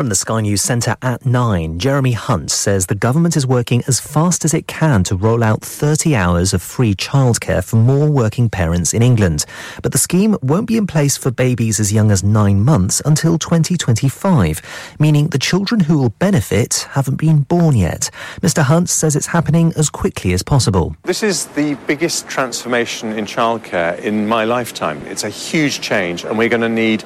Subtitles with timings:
[0.00, 4.00] From the Sky News Centre at 9, Jeremy Hunt says the government is working as
[4.00, 8.48] fast as it can to roll out 30 hours of free childcare for more working
[8.48, 9.44] parents in England.
[9.82, 13.36] But the scheme won't be in place for babies as young as nine months until
[13.36, 18.08] 2025, meaning the children who will benefit haven't been born yet.
[18.40, 18.62] Mr.
[18.62, 20.96] Hunt says it's happening as quickly as possible.
[21.02, 25.02] This is the biggest transformation in childcare in my lifetime.
[25.04, 27.04] It's a huge change, and we're going to need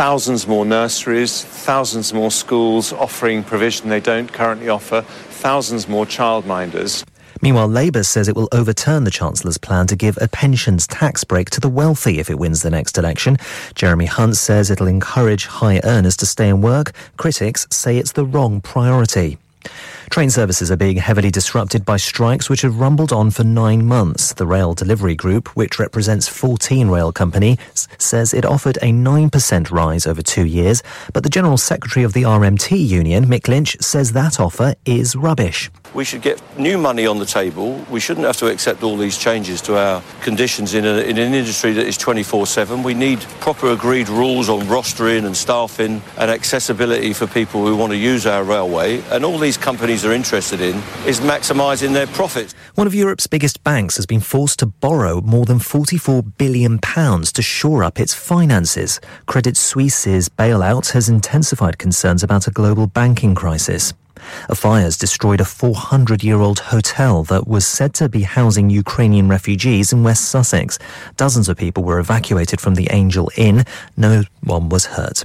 [0.00, 7.04] thousands more nurseries, thousands more schools offering provision they don't currently offer, thousands more childminders.
[7.42, 11.50] Meanwhile, Labour says it will overturn the Chancellor's plan to give a pensions tax break
[11.50, 13.36] to the wealthy if it wins the next election.
[13.74, 16.92] Jeremy Hunt says it'll encourage high earners to stay and work.
[17.18, 19.36] Critics say it's the wrong priority.
[20.10, 24.34] Train services are being heavily disrupted by strikes which have rumbled on for nine months.
[24.34, 30.08] The Rail Delivery Group, which represents 14 rail companies, says it offered a 9% rise
[30.08, 34.40] over two years, but the General Secretary of the RMT union, Mick Lynch, says that
[34.40, 35.70] offer is rubbish.
[35.92, 37.84] We should get new money on the table.
[37.90, 41.34] We shouldn't have to accept all these changes to our conditions in, a, in an
[41.34, 42.82] industry that is 24 7.
[42.82, 47.92] We need proper agreed rules on rostering and staffing and accessibility for people who want
[47.92, 49.00] to use our railway.
[49.10, 52.54] And all these companies are interested in is maximising their profits.
[52.74, 57.32] One of Europe's biggest banks has been forced to borrow more than 44 billion pounds
[57.32, 59.00] to shore up its finances.
[59.26, 63.92] Credit Suisse's bailout has intensified concerns about a global banking crisis.
[64.48, 68.70] A fire has destroyed a 400 year old hotel that was said to be housing
[68.70, 70.78] Ukrainian refugees in West Sussex.
[71.16, 73.64] Dozens of people were evacuated from the Angel Inn.
[73.96, 75.24] No one was hurt.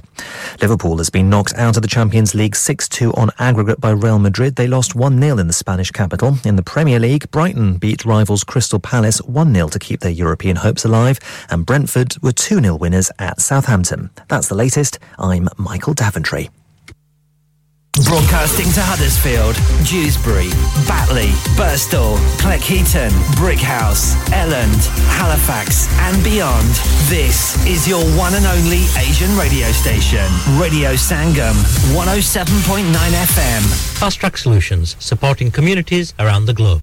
[0.60, 4.18] Liverpool has been knocked out of the Champions League 6 2 on aggregate by Real
[4.18, 4.56] Madrid.
[4.56, 6.38] They lost 1 0 in the Spanish capital.
[6.44, 10.56] In the Premier League, Brighton beat rivals Crystal Palace 1 0 to keep their European
[10.56, 11.18] hopes alive,
[11.50, 14.10] and Brentford were 2 0 winners at Southampton.
[14.28, 14.98] That's the latest.
[15.18, 16.50] I'm Michael Daventry.
[18.04, 19.56] Broadcasting to Huddersfield,
[19.88, 20.50] Dewsbury,
[20.86, 23.08] Batley, Burstall, Cleckheaton,
[23.40, 24.84] Brickhouse, Elland,
[25.16, 26.68] Halifax, and beyond.
[27.08, 30.28] This is your one and only Asian radio station,
[30.60, 31.56] Radio Sangam,
[31.96, 33.62] 107.9 FM.
[33.98, 36.82] Fast Track Solutions, supporting communities around the globe.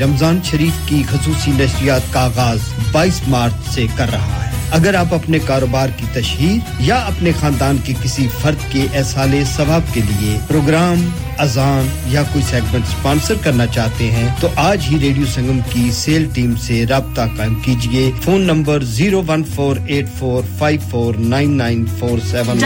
[0.00, 2.58] رمضان شریف کی خصوصی نشریات کا آغاز
[2.92, 7.76] بائیس مارچ سے کر رہا ہے۔ اگر آپ اپنے کاروبار کی تشہیر یا اپنے خاندان
[7.84, 13.66] کے کسی فرد کے احسال ثواب کے لیے پروگرام اذان یا کوئی سیگمنٹ سپانسر کرنا
[13.66, 18.40] چاہتے ہیں تو آج ہی ریڈیو سنگم کی سیل ٹیم سے رابطہ قائم کیجیے phone
[18.40, 22.58] number zero one four eight four five four nine nine four seven.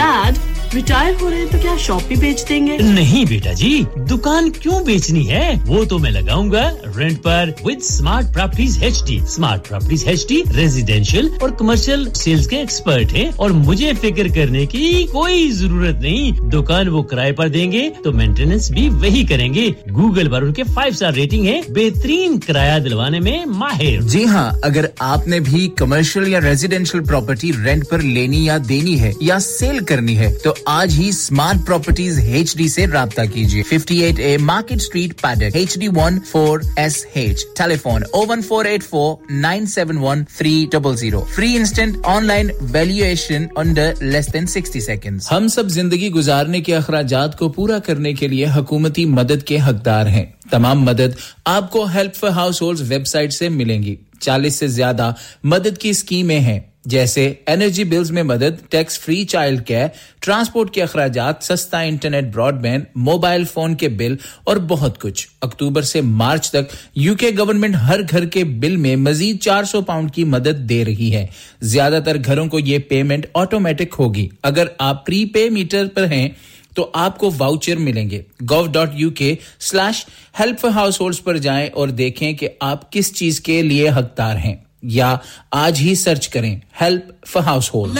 [0.73, 4.49] Retire ہو رہے ہیں تو کیا شاپ بھی بیچ دیں گے؟ نہیں بیٹا جی دکان
[4.49, 9.03] کیوں بیچنی ہے؟ ہے وہ تو میں لگاؤں گا rent per with smart properties H
[9.07, 14.27] D smart properties H D residential اور کمرشل سیلز کے ایکسپرٹ ہیں اور مجھے فکر
[14.35, 19.23] کرنے کی کوئی ضرورت نہیں۔ دکان وہ کرائے پر دیں گے تو مینٹیننس بھی وہی
[19.25, 24.01] کریں گے۔ گوگل پر ان کے فائیو اسٹار ریٹنگ ہے بہترین کرایہ دلوانے میں ماہر۔
[24.01, 28.99] جی ہاں اگر آپ نے بھی کمرشل یا ریزیڈینشیل پراپرٹی رینٹ پر لینی یا دینی
[28.99, 33.63] ہے یا سیل کرنی ہے، تو آج ہی اسمارٹ پراپرٹیز ایچ ڈی سے رابطہ کیجیے۔
[33.63, 37.39] Fifty eight A market street Paddock, HD14SH.
[37.55, 41.21] Telephone 01484 971 300.
[41.27, 45.19] Free instant online valuation under less than 60 seconds.
[45.31, 50.05] ہم سب زندگی گزارنے کے اخراجات کو پورا کرنے کے لیے حکومتی مدد کے حقدار
[50.07, 51.11] ہیں تمام مدد
[51.45, 55.11] آپ کو help for household website سے ملیں گی چالیس سے زیادہ
[55.43, 59.87] مدد کی اسکیمیں ہیں جیسے انرجی بلز میں مدد tax free child care
[60.19, 65.81] transport کے اخراجات، سستا internet broadband mobile phone کے بل اور بہت کچھ۔ اکتوبر
[65.81, 70.13] سے مارچ تک یو کے گورنمنٹ ہر گھر کے بل میں مزید چار سو پاؤنڈ
[70.13, 71.27] کی مدد دے رہی ہے۔
[71.61, 76.29] زیادہ تر گھروں کو یہ پیمنٹ آٹومیٹک ہوگی۔ اگر آپ پری پے میٹر پر ہیں
[76.75, 80.05] تو آپ کو واؤچر ملیں گے۔ Go dot U K slash
[80.39, 80.65] help
[81.01, 84.55] household پر جائیں اور دیکھیں کہ آپ کس چیز کے لیے حقدار ہیں۔
[84.89, 85.15] یا
[85.51, 87.99] آج ہی سرچ کریں help for house hold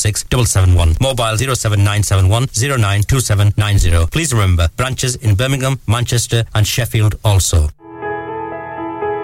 [0.01, 7.69] 07971 Mobile 07971 Please remember, branches in Birmingham, Manchester and Sheffield also.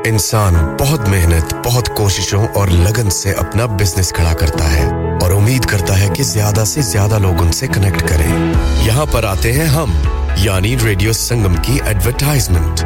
[0.05, 4.85] انسان بہت محنت بہت کوششوں اور لگن سے اپنا بزنس کھڑا کرتا ہے
[5.21, 8.53] اور امید کرتا ہے کہ زیادہ سے زیادہ لوگ ان سے کنیکٹ کریں۔
[8.85, 10.01] یہاں پر آتے ہیں ہم
[10.37, 12.81] یعنی ریڈیو سنگم کی ایڈورٹائزمنٹ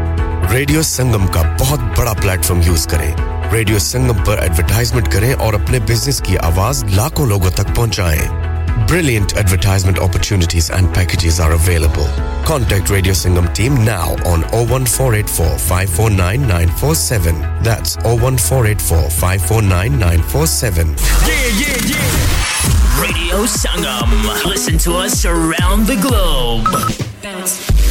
[0.51, 3.12] ریڈیو سنگم کا بہت بڑا پلیٹ فارم یوز کریں
[3.51, 9.33] ریڈیو سنگم پر ایڈورٹائزمنٹ کریں اور اپنے بزنس کی آواز لاکھوں لوگوں تک پہنچائیں brilliant
[9.36, 15.13] advertisement opportunities and packages are available contact radio Sangam team now on O one four
[15.13, 19.63] eight four five four nine nine four seven that's O four eight four five four
[19.63, 20.95] nine nine four seven
[23.01, 24.12] Radio Sangam.
[24.45, 26.68] Listen to us around the globe.
[27.24, 27.90] Bounce.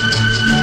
[0.00, 0.57] Thank you.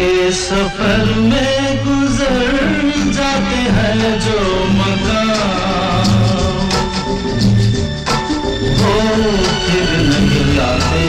[0.00, 2.54] کے سفر میں گزر
[3.16, 4.38] جاتے ہیں جو
[4.68, 6.08] مکان۔
[9.66, 11.04] پھر نہیں آتے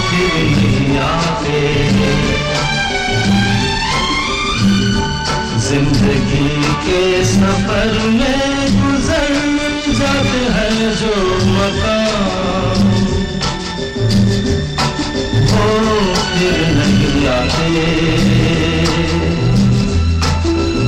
[0.00, 1.60] پھر نہیں آتے
[5.68, 6.48] زندگی
[6.86, 8.45] کے سفر میں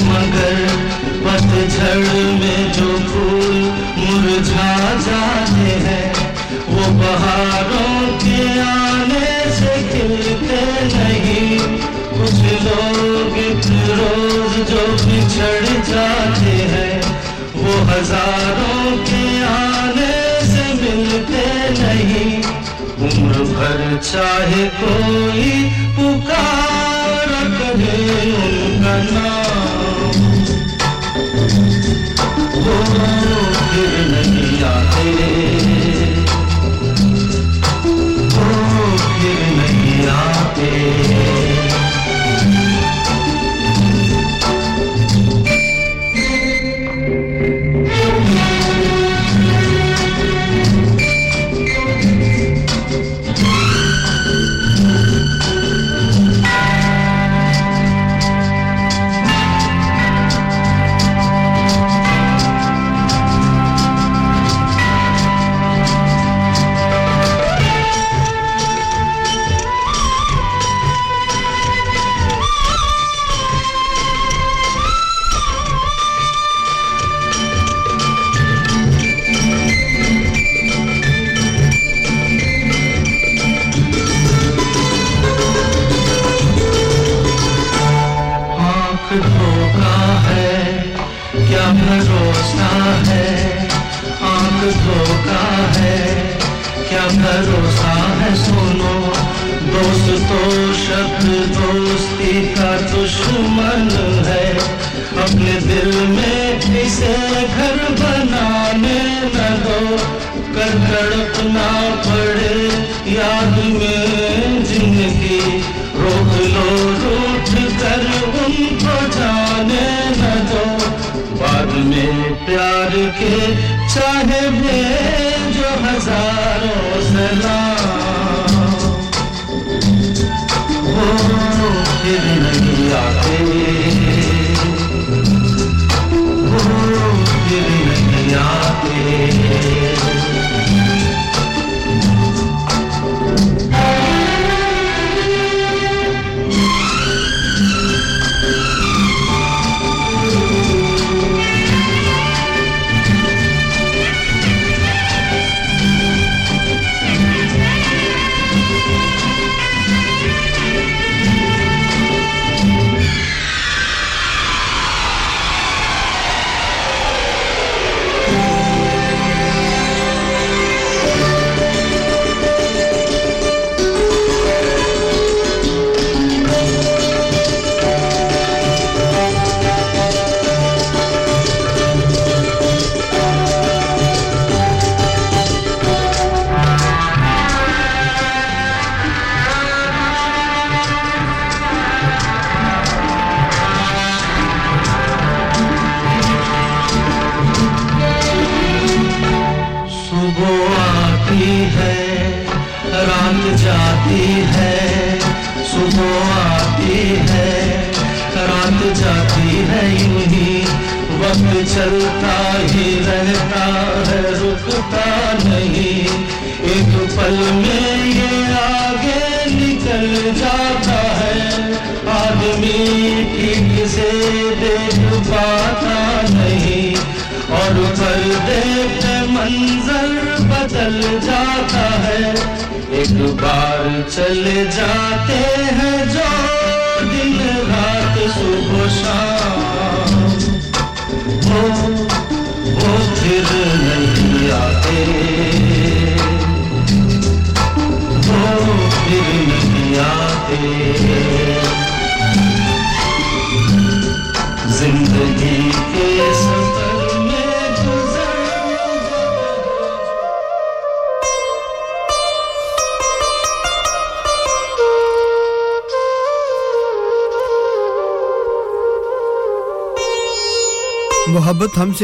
[0.01, 0.65] مگر
[1.23, 6.13] پت جھڑ میں جو پھول مرجا جاتے ہیں،
[6.67, 10.61] وہ بہاروں کے آنے سے کھلتے
[10.93, 11.57] نہیں۔
[12.11, 13.37] کچھ لوگ
[13.89, 16.99] روز جو بچھڑ جاتے ہیں،
[17.55, 21.45] وہ ہزاروں کے آنے سے ملتے
[21.79, 22.41] نہیں۔
[23.01, 27.27] عمر بھر چاہے کوئی پکار
[27.59, 28.01] کرے
[28.35, 29.42] ان کا نام
[32.65, 34.63] نہیں
[40.07, 41.52] آتے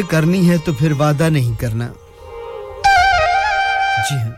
[0.10, 1.88] کرنی ہے تو پھر وعدہ نہیں کرنا۔
[4.10, 4.32] جی ہاں۔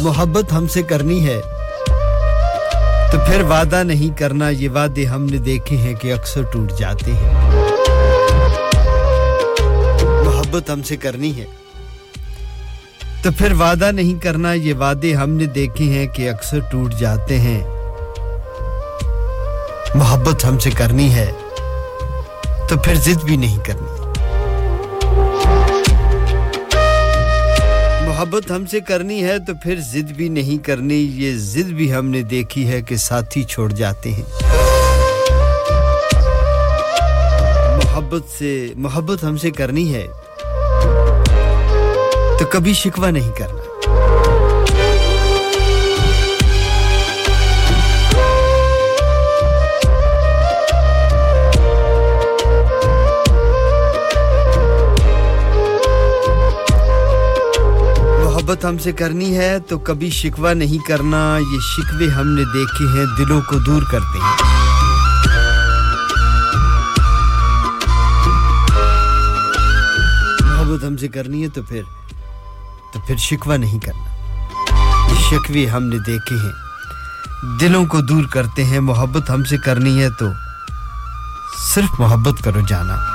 [0.00, 1.40] محبت ہم سے کرنی ہے
[3.12, 7.12] تو پھر وعدہ نہیں کرنا، یہ وعدے ہم نے دیکھے ہیں کہ اکثر ٹوٹ جاتے
[7.12, 7.34] ہیں۔
[10.24, 11.44] محبت ہم سے کرنی ہے
[13.22, 17.40] تو پھر وعدہ نہیں کرنا، یہ وعدے ہم نے دیکھے ہیں کہ اکثر ٹوٹ جاتے
[17.40, 17.64] ہیں۔
[19.94, 21.32] محبت ہم سے کرنی ہے
[22.68, 23.90] تو پھر ضد بھی نہیں کرنی۔
[28.06, 32.06] محبت ہم سے کرنی ہے تو پھر ضد بھی نہیں کرنی۔ یہ ضد بھی ہم
[32.06, 34.24] نے دیکھی ہے کہ ساتھی چھوڑ جاتے ہیں۔
[37.84, 40.06] محبت سے، محبت ہم سے کرنی ہے
[42.38, 43.61] تو کبھی شکوہ نہیں کرنا۔
[58.52, 62.98] محبت ہم سے کرنی ہے، تو کبھی شکوہ نہیں کرنا۔ یہ شکوے ہم نے دیکھے
[62.98, 64.36] ہیں، دلوں کو دور کرتے ہیں۔
[70.40, 71.82] محبت ہم سے کرنی ہے، تو پھر
[72.92, 74.10] تو پھر شکوہ نہیں کرنا۔
[75.12, 76.52] یہ شکوے ہم نے دیکھے ہیں،
[77.60, 80.26] دلوں کو دور کرتے ہیں۔ محبت ہم سے کرنی ہے، تو
[81.74, 83.11] صرف محبت کرو جانا۔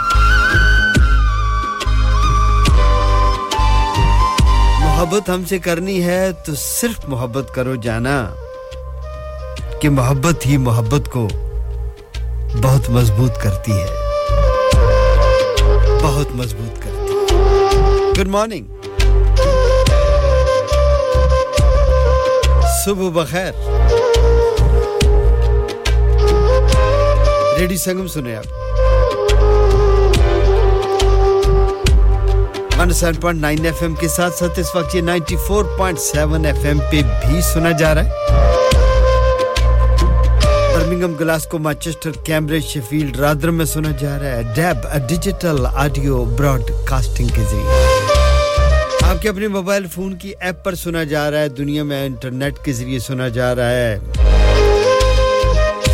[4.97, 8.35] محبت ہم سے کرنی ہے تو صرف محبت کرو جانا
[9.81, 11.27] کہ محبت ہی محبت کو
[12.61, 13.85] بہت مضبوط کرتی ہے۔
[16.03, 18.65] بہت مضبوط کرتی ہے۔ گڈ مارننگ
[22.85, 23.51] صبح بخیر۔
[27.59, 28.66] ریڈی سنگم سنے آپ۔
[32.87, 35.99] One seven point nine FM M کے ساتھ ساتھ اس وقت یہ ninety four point
[35.99, 38.09] seven FM M پہ بھی سنا جا رہا ہے۔
[40.75, 46.61] Birmingham Glasgow Manchester Cambridge Sheffield Rotherham میں سنا جا رہا ہے۔ DAB, digital audio Broad
[46.85, 47.83] casting کے ذریعے۔
[49.01, 52.53] آپ کے اپنے موبائل فون کی ایپ پر سنا جا رہا ہے۔ دنیا میں انٹرنیٹ
[52.63, 53.99] کے ذریعے سنا جا رہا ہے۔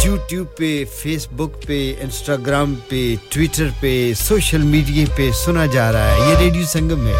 [0.05, 6.15] یوٹیوب پہ فیس بک پہ، انسٹاگرام پہ، ٹویٹر پہ، سوشل میڈیا پہ سنا جا رہا
[6.15, 7.13] ہے۔ یہ ریڈیو سنگم ہے۔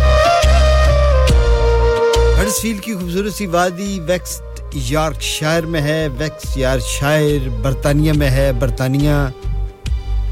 [2.38, 4.42] ہرس فیل کی خوبصورت سی وادی ویکس
[4.74, 9.13] یارک شائر میں ہے۔ ویکس یار شائر برطانیہ میں ہے۔ برطانیہ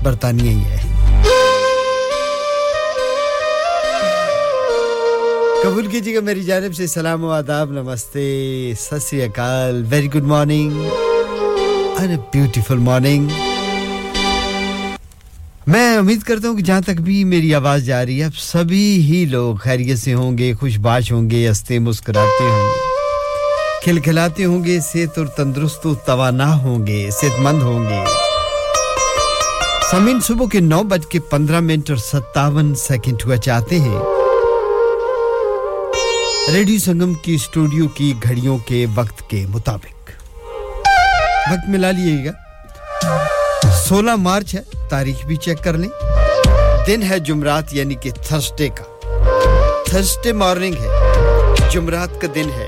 [0.03, 0.77] برطانیہ ہی ہے۔
[5.63, 10.87] قبول کیجیے گا میری جانب سے۔ سلام و آداب، نمستے۔ ست اکال۔ Very good morning
[12.01, 13.27] and a beautiful morning
[15.67, 19.01] میں امید کرتا ہوں کہ جہاں تک بھی میری آواز جا رہی ہے، اب سبھی
[19.01, 22.79] ہی لوگ خیریت سے ہوں گے، خوش باش ہوں گے ہستے مسکراتے ہوں گے،
[23.83, 28.03] کھلکھلاتے ہوں گے، صحت اور تندرست و توانا ہوں گے، صحت مند ہوں گے۔
[29.91, 33.99] سمین صبح کے نو بج کے پندرہ منٹ اور ستاون سیکنڈ ہوا چاہتے ہیں۔
[36.53, 40.00] ریڈیو سنگم کی اسٹوڈیو کی گھڑیوں کے وقت کے مطابق۔
[41.51, 42.31] وقت ملا لیے گا۔
[43.71, 45.89] سولہ مارچ ہے، تاریخ بھی چیک کر لیں۔
[46.87, 48.83] دن ہے جمعرات یعنی کہ تھرسڈے کا۔
[49.85, 50.87] تھرسڈے مارننگ ہے،
[51.71, 52.67] جمعرات کا دن ہے،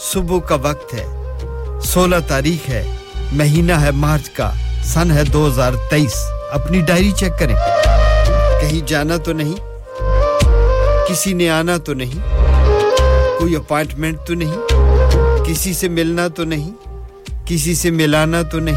[0.00, 1.04] صبح کا وقت ہے۔
[1.82, 2.84] سولہ تاریخ ہے،
[3.32, 4.52] مہینہ ہے مارچ کا،
[4.84, 6.14] سن ہے دو ہزار تیئیس۔
[6.50, 7.56] اپنی ڈائری چیک کریں۔
[8.60, 9.54] کہیں جانا تو نہیں،
[11.08, 12.36] کسی نے آنا تو نہیں،
[13.38, 14.56] کوئی اپائنٹمنٹ تو نہیں،
[15.44, 16.93] کسی سے ملنا تو نہیں۔
[17.46, 18.76] کسی سے ملانا تو نہیں۔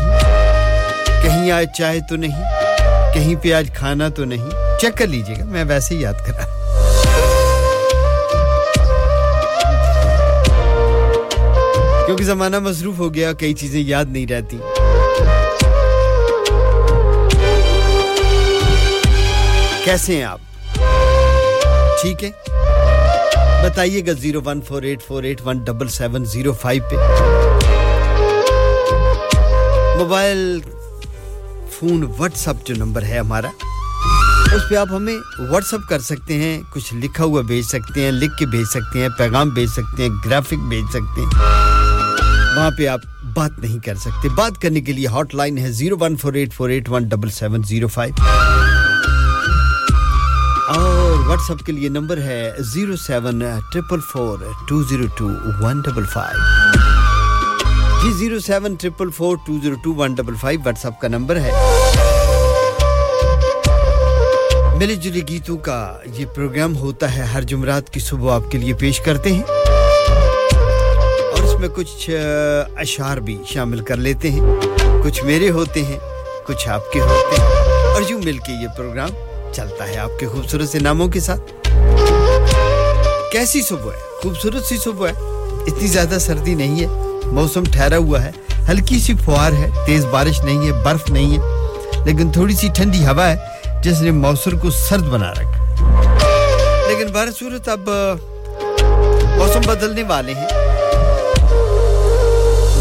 [1.24, 2.44] کہیں آج چائے تو نہیں،
[3.14, 6.46] کہیں پہ آج کھانا تو نہیں۔ چیک کر لیجیے گا، میں ویسے ہی یاد کرا
[12.06, 14.58] کیونکہ زمانہ مصروف ہو گیا، کئی چیزیں یاد نہیں رہتی۔
[19.84, 20.40] کیسے ہیں آپ؟
[22.02, 22.30] ٹھیک ہے؟
[23.64, 26.96] بتائیے گا zero one four eight four eight one double seven zero five پہ۔
[29.98, 30.60] موبائل
[31.72, 33.48] فون واٹس اپ جو نمبر ہے ہمارا،
[34.54, 35.18] اس پہ آپ ہمیں
[35.50, 39.02] واٹس ایپ کر سکتے ہیں، کچھ لکھا ہوا بھیج سکتے ہیں، لکھ کے بھیج سکتے
[39.02, 41.30] ہیں، پیغام بھیج سکتے ہیں، گرافک بھیج سکتے ہیں۔
[42.58, 43.00] وہاں پہ آپ
[43.34, 46.54] بات نہیں کر سکتے۔ بات کرنے کے لیے ہاٹ لائن ہے zero one four eight
[46.54, 48.14] four eight one double seven zero five.
[50.80, 53.40] اور واٹس اپ کے لیے نمبر ہے zero seven
[53.72, 55.30] triple four two zero two
[55.62, 56.87] one double five.
[58.08, 61.52] جی zero seven triple four two zero two one double five WhatsApp کا نمبر ہے۔
[64.78, 68.74] ملے جلے گیتوں کا یہ پروگرام ہوتا ہے، ہر جمعرات کی صبح آپ کے لیے
[68.74, 69.42] پیش کرتے ہیں۔
[71.32, 72.10] اور اس میں کچھ
[72.78, 74.42] اشعار بھی شامل کر لیتے ہیں۔
[75.04, 76.00] کچھ میرے ہوتے ہیں،
[76.46, 77.50] کچھ آپ کے ہوتے ہیں۔
[77.94, 79.10] اور یوں مل کے یہ پروگرام
[79.54, 81.70] چلتا ہے آپ کے خوبصورت سے ناموں کے ساتھ۔
[83.32, 85.14] کیسی صبح ہے؟ خوبصورت سی صبح ہے۔
[85.68, 88.32] اتنی زیادہ سردی نہیں ہے۔ موسم ٹھہرا ہوا ہے۔
[88.70, 91.44] ہلکی سی فوار ہے۔ تیز بارش نہیں ہے، برف نہیں ہے۔
[92.06, 93.36] لیکن تھوڑی سی ٹھنڈی ہوا ہے،
[93.84, 95.64] جس نے موسم کو سرد بنا رکھا۔
[96.88, 97.90] لیکن بہر صورت اب
[99.38, 100.48] موسم بدلنے والے ہیں۔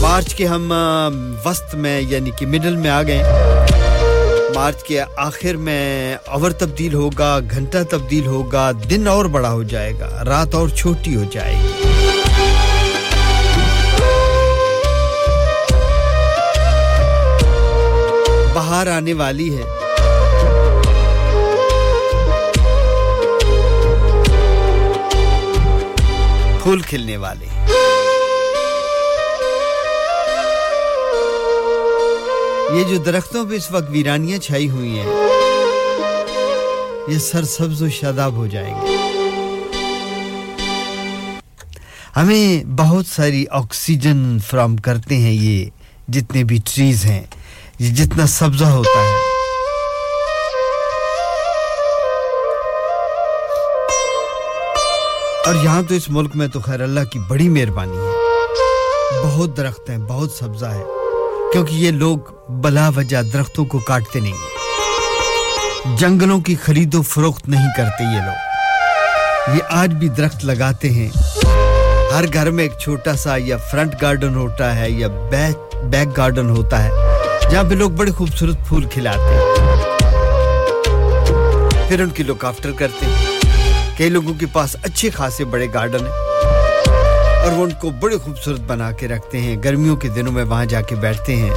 [0.01, 0.73] مارچ کے ہم
[1.45, 3.23] وسط میں یعنی کہ مڈل میں آ گئے
[4.55, 9.93] مارچ کے آخر میں اور تبدیل ہوگا، گھنٹہ تبدیل ہوگا، دن اور بڑا ہو جائے
[10.01, 11.86] گا۔ رات اور چھوٹی ہو جائے گی۔
[18.67, 19.63] بہار آنے والی ہے۔
[26.63, 27.47] پھول کھلنے والے۔
[32.77, 35.13] یہ جو درختوں پہ اس وقت ویرانیاں چھائی ہوئی ہیں،
[37.09, 38.97] یہ سر سبز و شاداب ہو جائیں گے۔
[42.17, 45.65] ہمیں بہت ساری آکسیجن فراہم کرتے ہیں یہ
[46.09, 47.23] جتنے بھی ٹریز ہیں۔
[47.79, 49.15] یہ جتنا سبزہ ہوتا ہے۔
[55.47, 58.13] اور یہاں تو اس ملک میں تو خیر اللہ کی بڑی مہربانی ہے۔
[59.23, 60.83] بہت درخت ہیں، بہت سبزہ ہے۔
[61.53, 64.35] کیونکہ یہ لوگ بلا وجہ درختوں کو کاٹتے نہیں۔
[65.97, 68.57] جنگلوں کی خرید و فروخت نہیں کرتے یہ لوگ۔
[69.55, 71.09] یہ آج بھی درخت لگاتے ہیں۔
[72.15, 76.51] ہر گھر میں ایک چھوٹا سا یا فرنٹ گارڈن ہوتا ہے یا بیک بیک گارڈن
[76.51, 76.91] ہوتا ہے۔
[77.51, 79.41] جہاں پہ لوگ بڑے خوبصورت پھول کھلاتے ہیں۔
[81.89, 83.41] پھر ان کی لک آفٹر کرتے ہیں۔
[83.99, 86.13] کئی لوگوں کے پاس اچھے خاصے بڑے گارڈن ہیں۔
[87.43, 90.65] اور وہ ان کو بڑے خوبصورت بنا کے رکھتے ہیں۔ گرمیوں کے دنوں میں وہاں
[90.65, 91.51] جا کے بیٹھتے ہیں۔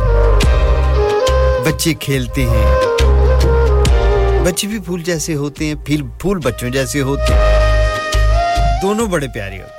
[1.66, 2.76] بچے کھیلتے ہیں۔
[4.46, 5.76] بچے بھی پھول جیسے ہوتے ہیں
[6.20, 7.60] پھول بچوں جیسے ہوتے ہیں۔
[8.82, 9.79] دونوں بڑے پیارے ہوتے ہیں۔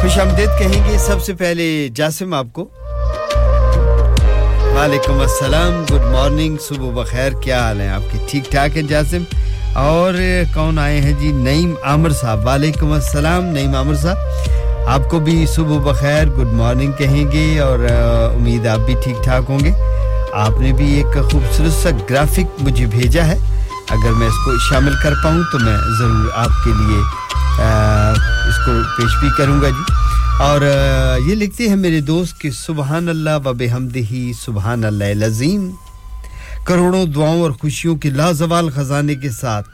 [0.00, 2.68] خوش آمدید کہیں گے سب سے پہلے جاسم آپ کو۔
[4.74, 9.22] وعلیکم السلام، گڈ مارننگ، صبح بخیر، کیا حال ہیں آپ کے؟ ٹھیک ٹھاک ہیں جاسم؟
[9.72, 10.14] اور
[10.54, 14.16] کون آئے ہیں جی؟ نعیم عامر صاحب۔ وعلیکم السلام، نعیم عامر صاحب۔
[14.88, 17.78] آپ کو بھی صبح بخیر، گڈ مارننگ کہیں گے اور
[18.34, 19.72] امید آپ بھی ٹھیک ٹھاک ہوں گے۔
[20.32, 23.38] آپ نے بھی ایک خوبصورت سا گرافک مجھے بھیجا ہے۔
[23.90, 26.98] اگر میں اس کو شامل کر پاؤں تو میں ضرور آپ کے لیے
[28.50, 29.92] اس کو پیش بھی کروں گا جی۔
[30.40, 30.60] اور
[31.26, 35.70] یہ لکھتے ہیں میرے دوست کہ سبحان اللہ و بحمدہی سبحان اللہ العظیم۔
[36.64, 39.68] کروڑوں دعاؤں اور خوشیوں کے لازوال خزانے کے ساتھ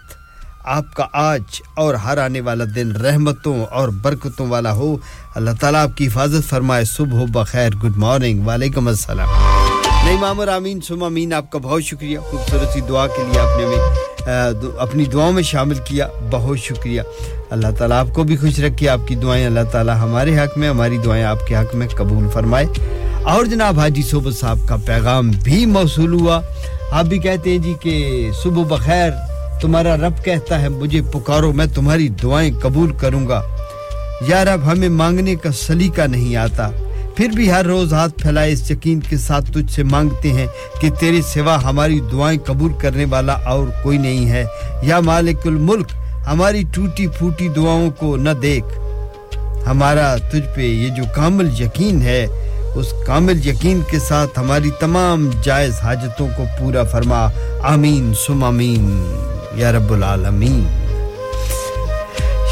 [0.65, 1.43] آپ کا آج
[1.77, 4.97] اور ہر آنے والا دن رحمتوں اور برکتوں والا ہو۔
[5.35, 9.29] اللہ تعالیٰ آپ کی حفاظت فرمائے۔ صبح بخیر۔ گڈ مارننگ وعلیکم السلام۔
[10.05, 13.67] نئی مامر آمین، سم امین آپ کا بہت شکریہ۔ خوبصورت دعا کے لیے آپ نے
[13.67, 14.16] میں
[14.79, 17.03] اپنی دعاؤں میں شامل کیا۔ بہت شکریہ۔
[17.51, 20.69] اللہ تعالیٰ آپ کو بھی خوش رکھے۔ آپ کی دعائیں اللہ تعالیٰ ہمارے حق میں،
[20.69, 22.67] ہماری دعائیں آپ کے حق میں قبول فرمائے۔
[23.23, 26.41] اور جناب حاجی صوبہ صاحب کا پیغام بھی موصول ہوا۔
[26.91, 29.11] آپ بھی کہتے ہیں جی کہ صبح بخیر،
[29.61, 33.43] تمہارا رب کہتا ہے، مجھے پکارو، میں تمہاری دعائیں قبول کروں گا۔
[34.29, 36.71] یا رب ہمیں مانگنے کا سلیقہ نہیں آتا۔
[37.17, 40.47] پھر بھی ہر روز ہاتھ پھیلائے اس یقین کے ساتھ تجھ سے مانگتے ہیں
[40.81, 44.45] کہ تیرے سوا ہماری دعائیں قبول کرنے والا اور کوئی نہیں ہے۔
[44.83, 45.87] یا مالک الملک،
[46.27, 48.79] ہماری ٹوٹی پھوٹی دعاؤں کو نہ دیکھ۔
[49.69, 52.27] ہمارا تجھ پہ یہ جو کامل یقین ہے،
[52.75, 57.29] اس کامل یقین کے ساتھ ہماری تمام جائز حاجتوں کو پورا فرما۔
[57.63, 59.13] آمین سم آمین۔
[59.55, 60.86] یا رب العالمین۔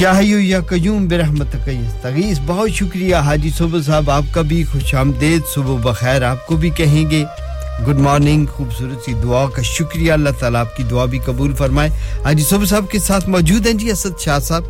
[0.00, 1.57] یا حیو یا قیوم برحمت
[2.02, 6.57] تغیث بہت شکریہ حاجی صبح صاحب، آپ کا بھی خوش آمدید۔ صبح بخیر، آپ کو
[6.57, 7.24] بھی کہیں گے۔
[7.88, 11.90] گڈ مارننگ خوبصورت سی دعا کا شکریہ۔ اللہ تعالیٰ آپ کی دعا بھی قبول فرمائے۔
[12.24, 14.62] حاجی صبح صاحب کے ساتھ موجود ہیں۔ جی اسد شاہ صاحب،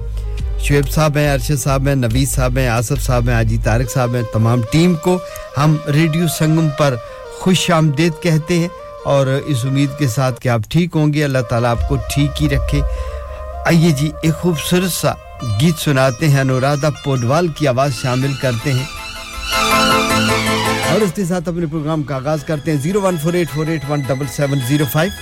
[0.61, 4.15] شعیب صاحب ہیں، ارشد صاحب ہیں نویز صاحب ہیں، آصف صاحب ہیں، حاجی طارق صاحب
[4.15, 5.19] ہیں، تمام ٹیم کو
[5.59, 6.95] ہم ریڈیو سنگم پر
[7.41, 8.69] خوش آمدید کہتے ہیں۔
[9.05, 12.43] اور اس امید کے ساتھ کہ آپ ٹھیک ہوں گے۔ اللہ تعالیٰ آپ کو ٹھیک
[12.43, 12.81] ہی رکھے۔
[13.65, 15.13] آئیے جی ایک خوبصورت سا
[15.61, 18.85] گیت سناتے ہیں انورادہ پوڈوال کی آواز شامل کرتے ہیں۔
[20.91, 23.67] اور اس کے ساتھ اپنے پروگرام کا آغاز کرتے ہیں۔ Zero one four eight four
[23.67, 25.13] eight one double seven zero five.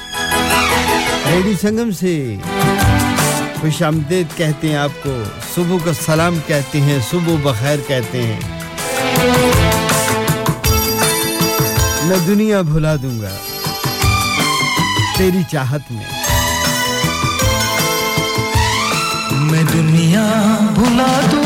[1.33, 2.37] Radio Sangam سے
[3.61, 5.23] خوش آمدید کہتے ہیں آپ کو۔
[5.55, 8.41] صبح کا سلام کہتے ہیں، صبح بخیر کہتے ہیں۔
[12.03, 13.31] میں دنیا بھلا دوں گا،
[15.19, 16.22] تیری چاہت میں۔
[19.83, 20.27] دنیا
[20.75, 21.42] بھلا دو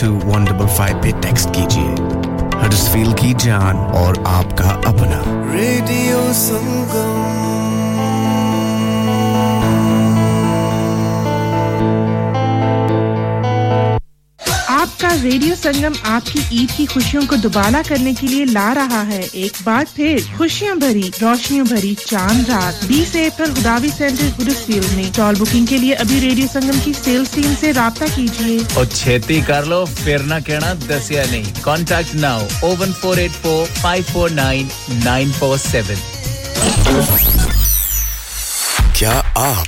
[0.00, 1.94] ٹو ون ڈبل فائیو پہ ٹیکسٹ کیجیے
[2.62, 2.70] ہر
[3.16, 4.14] کی جان اور
[15.32, 19.28] ریڈیو سنگم آپ کی عید کی خوشیوں کو دوبالا کرنے کے لیے لا رہا ہے۔
[19.32, 25.04] ایک بار پھر خوشیوں بھری روشنیوں بھری چاند رات۔ بیس اپریل اداوی سینٹر گڈس میں۔
[25.14, 29.40] ٹال بکنگ کے لیے ابھی ریڈیو سنگم کی سیلز ٹیم سے رابطہ کیجیے۔ اور چھتی
[29.40, 34.30] کر لو پھر نہ کہنا دسیا نہیں۔ Contact now O one four eight four five four
[34.30, 34.66] nine
[35.04, 35.98] nine four seven
[38.94, 39.67] کیا آپ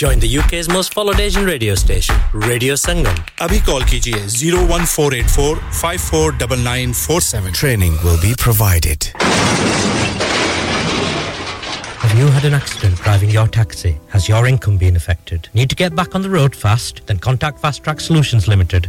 [0.00, 3.14] Join the UK's most followed Asian radio station, Radio Sangam.
[3.36, 7.52] Abhi call kijiye 01484 549947.
[7.52, 9.12] Training will be provided.
[11.98, 13.98] Have you had an accident driving your taxi?
[14.08, 15.50] Has your income been affected?
[15.52, 17.02] Need to get back on the road fast?
[17.06, 18.88] Then contact Fast Track Solutions Limited,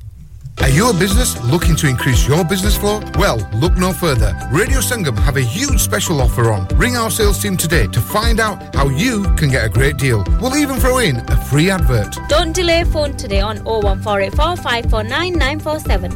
[0.61, 3.01] Are you a business looking to increase your business flow?
[3.17, 4.37] Well, look no further.
[4.51, 6.67] Radio Sangam have a huge special offer on.
[6.77, 10.23] Ring our sales team today to find out how you can get a great deal.
[10.39, 12.15] We'll even throw in a free advert.
[12.29, 16.11] Don't delay phone today on 01484 549 947.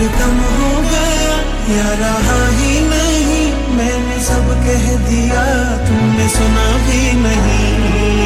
[0.00, 1.30] یار تم ہو گیا
[1.68, 5.44] یا رہا ہی نہیں، میں نے سب کہہ دیا،
[5.88, 8.19] تم نے سنا بھی نہیں۔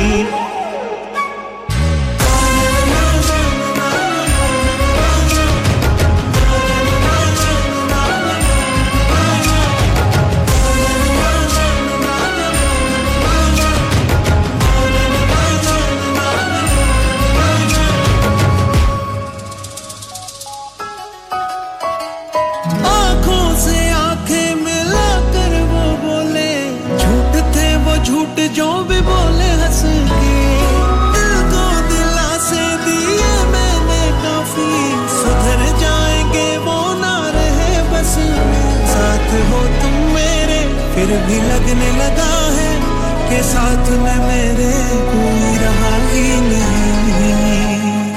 [41.27, 42.81] بھی لگنے لگا ہے
[43.29, 44.73] کہ ساتھ میں میرے
[45.13, 48.15] کوئی رہا ہی نہیں۔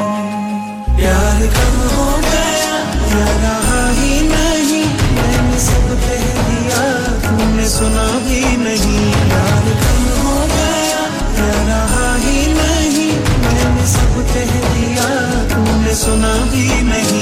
[0.98, 2.76] پیار کم ہو گیا؟
[3.20, 9.72] یا رہا ہی نہیں؟ میں نے سب کہہ دیا تم نے سنا بھی نہیں۔ پیار
[9.84, 11.06] کم ہو گیا؟
[11.38, 17.17] یا رہا ہی نہیں؟ میں نے سب کہہ دیا تم نے سنا بھی نہیں۔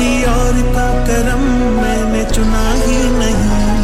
[0.00, 1.42] کسی اور کا کرم
[1.82, 3.82] میں نے چنا ہی نہیں۔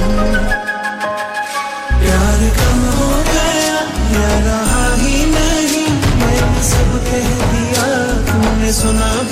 [2.01, 3.75] پیار کم ہو گیا،
[4.11, 9.23] یا رہا ہی نہیں۔ میں نے سب کہہ دیا، تم نے سنا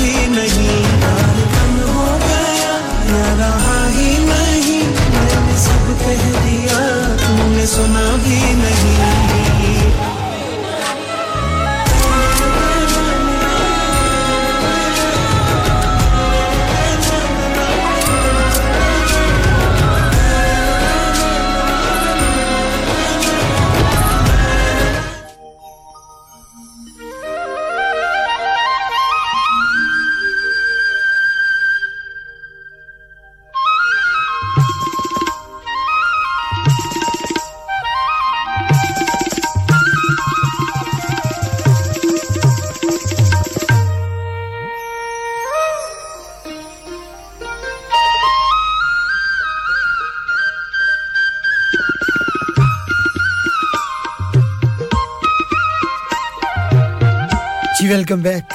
[58.11, 58.53] ویلکم بیک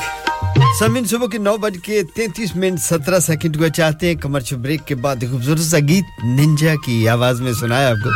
[0.80, 4.88] سمین صبح کے نو بج کے تینتیس منٹ سترہ سیکنڈ کو چاہتے ہیں کمرشل بریک
[4.88, 8.10] کے بعد خوبصورت سا گیت ننجا کی آواز میں سنایا آپ کو۔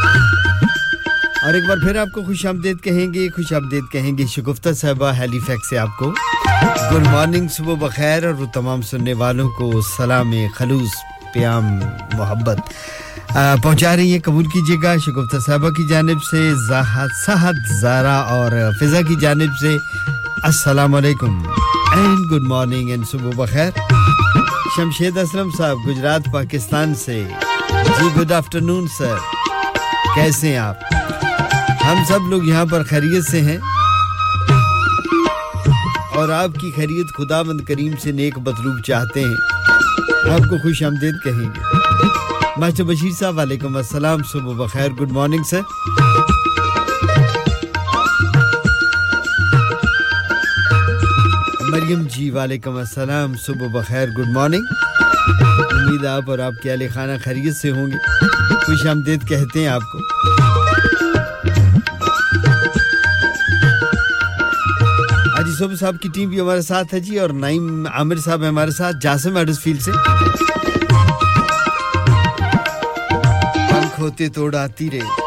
[1.45, 4.69] اور ایک بار پھر آپ کو خوش آمدید کہیں گے، خوش آمدید کہیں گے شگفتہ
[4.73, 6.13] صاحبہ ہیلی فیکس سے آپ کو۔
[6.91, 10.91] گڈ مارننگ صبح بخیر اور تمام سننے والوں کو سلام، خلوص،
[11.33, 11.63] پیام،
[12.13, 12.57] محبت۔
[13.63, 18.51] پہنچا رہی ہیں، قبول کیجیے گا، شگفتہ صاحبہ کی جانب سے، زاہد سہد زارا اور
[18.79, 19.77] فضا کی جانب سے
[20.43, 21.37] السلام علیکم
[21.95, 23.69] اینڈ گڈ مارننگ اینڈ صبح بخیر
[24.75, 27.15] شمشید اسلم صاحب گجرات پاکستان سے
[27.99, 29.15] جی گڈ آفٹر نون سر
[30.15, 30.93] کیسے ہیں آپ
[31.85, 33.57] ہم سب لوگ یہاں پر خیریت سے ہیں
[36.13, 40.83] اور آپ کی خیریت خدا مند کریم سے نیک مطلوب چاہتے ہیں آپ کو خوش
[40.83, 45.61] آمدید کہیں گے ماسٹر بشیر صاحب وعلیکم السلام صبح بخیر گڈ مارننگ سر
[51.73, 54.63] مریم جی وعلیکم السلام، صبح بخیر گڈ مارننگ
[55.71, 58.25] امید آپ اور آپ کے اہل خانہ خرید سے ہوں گے۔
[58.65, 59.97] خوش آمدید کہتے ہیں آپ کو۔
[65.29, 68.71] حاجی صبح صاحب کی ٹیم بھی ہمارے ساتھ ہے جی اور نائم عامر صاحب ہمارے
[68.71, 69.91] ساتھ، جاسم ایڈس فیلڈ سے۔
[73.53, 75.23] پنکھ ہوتے توڑ آتی رہے۔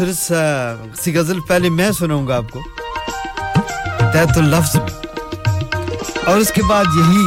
[0.00, 2.60] مختصر سی غزل پہلے میں سنوں گا آپ کو
[4.12, 7.24] تحت اللفظ میں اور اس کے بعد یہی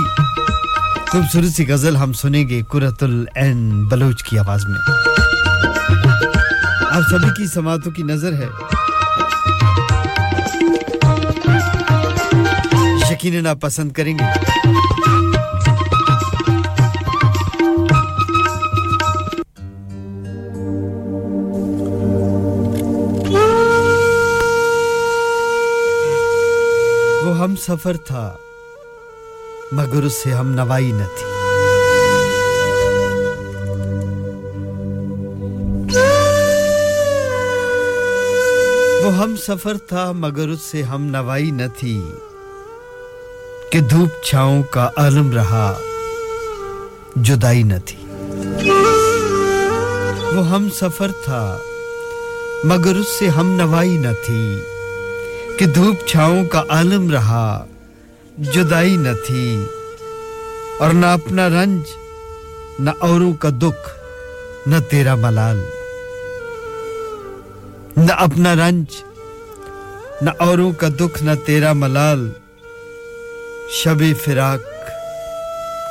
[1.09, 4.80] خوبصورت سی غزل ہم سنیں گے قرت العین بلوچ کی آواز میں
[6.91, 8.47] آپ سبھی کی سماعتوں کی نظر ہے
[13.11, 14.26] یقیناً آپ پسند کریں گے
[27.72, 28.38] سفر تھا،
[29.72, 31.26] مگر اس سے ہم نوائی نہ تھی۔
[39.05, 42.01] وہ ہم سفر تھا، مگر اس سے ہم نوائی نہ تھی۔
[43.72, 45.80] کہ دھوپ چھاؤں کا عالم رہا،
[47.15, 47.97] جدائی نہ تھی۔
[50.36, 51.57] وہ ہم سفر تھا،
[52.63, 54.61] مگر اس سے ہم نوائی نہ تھی۔
[55.62, 57.66] کہ دھوپ چھاؤں کا عالم رہا،
[58.38, 59.66] جدائی نہ تھی،
[60.80, 61.82] اور نہ اپنا رنج،
[62.80, 63.89] نہ اوروں کا دکھ،
[64.68, 65.62] نہ تیرا ملال،
[67.97, 68.86] نہ اپنا رنج،
[70.22, 72.32] نہ اوروں کا دکھ، نہ تیرا ملال۔
[73.72, 74.89] شب فراق،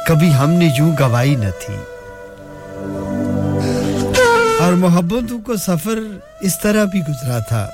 [0.08, 1.76] کبھی ہم نے یوں گوائی نہ تھی۔
[4.60, 5.98] اور محبتوں کو سفر
[6.40, 7.70] اس طرح بھی گزرا تھا۔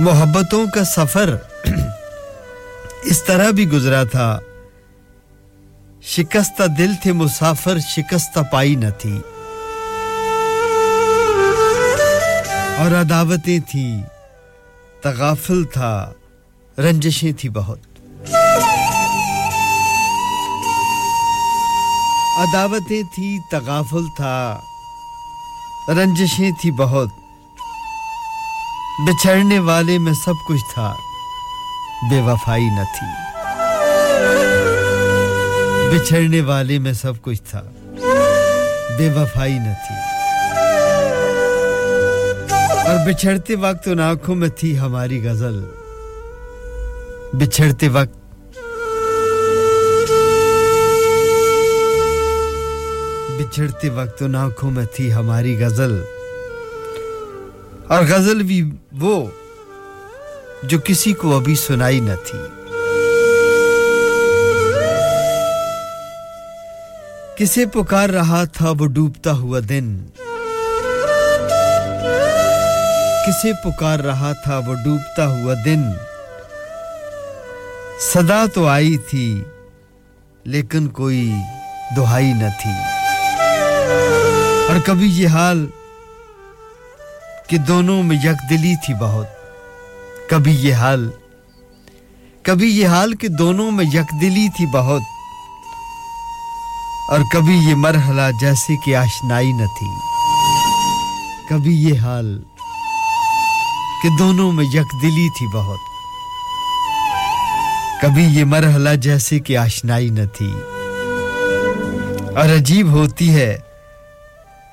[0.00, 1.36] محبتوں کا سفر
[3.02, 4.38] اس طرح بھی گزرا تھا۔
[6.02, 9.20] شکستہ دل تھے مسافر شکستہ پائی نہ تھی۔
[12.78, 14.02] اور عداوتیں تھیں،
[15.02, 16.12] تغافل تھا،
[16.78, 17.78] رنجشیں تھیں بہت۔
[22.38, 24.60] عداوتیں تھیں، تغافل تھا،
[25.88, 27.19] رنجشیں تھیں بہت۔
[29.06, 30.94] بچھڑنے والے میں سب کچھ تھا،
[32.10, 33.06] بے وفائی نہ تھی۔
[35.90, 37.62] بچھڑنے والے میں سب کچھ تھا،
[38.98, 39.94] بے وفائی نہ تھی۔
[42.86, 45.64] اور بچھڑتے وقت ان آنکھوں میں تھی ہماری غزل۔
[47.32, 48.16] بچھڑتے وقت
[53.38, 56.02] بچھڑتے وقت ان آنکھوں میں تھی ہماری غزل۔
[57.90, 59.26] اور غزل بھی وہ
[60.62, 62.38] جو کسی کو ابھی سنائی نہ تھی۔
[67.36, 70.06] کسے پکار رہا تھا وہ ڈوبتا ہوا دن۔
[73.26, 75.82] کسے پکار رہا تھا وہ ڈوبتا ہوا دن۔
[78.14, 79.44] صدا تو آئی تھی،
[80.44, 81.32] لیکن کوئی
[81.96, 82.70] دہائی نہ تھی۔
[84.68, 85.66] اور کبھی یہ حال
[87.50, 89.26] کہ دونوں میں یک دلی تھی بہت۔
[90.30, 91.10] کبھی یہ حال،
[92.42, 95.00] کبھی یہ حال کہ دونوں میں یک دلی تھی بہت۔
[97.08, 99.86] اور کبھی یہ مرحلہ جیسے کہ آشنائی نہ تھی۔
[101.48, 102.42] کبھی یہ حال
[104.02, 105.78] کہ دونوں میں یک دلی تھی بہت۔
[108.02, 110.54] کبھی یہ مرحلہ جیسے کہ آشنائی نہ تھی۔
[112.36, 113.58] اور عجیب ہوتی ہے،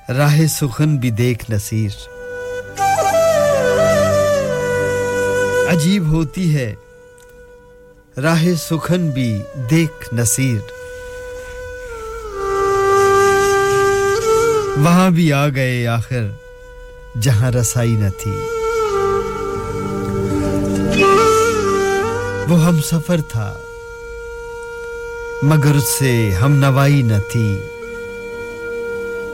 [0.08, 2.17] راہ سخن بھی دیکھ نصیر۔
[5.68, 6.74] عجیب ہوتی ہے۔
[8.22, 10.58] راہ سخن بھی دیکھ نصیر۔
[14.78, 16.22] وہاں بھی آ گئے آخر،
[17.20, 18.32] جہاں رسائی نہ تھی۔
[22.48, 23.54] وہ ہم سفر تھا،
[25.42, 27.58] مگر اس سے ہم نوائی نہ تھی۔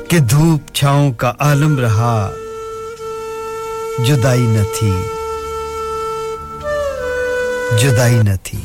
[0.09, 2.31] کہ دھوپ چھاؤں کا عالم رہا،
[3.99, 4.93] جدائی نہ تھی۔
[7.73, 8.59] جدائی نہ تھی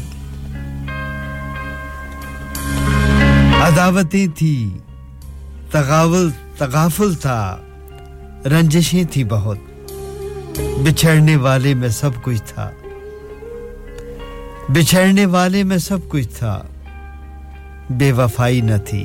[3.62, 4.78] عداوتیں تھیں
[5.72, 7.40] تغاول تغافل تھا
[8.52, 9.58] رنجشیں تھیں بہت
[10.84, 12.70] بچھڑنے والے میں سب کچھ تھا
[14.70, 16.62] بچھڑنے والے میں سب کچھ تھا
[17.90, 19.04] بے وفائی نہ تھی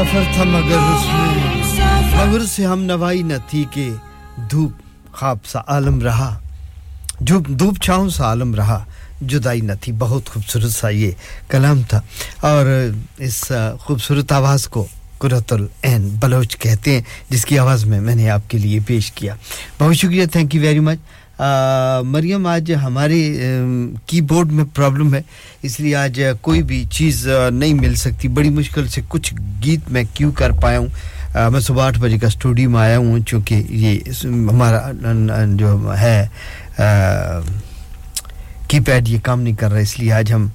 [0.00, 3.90] سفر تھا مگر اس میں مگر سے ہم نوائی نہ تھی کہ
[4.50, 4.72] دھوپ
[5.12, 6.38] خواب سا عالم رہا۔
[7.20, 8.84] جو دھوپ چھاؤں سا عالم رہا،
[9.20, 11.10] جدائی نہ تھی، بہت خوبصورت سا یہ
[11.48, 12.00] کلام تھا۔
[12.40, 14.86] اور اس خوبصورت آواز کو
[15.18, 19.12] قرۃ العین بلوچ کہتے ہیں، جس کی آواز میں میں نے آپ کے لیے پیش
[19.12, 19.34] کیا۔
[19.78, 20.98] بہت شکریہ thank you very much
[22.04, 23.20] Maryam, آج ہمارے
[24.06, 25.22] کی بورڈ میں پرابلم ہے،
[25.62, 29.34] اس لیے آج کوئی بھی چیز نہیں مل سکتی۔ بڑی مشکل سے کچھ
[29.64, 33.18] گیت میں کیوں کر پایا ہوں؟ میں صبح آٹھ بجے کا اسٹوڈیو میں آیا ہوں،
[33.26, 34.80] چونکہ یہ ہمارا
[35.58, 36.26] جو ہے
[38.68, 40.48] کی پیڈ یہ کام نہیں کر رہا، اس لیے آج ہم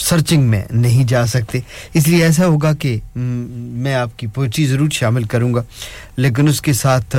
[0.00, 1.60] سرچنگ میں نہیں جا سکتے۔
[1.94, 5.62] اس لیے ایسا ہوگا کہ میں آپ کی پوئٹری ضرور شامل کروں گا،
[6.16, 7.16] لیکن اس کے ساتھ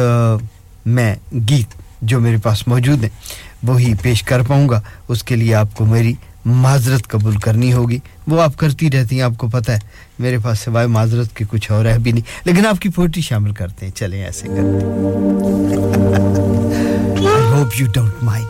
[0.86, 1.13] میں
[1.49, 3.10] گیت جو میرے پاس موجود ہیں،
[3.64, 6.14] وہی پیش کر پاؤں گا۔ اس کے لیے آپ کو میری
[6.45, 9.80] معذرت قبول کرنی ہوگی۔ وہ آپ کرتی رہتی ہیں، آپ کو پتہ ہے۔
[10.20, 13.52] میرے پاس سوائے معذرت کے کچھ اور ہے بھی نہیں۔ لیکن آپ کی پوٹی شامل
[13.52, 15.12] کرتے ہیں۔ چلیں ایسے کرتے ہیں۔
[17.52, 18.47] Hope you don't mind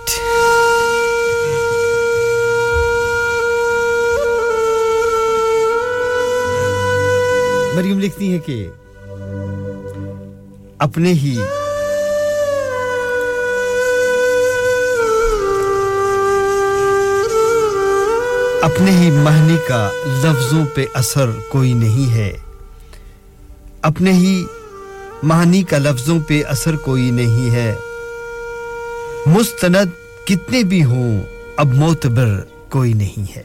[7.75, 8.69] Maryam لکھتی ہے کہ
[10.79, 11.37] اپنے ہی
[18.61, 22.37] اپنے ہی مہنی کا لفظوں پہ اثر کوئی نہیں ہے۔
[23.81, 24.45] اپنے ہی
[25.23, 27.73] مہانی کا لفظوں پہ اثر کوئی نہیں ہے۔
[29.25, 29.89] مستند
[30.25, 31.21] کتنے بھی ہوں،
[31.57, 32.39] اب معتبر
[32.69, 33.43] کوئی نہیں ہے۔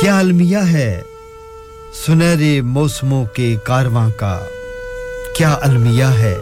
[0.00, 1.02] کیا المیہ ہے
[2.06, 4.38] سنہرے موسموں کے کارواں کا؟
[5.36, 6.38] کیا المیہ ہے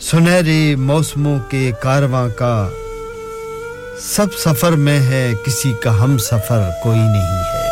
[0.00, 2.68] سنہرے موسموں کے کارواں کا؟
[4.02, 7.68] سب سفر میں ہے، کسی کا ہم سفر کوئی نہیں ہے۔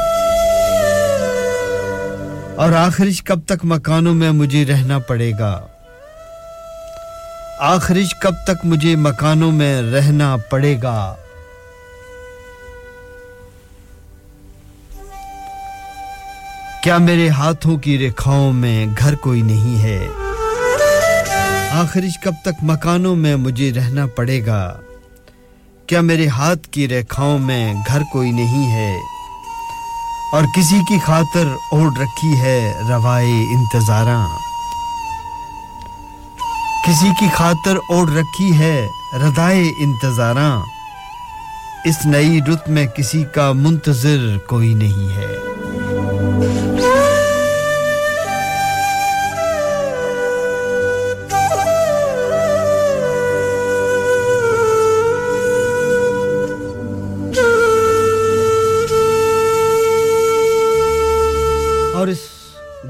[2.57, 5.67] اور آخرش کب تک مکانوں میں مجھے رہنا پڑے گا؟
[7.59, 11.15] آخرش کب تک مجھے مکانوں میں رہنا پڑے گا؟
[16.83, 20.09] کیا میرے ہاتھوں کی ریکھاؤں میں گھر کوئی نہیں ہے؟
[21.71, 24.81] آخرش کب تک مکانوں میں مجھے رہنا پڑے گا؟
[25.91, 28.97] کیا میرے ہاتھ کی ریکھاؤں میں گھر کوئی نہیں ہے؟
[30.33, 34.29] اور کسی کی خاطر اوڑھ رکھی ہے روائے انتظاراں؟
[36.87, 40.61] کسی کی خاطر اوڑھ رکھی ہے ردائے انتظاراں؟
[41.85, 45.50] اس نئی رت میں کسی کا منتظر کوئی نہیں ہے۔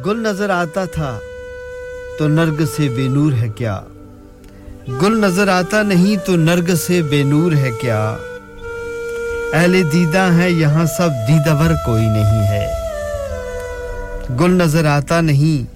[0.06, 1.18] گل نظر آتا تھا
[2.18, 3.80] تو نرگ سے بے نور ہے کیا؟
[5.02, 8.16] گل نظر آتا نہیں تو نرگ سے بے نور ہے کیا؟
[9.52, 12.72] اہل دیدہ ہے یہاں سب دیدور کوئی نہیں ہے۔
[14.40, 15.74] گل نظر آتا نہیں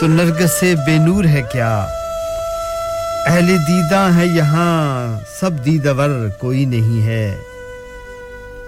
[0.00, 1.86] تو نرگ سے بے نور ہے کیا؟
[3.26, 7.36] اہل دیدہ ہے یہاں سب دیدور کوئی نہیں ہے۔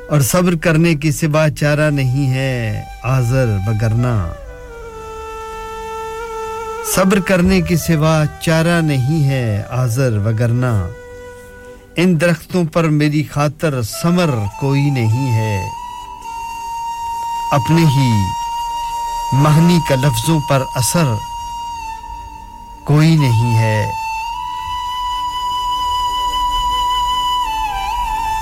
[0.09, 4.29] اور صبر کرنے کی سوا چارہ نہیں ہے آزر بگرنا۔
[6.95, 10.89] صبر کرنے کے سوا چارہ نہیں ہے آذر وگرنا
[11.97, 14.31] ان درختوں پر میری خاطر سمر
[14.61, 15.69] کوئی نہیں ہے۔
[17.51, 18.11] اپنے ہی
[19.33, 21.15] مہنی کا لفظوں پر اثر
[22.85, 23.91] کوئی نہیں ہے۔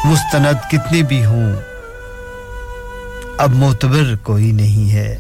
[0.04, 1.54] مستند کتنے بھی ہوں،
[3.38, 5.18] اب معتبر کوئی نہیں ہے۔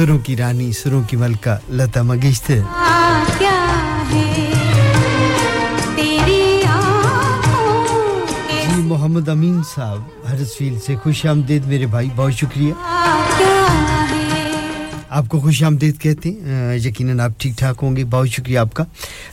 [0.00, 2.60] سروں کی رانی سروں کی ملکہ لتا منگیشکر۔
[8.64, 9.98] جی محمد امین صاحب
[10.32, 12.72] حرس فیل سے خوش آمدید میرے بھائی بہت شکریہ۔
[15.10, 18.74] آپ کو خوش آمدید کہتے ہیں یقیناً آپ ٹھیک ٹھاک ہوں گے۔ بہت شکریہ آپ
[18.74, 18.84] کا۔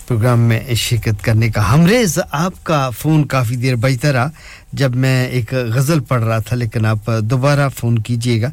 [0.08, 4.30] پروگرام میں شرکت کرنے کا ہمریز آپ کا فون کافی دیر بجتا رہا۔
[4.74, 8.50] جب میں ایک غزل پڑھ رہا تھا لیکن آپ دوبارہ فون کیجیے گا۔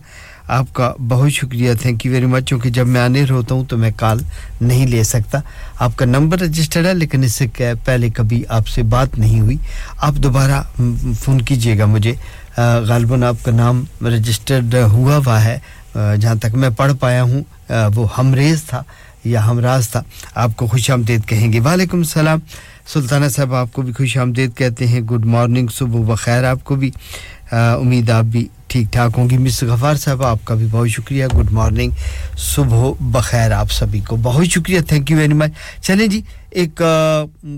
[0.49, 1.73] آپ کا بہت شکریہ.
[1.83, 4.19] تھینک یو ویری مچ چونکہ جب میں آنے ہوتا ہوں تو میں کال
[4.61, 5.39] نہیں لے سکتا.
[5.79, 7.47] آپ کا نمبر رجسٹرڈ ہے، لیکن اس سے
[7.85, 9.57] پہلے کبھی آپ سے بات نہیں ہوئی.
[9.99, 10.63] آپ دوبارہ
[11.21, 12.15] فون کیجیے گا مجھے.
[12.89, 15.59] غالباً آپ کا نام رجسٹرڈ ہوا ہوا ہے.
[16.21, 17.43] جہاں تک میں پڑھ پایا ہوں
[17.95, 18.83] وہ ہمریز تھا
[19.25, 20.03] یا ہمراز تھا.
[20.35, 21.61] آپ کو خوش آمدید کہیں گے.
[21.61, 22.39] وعلیکم السلام.
[22.93, 25.01] سلطانہ صاحب، آپ کو بھی خوش آمدید کہتے ہیں.
[25.11, 26.91] گڈ مارننگ صبح بخیر آپ کو بھی.
[27.53, 31.27] امید آپ بھی ٹھیک ٹھاک ہوں گی۔ مس غفار صاحب، آپ کا بھی بہت شکریہ۔
[31.27, 31.91] گڈ مارننگ
[32.37, 35.51] صبح بخیر، آپ سبھی کو بہت شکریہ۔ تھینک یو ویری مچ
[35.83, 36.21] چلیں جی
[36.55, 36.81] ایک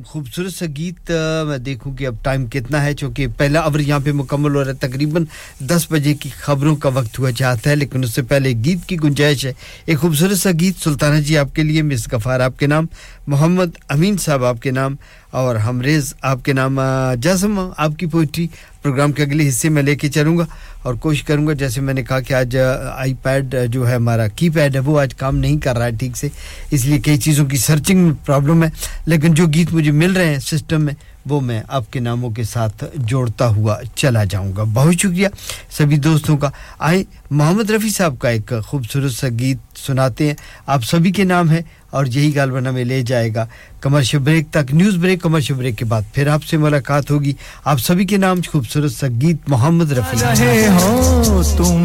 [0.06, 1.10] خوبصورت سا گیت
[1.46, 4.70] میں دیکھوں کہ اب ٹائم کتنا ہے، چونکہ پہلا اور یہاں پہ مکمل ہو رہا
[4.70, 5.24] ہے، تقریباً
[5.60, 8.96] دس بجے کی خبروں کا وقت ہوا چاہتا ہے، لیکن اس سے پہلے گیت کی
[9.04, 9.52] گنجائش ہے۔
[9.86, 12.86] ایک خوبصورت سا گیت، سلطانہ جی آپ کے لیے، مس غفار آپ کے نام،
[13.26, 14.94] محمد امین صاحب آپ کے نام،
[15.36, 16.80] اور ہمریز آپ کے نام
[17.22, 18.46] جاسم آپ کی پوئٹری
[18.82, 20.44] پروگرام کے اگلے حصے میں لے کے چلوں گا۔
[20.82, 24.26] اور کوشش کروں گا، جیسے میں نے کہا کہ آج آئی پیڈ جو ہے ہمارا
[24.36, 26.28] کی پیڈ ہے، وہ آج کام نہیں کر رہا ہے ٹھیک سے،
[26.70, 28.68] اس لیے کئی چیزوں کی سرچنگ میں پرابلم ہے۔
[29.06, 30.94] لیکن جو گیت مجھے مل رہے ہیں سسٹم میں،
[31.26, 35.28] وہ میں آپ کے ناموں کے ساتھ جوڑتا ہوا چلا جاؤں گا۔ بہت شکریہ
[35.70, 40.34] سبھی دوستوں کا۔ آئے، محمد رفیع صاحب کا ایک خوبصورت سا گیت سناتے ہیں۔
[40.66, 43.46] آپ سبھی کے نام ہے اور یہی غالباً میں لے جائے گا۔
[43.80, 47.32] کمرشل بریک تک، نیوز بریک، کمرشل بریک کے بعد پھر آپ سے ملاقات ہوگی۔
[47.64, 51.84] آپ سبھی کے نام خوبصورت سا گیت، محمد رفیع ہو تم،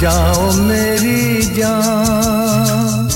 [0.00, 3.11] جاؤ میری جان۔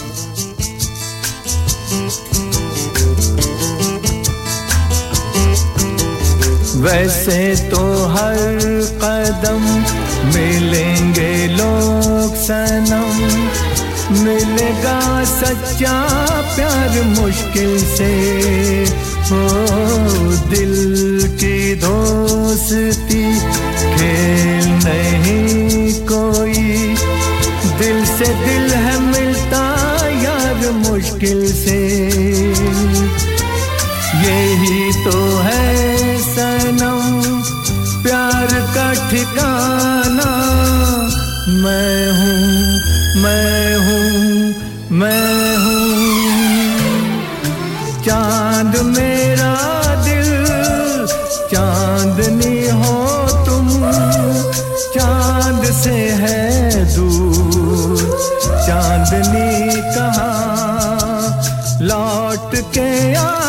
[6.77, 8.59] ویسے تو ہر
[9.01, 9.83] قدم
[10.35, 13.47] ملیں گے لوگ سنم
[14.11, 16.25] ملے گا سچا
[16.57, 18.85] پیار مشکل سے۔
[19.31, 23.25] ہو دل کی دوستی،
[23.97, 26.95] کھیل نہیں کوئی۔
[27.79, 32.11] دل سے دل ہے ملتا یار مشکل سے۔
[34.23, 35.76] یہی تو ہے
[39.09, 40.31] ٹھکانا
[41.49, 42.79] میں ہوں
[43.23, 44.53] میں ہوں
[44.91, 45.97] میں ہوں۔
[48.05, 49.55] چاند میرا
[50.07, 50.45] دل
[51.51, 53.91] چاندنی ہو تم۔
[54.95, 57.97] چاند سے ہے دور۔
[58.67, 61.43] چاندنی کہاں؟
[61.81, 63.46] لوٹ کے آ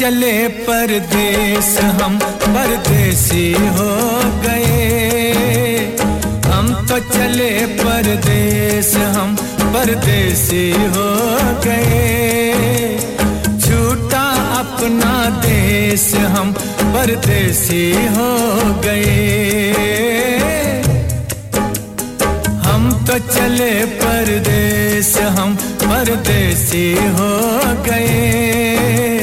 [0.00, 2.18] چلے پردیس، ہم
[2.54, 5.32] پردیسی ہو گئے۔
[6.46, 9.34] ہم تو چلے پردیس، ہم
[9.72, 12.52] پردیسی ہو گئے۔
[13.64, 14.24] چھوٹا
[14.58, 16.52] اپنا دیس، ہم
[16.92, 19.72] پردیسی ہو گئے۔
[22.66, 29.19] ہم تو چلے پردیس، ہم پردیسی ہو گئے۔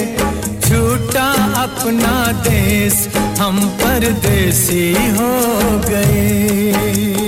[1.68, 3.08] اپنا دیس
[3.40, 5.34] ہم پردیسی ہو
[5.90, 7.27] گئے۔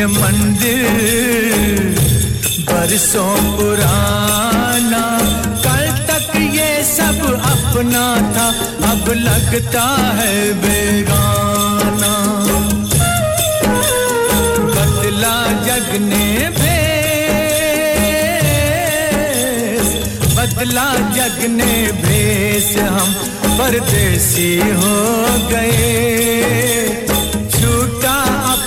[0.00, 1.88] یہ مندر
[2.66, 5.02] برسوں پرانا،
[5.62, 8.46] کل تک یہ سب اپنا تھا،
[8.90, 9.84] اب لگتا
[10.18, 12.14] ہے بیگانا
[14.74, 15.36] بدلا
[15.66, 16.26] جگنے
[16.56, 16.78] بھیس
[20.34, 23.08] بدلا جگنے بھیس ہم
[23.58, 24.96] پردیسی ہو
[25.50, 26.99] گئے۔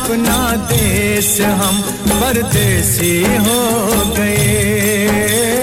[0.04, 5.63] اپنا دیس ہم پردیسی ہو گئے۔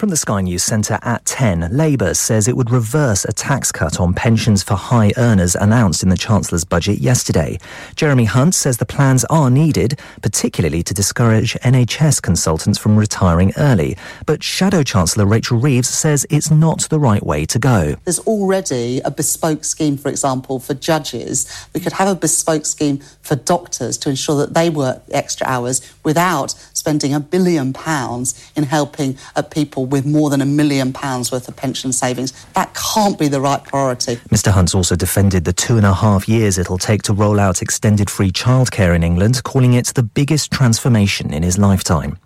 [0.00, 4.00] From the Sky News Centre at 10, Labour says it would reverse a tax cut
[4.00, 7.58] on pensions for high earners announced in the Chancellor's budget yesterday.
[7.96, 13.94] Jeremy Hunt says the plans are needed, particularly to discourage NHS consultants from retiring early.
[14.24, 17.96] But Shadow Chancellor Rachel Reeves says it's not the right way to go.
[18.04, 21.68] There's already a bespoke scheme, for example, for judges.
[21.74, 25.80] We could have a bespoke scheme for doctors to ensure that they work extra hours
[26.02, 31.30] without spending a billion pounds in helping uh, people with more than a million pounds
[31.30, 32.32] worth of pension savings.
[32.54, 34.16] That can't be the right priority.
[34.30, 37.62] Mr Hunt also defended the two and a half years it'll take to roll out
[37.62, 42.18] extended free childcare in England, calling it the biggest transformation in his lifetime.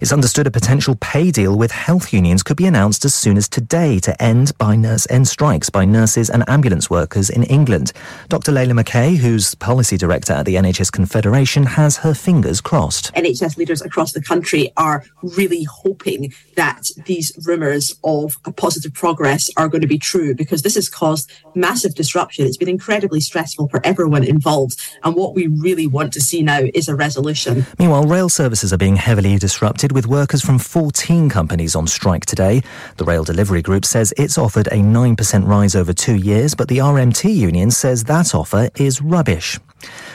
[0.00, 3.48] It's understood a potential pay deal with health unions could be announced as soon as
[3.48, 7.92] today to end by nurse end strikes by nurses and ambulance workers in England.
[8.28, 8.52] Dr.
[8.52, 13.12] Leila McKay, who's policy director at the NHS Confederation, has her fingers crossed.
[13.14, 19.50] NHS leaders across the country are really hoping that these rumours of a positive progress
[19.56, 22.46] are going to be true because this has caused massive disruption.
[22.46, 24.78] It's been incredibly stressful for everyone involved.
[25.02, 27.66] And what we really want to see now is a resolution.
[27.78, 32.62] Meanwhile, rail services are being heavily disrupted with workers from 14 companies on strike today.
[32.98, 36.78] The Rail Delivery Group says it's offered a 9% rise over two years, but the
[36.78, 39.58] RMT union says that offer is rubbish.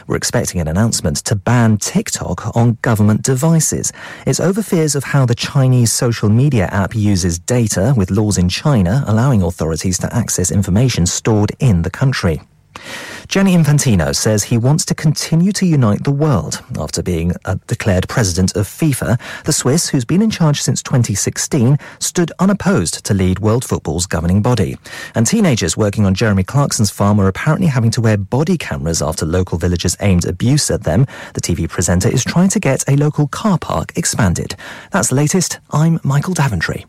[0.07, 3.91] We're expecting an announcement to ban TikTok on government devices.
[4.26, 8.47] It's over fears of how the Chinese social media app uses data, with laws in
[8.47, 12.41] China allowing authorities to access information stored in the country.
[13.28, 18.07] Gianni Infantino says he wants to continue to unite the world after being uh, declared
[18.07, 19.19] president of FIFA.
[19.43, 24.41] The Swiss, who's been in charge since 2016, stood unopposed to lead world football's governing
[24.41, 24.78] body.
[25.15, 29.26] And teenagers working on Jeremy Clarkson's farm are apparently having to wear body cameras after
[29.26, 31.05] local villagers aimed abuse at them.
[31.34, 34.55] The TV presenter is trying to get a local car park expanded.
[34.91, 35.59] That's the latest.
[35.71, 36.86] I'm Michael Daventry.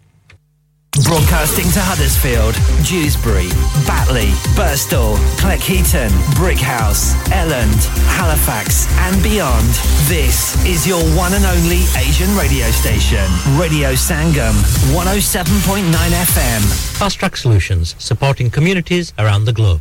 [1.05, 3.49] Broadcasting to Huddersfield, Dewsbury,
[3.87, 6.09] Batley, Burstall, Cleckheaton,
[6.41, 7.77] Brickhouse, Elland,
[8.17, 9.69] Halifax, and beyond.
[10.09, 13.29] This is your one and only Asian radio station,
[13.61, 14.57] Radio Sangam,
[14.97, 16.63] 107.9 FM.
[16.97, 19.81] Fast Track Solutions, supporting communities around the globe.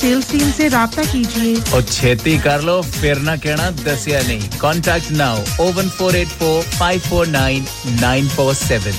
[0.00, 4.40] Sales team سے رابطہ کیجیے۔ اور چھتی کر لو، پھر نہ کہنا دس یا نہیں۔
[4.58, 7.64] Contact now O one four eight four five four nine
[8.00, 8.92] nine four seven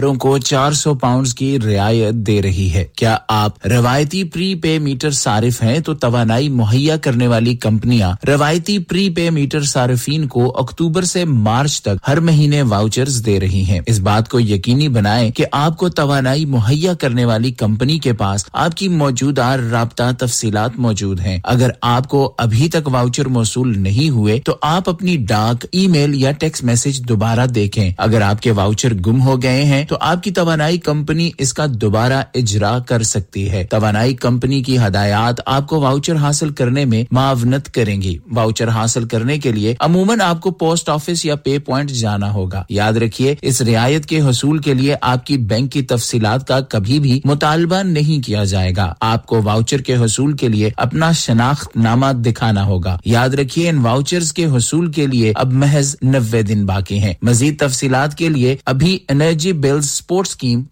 [0.00, 4.78] گھروں کو چار سو پاؤنڈز کی رعایت دے رہی ہے۔ کیا آپ روایتی پری پے
[4.78, 10.58] میٹر صارف ہیں؟ تو توانائی مہیا کرنے والی کمپنیاں روایتی پری پے میٹر صارفین کو
[10.58, 15.30] اکتوبر سے مارچ تک ہر مہینے واؤچرز دے رہی ہیں۔ اس بات کو یقینی بنائیں
[15.30, 20.70] کہ آپ کو توانائی مہیا کرنے والی کمپنی کے پاس آپ کی موجودہ رابطہ تفصیلات
[20.78, 25.66] موجود ہیں۔ اگر آپ کو ابھی تک واؤچر موصول نہیں ہوئے، تو آپ اپنی ڈاک،
[25.72, 29.84] ای میل یا ٹیکس میسج دوبارہ دیکھیں۔ اگر آپ کے واؤچر گم ہو گئے ہیں
[29.90, 34.78] تو آپ کی توانائی کمپنی اس کا دوبارہ اجرا کر سکتی ہے۔ توانائی کمپنی کی
[34.78, 39.74] ہدایات آپ کو واؤچر حاصل کرنے میں معاونت کریں گی۔ واؤچر حاصل کرنے کے لیے
[39.80, 44.20] عموماً آپ کو پوسٹ آفس یا پے پوائنٹ جانا ہوگا۔ یاد رکھیے، اس رعایت کے
[44.20, 48.72] حصول کے لیے آپ کی بینک کی تفصیلات کا کبھی بھی مطالبہ نہیں کیا جائے
[48.76, 53.68] گا۔ آپ کو واؤچر کے حصول کے لیے اپنا شناخت نامہ دکھانا ہوگا۔ یاد رکھیے،
[53.68, 58.28] ان واؤچرز کے حصول کے لیے اب محض نوے دن باقی ہیں۔ مزید تفصیلات کے
[58.28, 60.62] لیے ابھی energy bill Bills sports scheme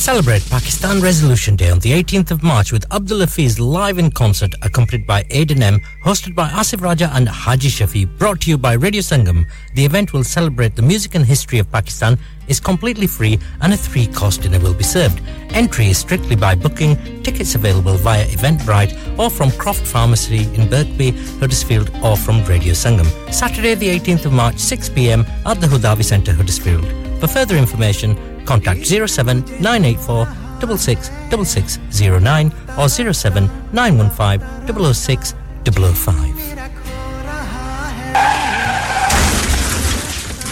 [0.00, 4.54] Celebrate Pakistan Resolution Day on the 18th of March with Abdul Hafiz live in concert,
[4.62, 8.72] accompanied by Aiden M, hosted by Asif Raja and Haji Shafi, brought to you by
[8.84, 9.44] Radio Sangam
[9.74, 12.18] the event will celebrate the music and history of Pakistan,
[12.48, 15.20] is completely free and a three-course dinner will be served.
[15.50, 21.12] Entry is strictly by booking, tickets available via Eventbrite or from Croft Pharmacy in Birkby,
[21.38, 23.06] Huddersfield or from Radio Sangam.
[23.32, 26.84] Saturday the 18th of March, 6pm at the Hudavi Centre, Huddersfield.
[27.20, 30.26] For further information, Contact 07984
[30.60, 36.50] 666609 or 07915 006 005.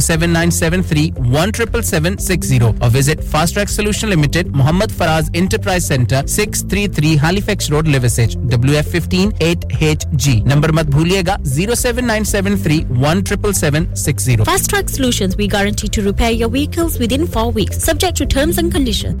[0.00, 1.12] 07973
[2.80, 9.32] or visit Fast Track Solution Limited, Muhammad Faraz Enterprise Center, 633 Halifax Road, Liversedge, WF15
[9.38, 10.44] 8HG.
[10.44, 12.84] Number mat bhuliega 07973
[14.44, 18.58] Fast Track Solutions, we guarantee to repair your vehicles within four weeks, subject to terms
[18.58, 19.20] and conditions.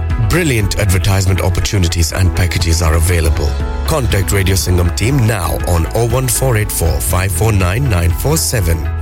[0.29, 3.49] Brilliant advertisement opportunities and packages are available.
[3.87, 6.99] Contact Radio Singham team now on 01484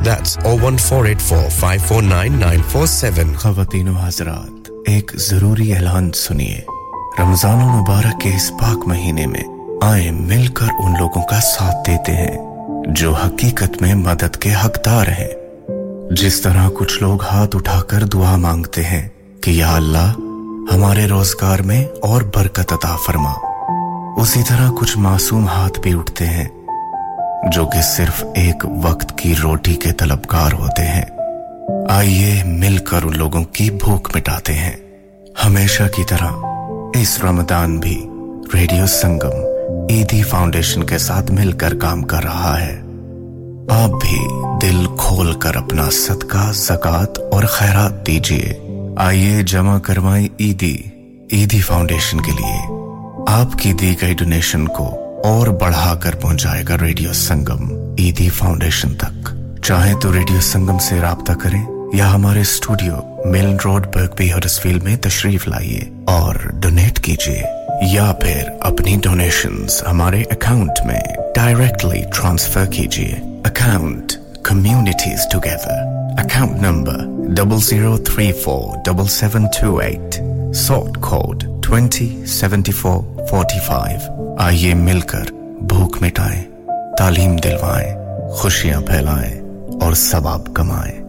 [0.03, 6.61] That's 01484 549 خواتین و حضرات، ایک ضروری اعلان سنیے۔
[7.19, 9.43] رمضان المبارک کے اس پاک مہینے میں
[9.81, 12.37] آئیں مل کر ان لوگوں کا ساتھ دیتے ہیں،
[12.87, 15.33] جو حقیقت میں مدد کے حقدار ہیں۔
[16.11, 19.07] جس طرح کچھ لوگ ہاتھ اٹھا کر دعا مانگتے ہیں
[19.41, 20.13] کہ یا اللہ
[20.73, 23.31] ہمارے روزگار میں اور برکت عطا فرما۔
[24.21, 26.47] اسی طرح کچھ معصوم ہاتھ بھی اٹھتے ہیں،
[27.51, 31.05] جو کہ صرف ایک وقت کی روٹی کے طلبگار ہوتے ہیں۔
[31.89, 34.75] آئیے مل کر ان لوگوں کی بھوک مٹاتے ہیں۔
[35.45, 36.31] ہمیشہ کی طرح
[36.93, 38.09] اس رمضان بھی
[38.53, 39.45] ریڈیو سنگم
[39.89, 42.81] عیدی فاؤنڈیشن کے ساتھ مل کر کام کر رہا ہے۔
[43.69, 44.17] آپ بھی
[44.61, 48.68] دل کھول کر اپنا صدقہ زکات اور خیرات دیجیے
[48.99, 50.77] آئیے جمع کروائیں ایدی
[51.29, 52.57] ایدی فاؤنڈیشن کے لیے۔
[53.27, 54.87] آپ کی دی گئی ڈونیشن کو
[55.23, 59.29] اور بڑھا کر پہنچائے گا ریڈیو سنگم ایدی فاؤنڈیشن تک۔
[59.63, 62.95] چاہیں تو ریڈیو سنگم سے رابطہ کریں یا ہمارے اسٹوڈیو
[63.25, 67.43] ملن روڈ برگبی ہرسفیل میں تشریف لائیے اور ڈونیٹ کیجیے۔
[67.81, 71.01] یا پھر اپنی ڈونیشنز ہمارے اکاؤنٹ میں
[71.35, 75.83] ڈائریکٹلی ٹرانسفر کیجیے۔ Account communities together
[76.17, 80.15] account number double zero three four double seven two eight
[80.55, 85.31] sort code twenty seventy four forty five آئیے مل کر
[85.69, 86.43] بھوک مٹائیں
[86.97, 87.93] تعلیم دلوائیں
[88.31, 89.35] خوشیاں پھیلائیں
[89.81, 91.08] اور ثواب کمائیں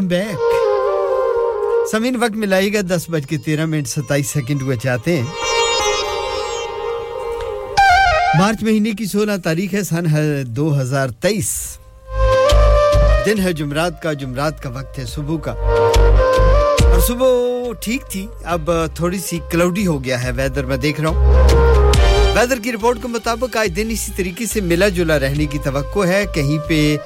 [0.00, 5.16] ویلکم بیک سمین وقت ملائی گا دس بج کے تیرہ منٹ ستائیس سیکنڈ ہوئے چاہتے
[5.16, 5.24] ہیں
[8.38, 10.06] مارچ مہینے کی سولہ تاریخ ہے سن
[10.46, 11.78] دو ہزار تیئیس.
[13.26, 17.28] دن ہے جمعرات کا جمعرات کا وقت ہے صبح کا اور صبح
[17.80, 21.34] ٹھیک تھی اب تھوڑی سی کلاؤڈی ہو گیا ہے ویدر میں دیکھ رہا ہوں
[22.36, 26.06] ویدر کی رپورٹ کے مطابق آج دن اسی طریقے سے ملا جلا رہنے کی توقع
[26.06, 26.96] ہے کہیں پہ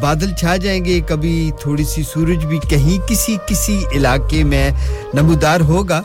[0.00, 4.70] بادل چھا جائیں گے، کبھی تھوڑی سی سورج بھی کہیں کسی کسی علاقے میں
[5.14, 6.02] نمودار ہوگا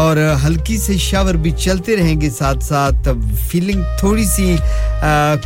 [0.00, 3.08] اور ہلکی سے شاور بھی چلتے رہیں گے، ساتھ ساتھ
[3.48, 4.56] فیلنگ تھوڑی سی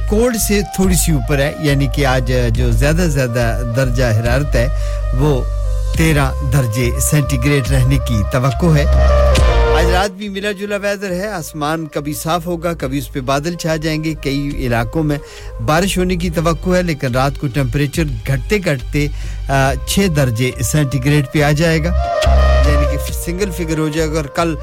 [0.08, 4.54] کوڑ سے تھوڑی سی اوپر ہے یعنی کہ آج جو زیادہ سے زیادہ درجہ حرارت
[4.56, 4.66] ہے،
[5.20, 5.40] وہ
[5.96, 8.84] تیرہ درجے سینٹی گریڈ رہنے کی توقع ہے۔
[9.94, 13.76] رات بھی ملا جلا ویدر ہے، آسمان کبھی صاف ہوگا، کبھی اس پہ بادل چھا
[13.82, 15.18] جائیں گے۔ کئی علاقوں میں
[15.66, 19.06] بارش ہونے کی توقع ہے، لیکن رات کو ٹیمپریچر گھٹتے گھٹتے
[19.86, 21.92] چھ درجے سینٹی گریڈ پہ آ جائے گا۔
[23.12, 24.56] سنگل فگر ہو جائے، اگر کل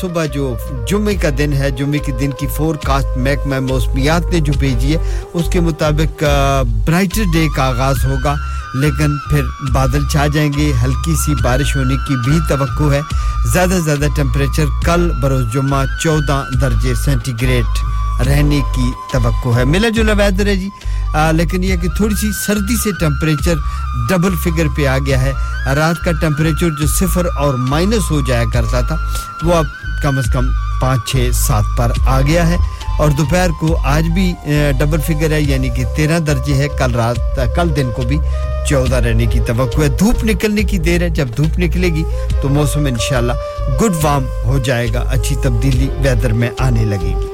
[0.00, 0.56] صبح جو
[0.88, 4.52] جمعے کا دن ہے، جمعے کے دن کی فور کاسٹ میک میں موسمیات نے جو
[4.58, 6.24] بھیجی ہے، اس کے مطابق
[6.86, 8.34] برائٹر ڈے کا آغاز ہوگا۔
[8.74, 9.42] لیکن پھر
[9.72, 13.00] بادل چھا جائیں گے، ہلکی سی بارش ہونے کی بھی توقع ہے۔
[13.52, 17.64] زیادہ سے زیادہ ٹمپریچر کل بروز جمعہ چودہ درجے سینٹی گریڈ
[18.26, 20.68] رہنے کی توقع ہے۔ ملا جلا ویدر ہے جی۔
[21.32, 23.54] لیکن یہ کہ تھوڑی سی سردی سے ٹمپریچر
[24.08, 25.32] ڈبل فگر پہ آ گیا ہے۔
[25.74, 28.96] رات کا ٹمپریچر جو صفر اور مائنس ہو جایا کرتا تھا،
[29.42, 29.64] وہ اب
[30.02, 30.46] کم از کم
[30.80, 32.56] پانچ، چھ، سات پر آ گیا ہے۔
[32.98, 34.32] اور دوپہر کو آج بھی
[34.78, 38.18] ڈبل فگر ہے یعنی کہ تیرہ درجے ہے۔ کل رات، کل دن کو بھی
[38.68, 42.04] چودہ رہنے کی توقع ہے۔ دھوپ نکلنے کی دیر ہے۔ جب دھوپ نکلے گی
[42.42, 43.32] تو موسم انشاءاللہ
[43.82, 47.33] گڈ وارم ہو جائے گا۔ اچھی تبدیلی ویدر میں آنے لگے گی۔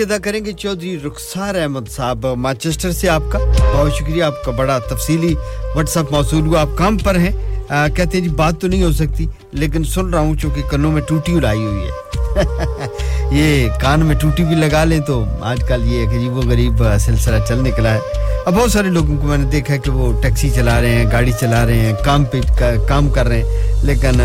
[0.00, 4.44] شکریہ ادا کریں گے چودھری رخسار احمد صاحب مانچسٹر سے آپ کا بہت شکریہ آپ
[4.44, 5.34] کا بڑا تفصیلی
[5.74, 7.30] واٹس اپ موصول ہوا آپ کام پر ہیں۔
[7.68, 10.92] آ, کہتے ہیں جی بات تو نہیں ہو سکتی لیکن سن رہا ہوں چونکہ کنوں
[10.92, 15.82] میں ٹوٹی اڑائی ہوئی ہے۔ یہ کان میں ٹوٹی بھی لگا لیں تو آج کل
[15.84, 18.00] یہ عجیب و غریب سلسلہ چل نکلا ہے۔
[18.46, 21.32] اب بہت سارے لوگوں کو میں نے دیکھا کہ وہ ٹیکسی چلا رہے ہیں گاڑی
[21.40, 22.40] چلا رہے ہیں کام پہ
[22.88, 24.20] کام کر رہے ہیں لیکن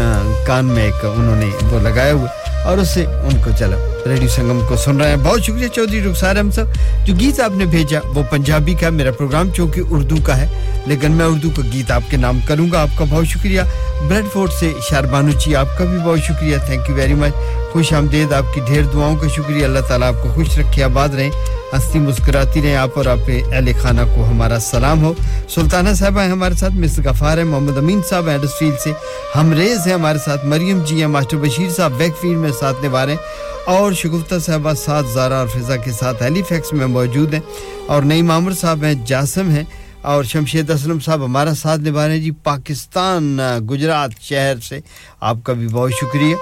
[0.47, 4.27] کان میں ایک انہوں نے وہ لگایا ہوا اور اس سے ان کو چلا ریڈیو
[4.29, 7.65] سنگم کو سن رہے ہیں بہت شکریہ چودھری رخسار ہم صاحب جو گیت آپ نے
[7.65, 10.47] بھیجا وہ پنجابی کا میرا پروگرام چونکہ اردو کا ہے
[10.85, 13.61] لیکن میں اردو کا گیت آپ کے نام کروں گا آپ کا بہت شکریہ
[14.09, 17.33] بریڈ فورڈ سے شاربانو جی آپ کا بھی بہت شکریہ تھینک یو ویری مچ
[17.73, 21.15] خوش آمدید آپ کی ڈھیر دعاؤں کا شکریہ اللہ تعالیٰ آپ کو خوش رکھے آباد
[21.15, 21.29] رہیں
[21.73, 25.13] ہنستی مسکراتی رہیں آپ اور آپ کے اہل خانہ کو ہمارا سلام ہو
[25.55, 28.37] سلطانہ صاحبہ ہیں ہمارے ساتھ مصر غفار ہیں محمد امین صاحب ہیں
[28.83, 28.91] سے
[29.35, 32.85] ہم ریز ہیں ہمارے ساتھ مریم جی ہیں ماسٹر بشیر صاحب بیک فیلڈ میں ساتھ
[32.85, 36.87] نبھا رہے ہیں اور شگفتہ صاحبہ ساتھ زارہ اور فضا کے ساتھ ہیلی فیکس میں
[36.87, 37.41] موجود ہیں
[37.87, 39.63] اور نعیم عامر صاحب ہیں، جاسم ہیں
[40.01, 43.39] اور شمشید اسلم صاحب ہمارا ساتھ نبھا رہے ہیں۔ جی پاکستان،
[43.69, 44.79] گجرات شہر سے
[45.21, 46.35] آپ کا بھی بہت شکریہ۔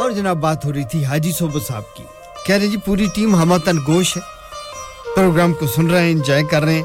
[0.00, 2.04] اور جناب، بات ہو رہی تھی حاجی صوبہ صاحب کی۔
[2.46, 4.22] کہہ رہے جی پوری ٹیم ہماتن گوش ہے۔
[5.16, 6.82] پروگرام کو سن رہے ہیں، انجوائے کر رہے ہیں۔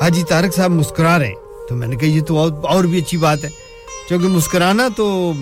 [0.00, 3.18] حاجی طارق صاحب مسکرا رہے ہیں۔ تو میں نے کہا، یہ تو اور بھی اچھی
[3.18, 3.48] بات ہے۔
[4.08, 5.32] کیونکہ مسکرانا تو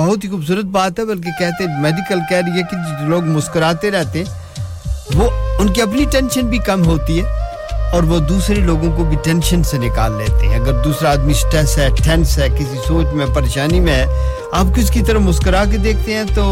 [0.00, 3.90] بہت ہی خوبصورت بات ہے، بلکہ کہتے ہیں میڈیکل کیئر یہ کہ جو لوگ مسکراتے
[3.90, 4.62] رہتے ہیں،
[5.14, 7.26] وہ ان کی اپنی ٹینشن بھی کم ہوتی ہے
[7.92, 11.78] اور وہ دوسرے لوگوں کو بھی ٹینشن سے نکال لیتے ہیں۔ اگر دوسرا آدمی اسٹریس
[11.78, 14.06] ہے ٹینس ہے، کسی سوچ میں، پریشانی میں ہے،
[14.52, 16.44] آپ کس کی طرح مسکرا کے دیکھتے ہیں تو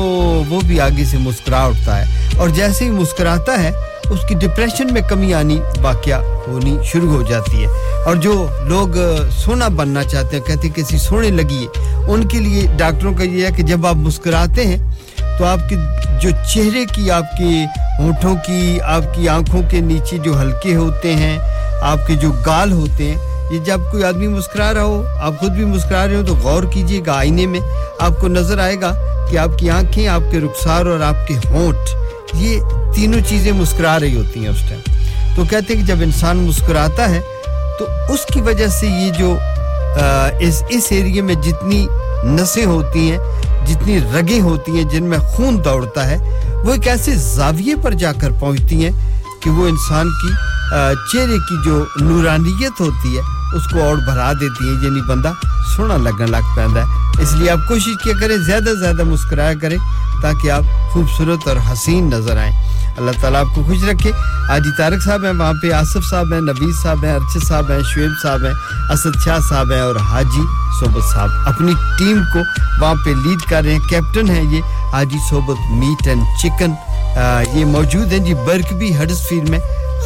[0.49, 3.73] وہ بھی آگے سے مسکرا اٹھتا ہے۔ اور جیسے ہی مسکراتا ہے
[4.11, 7.69] اس کی ڈپریشن میں کمی آنی واقعہ ہونی شروع ہو جاتی ہے۔
[8.07, 8.97] اور جو لوگ
[9.31, 13.25] سونا بننا چاہتے ہیں، کہتے ہیں کہ سونے لگی ہے، ان کے لیے ڈاکٹروں کا
[13.25, 14.79] یہ ہے کہ جب آپ مسکراتے ہیں،
[15.39, 15.77] تو آپ کی
[16.21, 17.65] جو چہرے کی، آپ کے
[17.99, 21.39] ہونٹوں کی، آپ کی آنکھوں کے نیچے جو ہلکے ہوتے ہیں،
[21.81, 23.17] آپ کے جو گال ہوتے ہیں،
[23.51, 26.63] یہ جب کوئی آدمی مسکرا رہا ہو، آپ خود بھی مسکرا رہے ہو تو غور
[26.63, 27.61] کیجیے گا آئینے میں،
[27.99, 28.93] آپ کو نظر آئے گا
[29.31, 31.91] کہ آپ کی آنکھیں، آپ کے رخسار اور آپ کے ہونٹ
[32.35, 32.61] یہ
[32.95, 34.81] تینوں چیزیں مسکرا رہی ہوتی ہیں اس ٹائم۔
[35.37, 37.21] تو کہتے ہیں کہ جب انسان مسکراتا ہے،
[37.79, 39.37] تو اس کی وجہ سے یہ جو
[40.41, 41.87] اس اس ایریے میں جتنی
[42.25, 43.19] نسیں ہوتی ہیں،
[43.67, 46.17] جتنی رگیں ہوتی ہیں، جن میں خون دوڑتا ہے،
[46.65, 48.93] وہ ایک ایسے زاویے پر جا کر پہنچتی ہیں
[49.43, 50.33] کہ وہ انسان کی
[51.13, 53.23] چہرے کی جو نورانیت ہوتی ہے،
[53.57, 55.33] اس کو اور بھرا دیتی ہے یعنی بندہ
[55.77, 59.55] سونا لگنے لگ پہ ہے۔ اس لیے آپ کوشش کیا کریں، زیادہ سے زیادہ مسکرایا
[59.63, 59.77] کریں۔
[60.23, 60.63] تاکہ آپ
[60.93, 62.53] خوبصورت اور حسین نظر آئیں۔
[62.97, 64.11] اللہ تعالیٰ آپ کو خوش رکھے۔
[64.49, 67.81] آجی طارق صاحب ہیں وہاں پہ آصف صاحب ہیں نبی صاحب ہیں ارشد صاحب ہیں
[67.95, 68.55] شعیب صاحب ہیں
[68.93, 70.43] اسد شاہ صاحب ہیں اور حاجی
[70.81, 72.39] صوبت صاحب۔ اپنی ٹیم کو
[72.81, 74.61] وہاں پہ لیڈ کر رہے ہیں کیپٹن ہیں یہ
[74.93, 76.73] Haji Sohbat meat and chicken.
[77.19, 79.59] آ, یہ موجود ہیں جی برک بھی ہڈس فیلڈ میں۔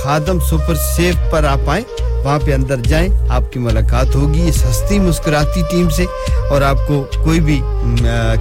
[0.03, 1.85] خادم سپر سیف پر آپ آئیں،
[2.25, 6.05] وہاں پہ اندر جائیں، آپ کی ملاقات ہوگی اس ہستی مسکراتی ٹیم سے،
[6.51, 7.61] اور آپ کو کوئی بھی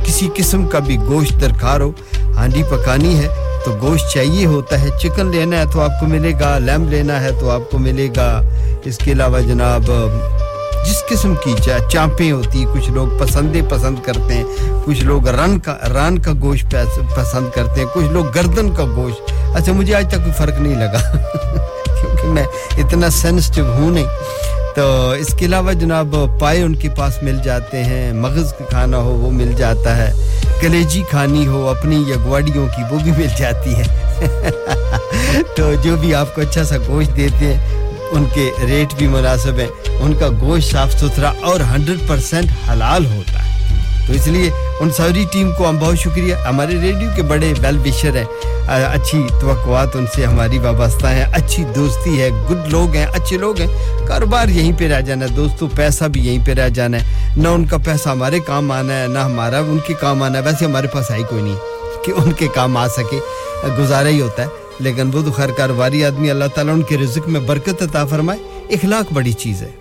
[0.05, 1.91] کسی قسم کا بھی گوشت درکار ہو،
[2.37, 3.27] ہانڈی پکانی ہے،
[3.65, 7.21] تو گوشت چاہیے ہوتا ہے، چکن لینا ہے تو آپ کو ملے گا لیم لینا
[7.21, 8.29] ہے تو آپ کو ملے گا۔
[8.85, 9.91] اس کے علاوہ جناب
[10.85, 11.53] جس قسم کی
[11.89, 14.43] چانپیں ہوتی، کچھ لوگ پسندیں پسند کرتے ہیں،
[14.85, 16.75] کچھ لوگ رن کا ران کا گوشت
[17.15, 20.75] پسند کرتے ہیں، کچھ لوگ گردن کا گوشت۔ اچھا مجھے آج تک کوئی فرق نہیں
[20.75, 21.11] لگا،
[22.01, 22.43] کیونکہ میں
[22.77, 24.05] اتنا سینسٹیو ہوں نہیں۔
[24.75, 28.97] تو اس کے علاوہ جناب، پائے ان کے پاس مل جاتے ہیں، مغز کا کھانا
[28.97, 30.13] ہو، وہ مل جاتا ہے۔
[30.61, 33.83] کلیجی کھانی ہو، اپنی یا گواڑیوں کی، وہ بھی مل جاتی ہے۔
[35.55, 37.80] تو جو بھی آپ کو اچھا سا گوشت دیتے ہیں
[38.11, 39.67] ان کے ریٹ بھی مناسب ہیں،
[40.01, 43.51] ان کا گوشت صاف ستھرا اور ہنڈریڈ پرسینٹ حلال ہوتا ہے۔
[44.07, 47.77] تو اس لیے ان ساری ٹیم کو ہم بہت شکریہ۔ ہمارے ریڈیو کے بڑے ویل
[47.77, 48.23] وشر ہیں۔
[48.67, 53.61] اچھی توقعات ان سے ہماری وابستہ ہیں۔ اچھی دوستی ہے، گڈ لوگ ہیں، اچھے لوگ
[53.61, 53.67] ہیں۔
[54.07, 57.47] کاروبار یہیں پہ رہ جانا ہے دوستوں پیسہ بھی یہیں پہ رہ جانا ہے۔ نہ
[57.47, 60.65] ان کا پیسہ ہمارے کام آنا ہے، نہ ہمارا ان کے کام آنا ہے۔ ویسے
[60.65, 61.55] ہمارے پاس آئی کوئی نہیں
[62.05, 63.19] کہ ان کے کام آ سکے،
[63.79, 67.27] گزارا ہی ہوتا ہے۔ لیکن وہ تو خیر کارواری آدمی اللہ تعالیٰ ان کے رزق
[67.27, 68.39] میں برکت عطا فرمائے،
[68.69, 69.71] اخلاق بڑی چیز ہے۔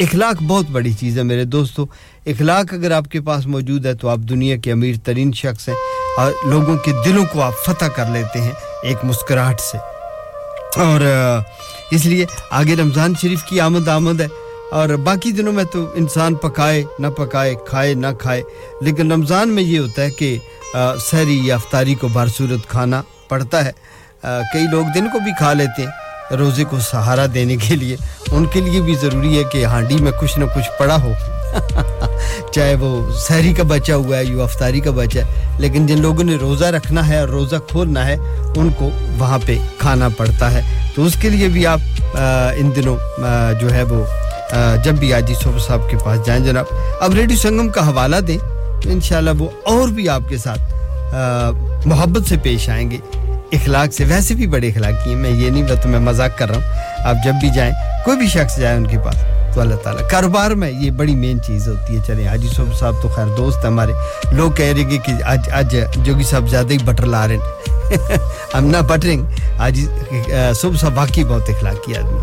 [0.00, 1.86] اخلاق بہت بڑی چیز ہے میرے دوستو۔
[2.26, 5.76] اخلاق اگر آپ کے پاس موجود ہے تو آپ دنیا کے امیر ترین شخص ہیں
[6.16, 8.52] اور لوگوں کے دلوں کو آپ فتح کر لیتے ہیں
[8.82, 9.78] ایک مسکراہٹ سے۔
[10.80, 11.00] اور
[11.90, 14.28] اس لیے آگے رمضان شریف کی آمد آمد ہے۔
[14.72, 18.42] اور باقی دنوں میں تو انسان پکائے، نہ پکائے، کھائے، نہ کھائے۔
[18.80, 20.38] لیکن رمضان میں یہ ہوتا ہے کہ
[21.00, 23.72] سحری یا افطاری کو بھرصورت کھانا پڑتا ہے۔
[24.22, 27.96] کئی لوگ دن کو بھی کھا لیتے ہیں، روزے کو سہارا دینے کے لیے۔
[28.30, 31.12] ان کے لیے بھی ضروری ہے کہ ہانڈی میں کچھ نہ کچھ پڑا ہو۔
[32.52, 36.24] چاہے وہ سحری کا بچا ہوا ہے یو افطاری کا بچا ہے، لیکن جن لوگوں
[36.24, 38.16] نے روزہ رکھنا ہے اور روزہ کھولنا ہے،
[38.56, 40.62] ان کو وہاں پہ کھانا پڑتا ہے۔
[40.94, 42.16] تو اس کے لیے بھی آپ
[42.56, 42.96] ان دنوں
[43.60, 44.04] جو ہے وہ
[44.84, 48.38] جب بھی آجی صوبہ صاحب کے پاس جائیں جناب۔ اب ریڈیو سنگم کا حوالہ دیں
[48.84, 52.98] انشاءاللہ وہ اور بھی آپ کے ساتھ محبت سے پیش آئیں گے۔
[53.52, 56.56] اخلاق سے، ویسے بھی بڑے اخلاقی ہیں، میں یہ نہیں بتا میں مذاق کر رہا
[56.56, 56.62] ہوں۔
[57.06, 57.72] آپ جب بھی جائیں،
[58.04, 59.16] کوئی بھی شخص جائے ان کے پاس،
[59.54, 63.02] تو اللہ تعالیٰ، کاروبار میں یہ بڑی مین چیز ہوتی ہے۔ چلیں، حاجی صاحب صاحب
[63.02, 63.92] تو خیر دوست ہمارے۔
[64.32, 67.72] لوگ کہہ رہے کہ آج آج جوگی صاحب زیادہ ہی بٹر لا رہے ہیں۔
[68.54, 69.18] ہم نہ بٹریں
[69.58, 69.86] آجی
[70.54, 72.22] صبح صاحب باقی بہت اخلاقیات میں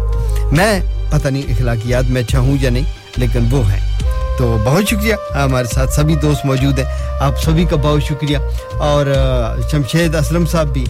[0.51, 0.79] میں
[1.09, 2.83] پتہ نہیں اخلاقیات میں اچھا ہوں یا نہیں،
[3.17, 3.88] لیکن وہ ہیں۔
[4.39, 6.85] تو بہت شکریہ۔ ہمارے ساتھ سبھی دوست موجود ہیں۔
[7.19, 8.37] آپ سبھی کا بہت شکریہ۔
[8.77, 9.05] اور
[9.71, 10.85] شمشید اسلم صاحب بھی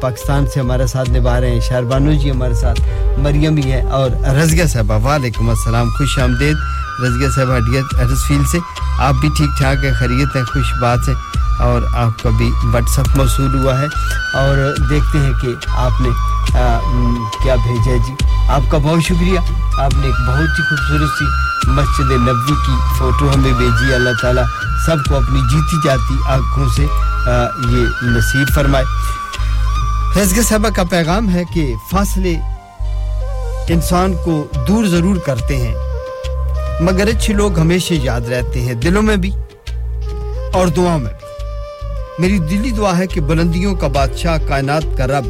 [0.00, 2.80] پاکستان سے ہمارے ساتھ نبھا رہے ہیں۔ شہربانو جی ہمارے ساتھ
[3.18, 6.56] مریم بھی ہیں۔ اور رضگیہ صاحبہ وعلیکم السلام۔ خوش آمدید۔
[7.04, 8.58] رضگیہ صاحبہ ہڈیت ہرس فیل سے۔
[8.98, 11.14] آپ بھی ٹھیک ٹھاک ہیں، خیریت ہیں، خوش بات ہے
[11.60, 13.86] اور آپ کا بھی واٹس اپ موصول ہوا ہے
[14.34, 16.08] اور دیکھتے ہیں کہ آپ نے
[17.42, 18.14] کیا بھیجا ہے جی؟
[18.48, 19.38] آپ کا بہت شکریہ۔
[19.80, 21.24] آپ نے ایک بہت ہی خوبصورت سی
[21.70, 24.44] مسجد نبوی کی فوٹو ہمیں بھیجی۔ اللہ تعالیٰ
[24.86, 26.82] سب کو اپنی جیتی جاتی آنکھوں سے
[27.70, 28.84] یہ نصیب فرمائے۔
[30.22, 32.34] رزگ صاحبہ کا پیغام ہے کہ فاصلے
[33.68, 35.74] انسان کو دور ضرور کرتے ہیں،
[36.80, 39.30] مگر اچھے لوگ ہمیشہ یاد رہتے ہیں، دلوں میں بھی
[40.52, 41.27] اور دعاؤں میں بھی۔
[42.18, 45.26] میری دلی دعا ہے کہ بلندیوں کا بادشاہ کائنات کا رب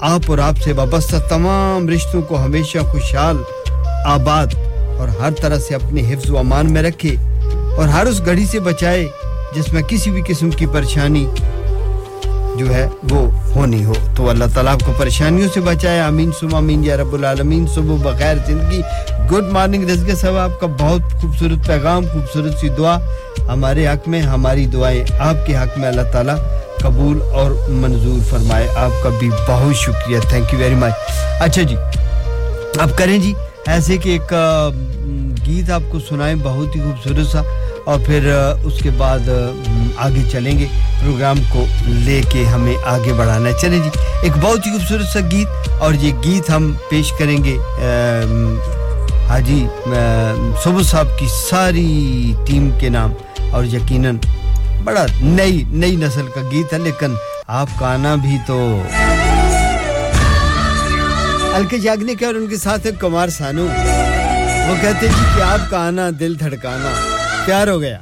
[0.00, 3.36] آپ اور آپ سے وابستہ تمام رشتوں کو ہمیشہ خوشحال،
[4.06, 4.46] آباد
[4.98, 7.14] اور ہر طرح سے اپنے حفظ و امان میں رکھے
[7.76, 9.08] اور ہر اس گھڑی سے بچائے
[9.54, 11.26] جس میں کسی بھی قسم کی پریشانی
[12.58, 16.54] جو ہے وہ ہونی ہو۔ تو اللہ تعالیٰ آپ کو پریشانیوں سے بچائے۔ آمین۔ سم
[16.54, 18.80] آمین یا رب العالمین۔ صبح بغیر زندگی۔
[19.32, 22.98] گڈ مارننگ رزق صاحب آپ کا بہت خوبصورت پیغام، خوبصورت سی دعا۔
[23.48, 26.36] ہمارے حق میں، ہماری دعائیں آپ کے حق میں اللہ تعالیٰ
[26.80, 30.92] قبول اور منظور فرمائے۔ آپ کا بھی بہت شکریہ۔ تھینک یو ویری مچ
[31.40, 31.76] اچھا جی
[32.78, 33.34] آپ کریں جی۔
[33.66, 34.32] ایسے کہ ایک
[35.46, 37.42] گیت آپ کو سنائیں، بہت ہی خوبصورت سا۔
[37.88, 38.32] اور پھر
[38.64, 39.28] اس کے بعد
[39.96, 40.66] آگے چلیں گے۔
[41.00, 43.90] پروگرام کو لے کے ہمیں آگے بڑھانا ہے۔ چلیں جی
[44.22, 47.58] ایک بہت ہی خوبصورت سا گیت اور یہ گیت ہم پیش کریں گے۔
[49.28, 49.66] حاجی
[50.64, 53.12] صبح صاحب کی ساری ٹیم کے نام۔
[53.50, 54.16] اور یقیناً
[54.84, 57.14] بڑا نئی نئی نسل کا گیت ہے، لیکن
[57.46, 58.82] آپ کا آنا بھی تو
[61.54, 63.66] الکے کے اور ان کے ساتھ کمار سانو۔
[64.68, 67.17] وہ کہتے جی کہ آپ کا آنا دل دھڑکانا۔
[67.48, 67.98] پیار ہو گیا۔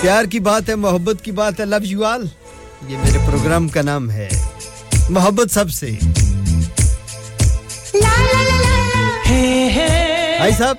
[0.00, 2.24] پیار کی بات ہے محبت کی بات ہے۔ لو یو آل
[2.88, 4.28] یہ میرے پروگرام کا نام ہے۔
[5.08, 5.90] محبت سب سے۔
[10.38, 10.76] بھائی صاحب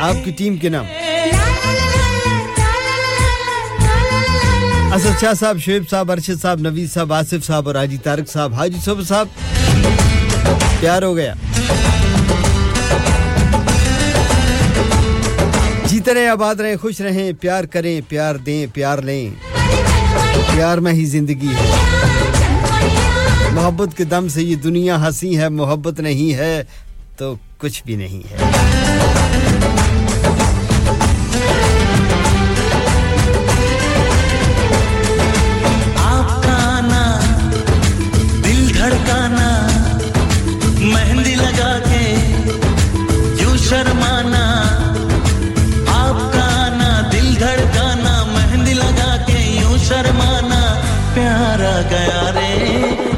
[0.00, 0.84] آپ کی ٹیم کے نام۔
[4.94, 8.54] اسد شاہ صاحب شعیب صاحب ارشد صاحب نوید صاحب آصف صاحب اور حاجی تارک صاحب۔
[8.54, 9.28] حاجی صبح صاحب
[10.80, 11.34] پیار ہو گیا۔
[16.08, 19.30] طرح آباد رہیں خوش رہیں، پیار کریں، پیار دیں، پیار لیں۔
[20.56, 21.74] پیار میں ہی زندگی ہے۔
[23.52, 26.64] محبت کے دم سے یہ دنیا ہنسی ہے، محبت نہیں ہے
[27.16, 28.67] تو کچھ بھی نہیں ہے۔
[51.82, 53.17] گیا رے۔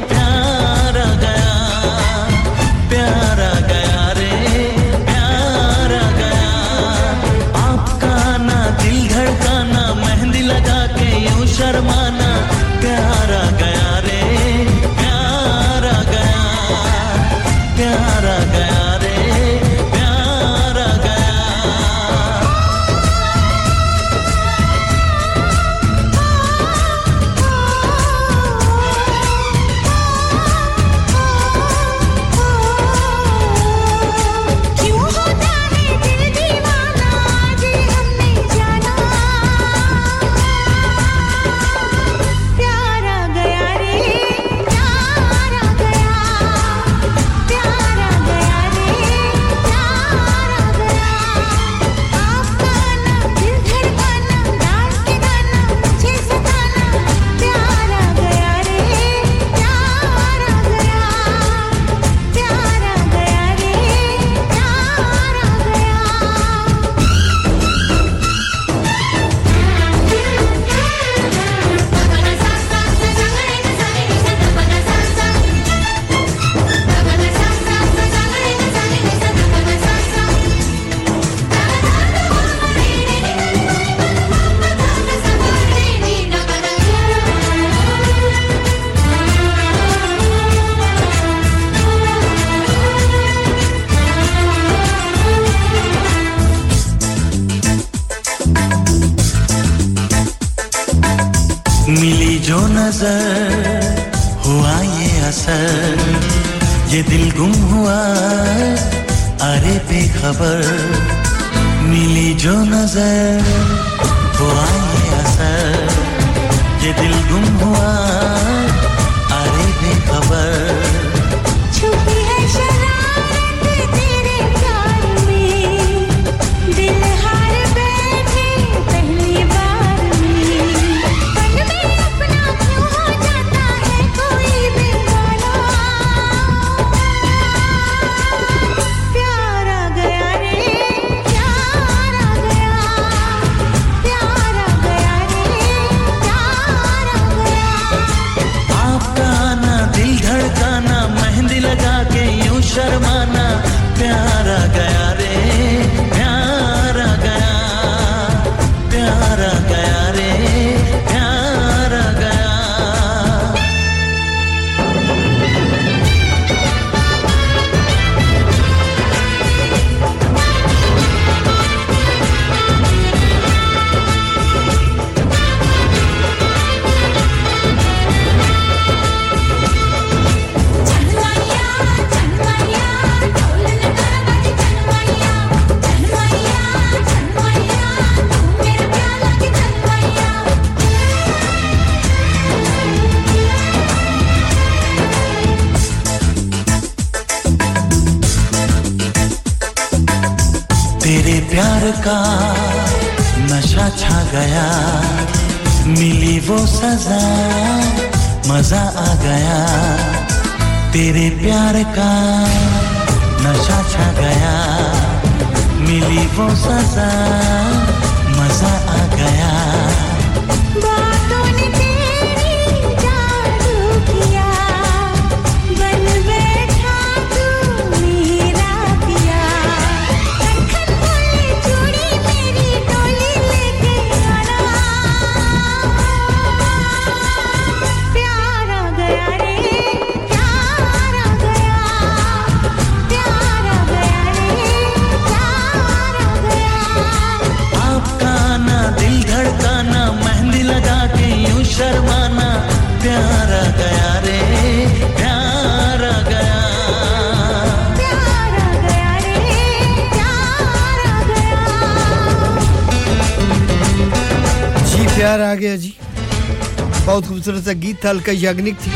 [267.51, 268.91] خوبصورت سا گیت تھا الکا یاگنک تھی۔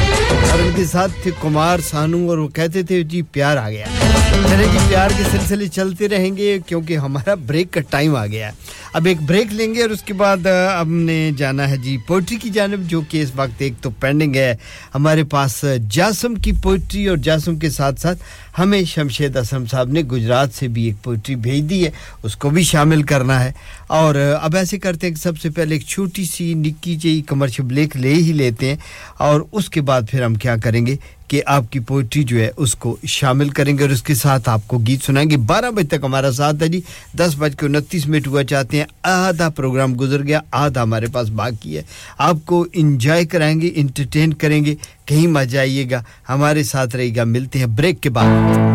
[0.52, 3.86] اور ان کے ساتھ تھے کمار، سانو، اور وہ کہتے تھے جی پیار آ گیا۔
[4.50, 8.48] چلے جی پیار کے سلسلے چلتے رہیں گے کیونکہ ہمارا بریک کا ٹائم آ گیا۔
[8.48, 8.52] ہے
[8.94, 10.46] اب ایک بریک لیں گے اور اس کے بعد
[10.82, 14.36] ہم نے جانا ہے جی پوئٹری کی جانب، جو کہ اس وقت ایک تو پینڈنگ
[14.36, 14.56] ہے۔
[14.96, 18.24] ہمارے پاس جاسم کی پوئٹری اور جاسم کے ساتھ ساتھ
[18.60, 21.92] ہمیں شمشید اسم صاحب نے گجرات سے بھی ایک پوئٹری بھیج دی ہے،
[22.24, 23.52] اس کو بھی شامل کرنا ہے۔
[23.88, 27.64] اور اب ایسے کرتے ہیں کہ سب سے پہلے ایک چھوٹی سی نکی جی کمرشل
[27.64, 28.76] بلیک لے ہی لیتے ہیں
[29.18, 30.96] اور اس کے بعد پھر ہم کیا کریں گے
[31.28, 34.50] کہ آپ کی پوئٹری جو ہے اس کو شامل کریں گے اور اس کے ساتھ
[34.50, 36.82] آپ کو گیت سنائیں گے۔ بارہ بجے تک ہمارا ساتھ ہے جی۔
[37.18, 41.30] دس بج کے انتیس منٹ ہوا چاہتے ہیں۔ آدھا پروگرام گزر گیا۔ آدھا ہمارے پاس
[41.30, 41.82] باقی ہے۔
[42.18, 44.76] آپ کو انجوائے کرائیں گے، انٹرٹین کریں گے۔
[45.06, 48.75] کہیں مزہ آئیے گا۔ ہمارے ساتھ رہے گا۔ ملتے ہیں بریک کے بعد۔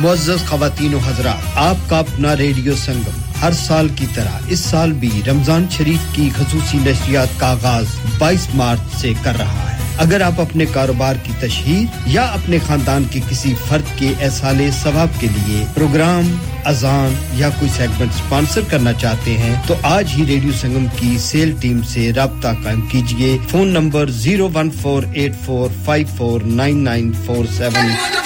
[0.00, 4.92] معزز خواتین و حضرات، آپ کا اپنا ریڈیو سنگم ہر سال کی طرح اس سال
[4.92, 7.86] بھی رمضان شریف کی خصوصی نشریات کا آغاز
[8.18, 13.04] بائیس مارچ سے کر رہا ہے۔ اگر آپ اپنے کاروبار کی تشہیر یا اپنے خاندان
[13.10, 18.92] کے کسی فرد کے احسال ثواب کے لیے پروگرام، اذان یا کوئی سیگمنٹ سپانسر کرنا
[18.92, 23.68] چاہتے ہیں، تو آج ہی ریڈیو سنگم کی سیل ٹیم سے رابطہ قائم کیجیے phone
[23.68, 28.19] number zero one four eight four five four nine nine four seven.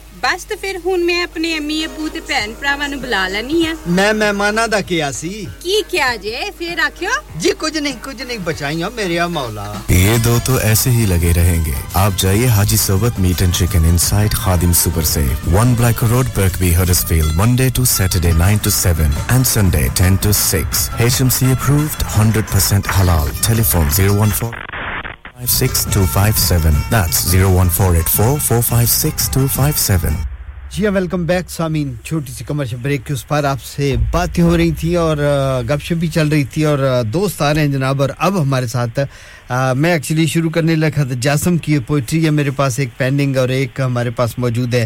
[0.23, 3.75] ਬਸ ਤੇ ਫਿਰ ਹੁਣ ਮੈਂ ਆਪਣੇ ਅਮੀ ਅਬੂ ਤੇ ਭੈਣ ਭਰਾਵਾਂ ਨੂੰ ਬੁਲਾ ਲੈਣੀ ਆ
[3.87, 5.29] ਮੈਂ ਮਹਿਮਾਨਾਂ ਦਾ ਕਿਹਾ ਸੀ।
[5.61, 6.49] ਕੀ ਕਿਹਾ ਜੇ?
[6.59, 11.05] ਫਿਰ ਆਖਿਓ। ਜੀ ਕੁਝ نہیں کچھ نہیں بچائیاں میرے مولا یہ دو تو ایسے ہی
[11.05, 15.23] لگے رہیں گے آپ جائیے Haji Sohbat meat and chicken inside Khadim super سے
[15.53, 16.27] one black road
[16.59, 16.75] Birkby
[17.07, 22.03] Huddersfield Monday to Saturday nine to seven and Sunday ten to six H C approved
[22.17, 24.53] hundred حلال telephone zero one four
[30.71, 34.43] جی ہاں welcome back سامین چھوٹی سی commercial break کے اس پر آپ سے باتیں
[34.43, 35.17] ہو رہی تھیں اور
[35.69, 36.79] گپ شپ بھی چل رہی تھی اور
[37.13, 38.99] دوست آ رہے ہیں جناب اور اب ہمارے ساتھ
[39.75, 43.49] میں ایکچولی شروع کرنے لگا تھا، جاسم کی پوئٹری ہے، میرے پاس ایک پینڈنگ اور
[43.49, 44.85] ایک ہمارے پاس موجود ہے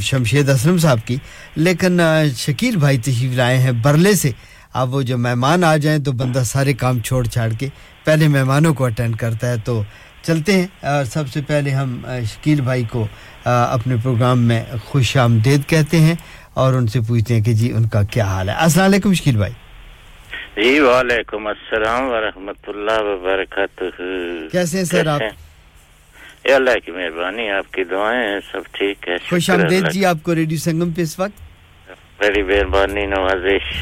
[0.00, 1.16] شمشید اسلم صاحب کی۔
[1.56, 2.00] لیکن
[2.36, 4.30] شکیل بھائی تشریف لائے ہیں برلے سے۔
[4.74, 7.68] اب وہ جو مہمان آ جائیں تو بندہ سارے کام چھوڑ چھاڑ کے
[8.04, 9.82] پہلے مہمانوں کو اٹینڈ کرتا ہے۔ تو
[10.22, 11.90] چلتے ہیں اور سب سے پہلے ہم
[12.32, 13.06] شکیل بھائی کو
[13.44, 16.14] اپنے پروگرام میں خوش آمدید کہتے ہیں
[16.54, 19.36] اور ان سے پوچھتے ہیں کہ جی ان کا کیا حال ہے۔ السلام علیکم شکیل
[19.36, 19.52] بھائی۔
[20.56, 23.84] جی وعلیکم السلام ورحمۃ اللہ وبرکاتہ۔
[24.52, 25.20] کیسے ہیں سر آپ؟
[26.54, 30.58] اللہ کی مہربانی آپ کی دعائیں سب ٹھیک ہے خوش آمدید جی آپ کو ریڈیو
[30.58, 31.40] سنگم پہ اس وقت؟
[32.20, 33.72] بڑی مہربانی نوازش۔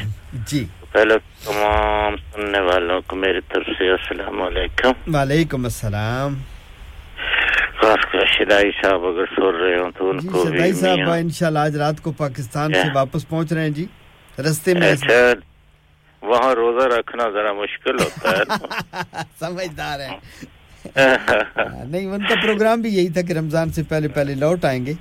[0.47, 1.13] جی۔ پہلے
[1.45, 6.35] تمام سننے والوں کو میری طرف سے السلام علیکم۔ وعلیکم السلام۔
[7.81, 11.59] خاص کر شدائی صاحب اگر سن رہے ہوں تو ان جی کو شدائی صاحب انشاءاللہ
[11.59, 13.85] آج رات کو پاکستان جی۔ سے واپس پہنچ رہے ہیں جی۔
[14.39, 15.13] رستے میں اچھا،
[16.21, 18.43] وہاں روزہ رکھنا ذرا مشکل ہوتا ہے۔
[19.39, 20.09] سمجھدار ہے
[20.85, 24.93] نہیں ان کا پروگرام بھی یہی تھا کہ رمضان سے پہلے پہلے لوٹ آئیں گے۔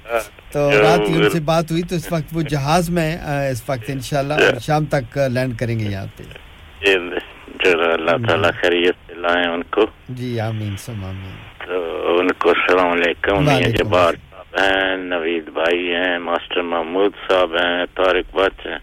[0.52, 3.18] تو رات ہی ان سے بات ہوئی تو اس وقت وہ جہاز میں
[3.50, 6.94] اس وقت انشاءاللہ اور شام تک لینڈ کریں گے یہاں پہ۔ جی،
[7.64, 12.50] جی، اللہ تعالیٰ خیریت سے لائیں ان کو۔ جی آمین سم آمین۔ تو ان کو
[12.50, 18.78] السلام علیکم۔ جبار صاحب ہیں نوید بھائی ہیں ماسٹر محمود صاحب ہیں طارق بچ ہیں۔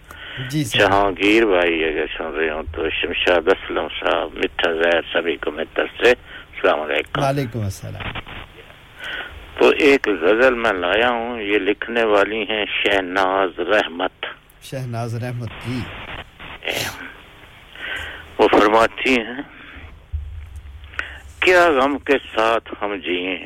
[0.49, 5.51] جی جہانگیر بھائی اگر سن رہے ہوں تو شمشاد اسلم صاحب مٹھا زہر سبھی کو
[5.51, 6.13] متر سے۔
[6.63, 8.19] السلام علیکم۔ وعلیکم السلام۔
[9.59, 14.25] تو ایک غزل میں لایا ہوں یہ لکھنے والی ہیں شہناز رحمت۔
[14.61, 15.79] شہناز رحمت جی۔
[18.37, 19.41] وہ فرماتی ہیں
[21.39, 23.45] کیا غم کے ساتھ ہم جیے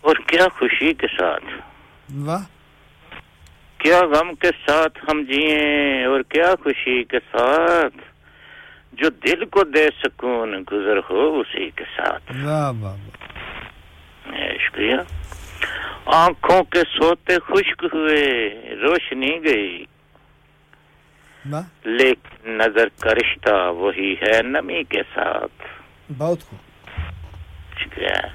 [0.00, 1.44] اور کیا خوشی کے ساتھ؟
[2.14, 2.42] واہ۔
[3.78, 8.13] کیا غم کے ساتھ ہم جیے اور کیا خوشی کے ساتھ؟
[8.98, 12.32] جو دل کو دے سکون گزر ہو اسی کے ساتھ۔
[14.58, 14.94] شکریہ۔
[16.06, 18.50] آنکھوں کے سوتے خشک ہوئے
[18.82, 19.84] روشنی گئی۔
[21.84, 25.62] لیکن نظر کا رشتہ وہی ہے نمی کے ساتھ۔
[26.18, 26.38] بہت
[27.80, 28.26] شکریہ۔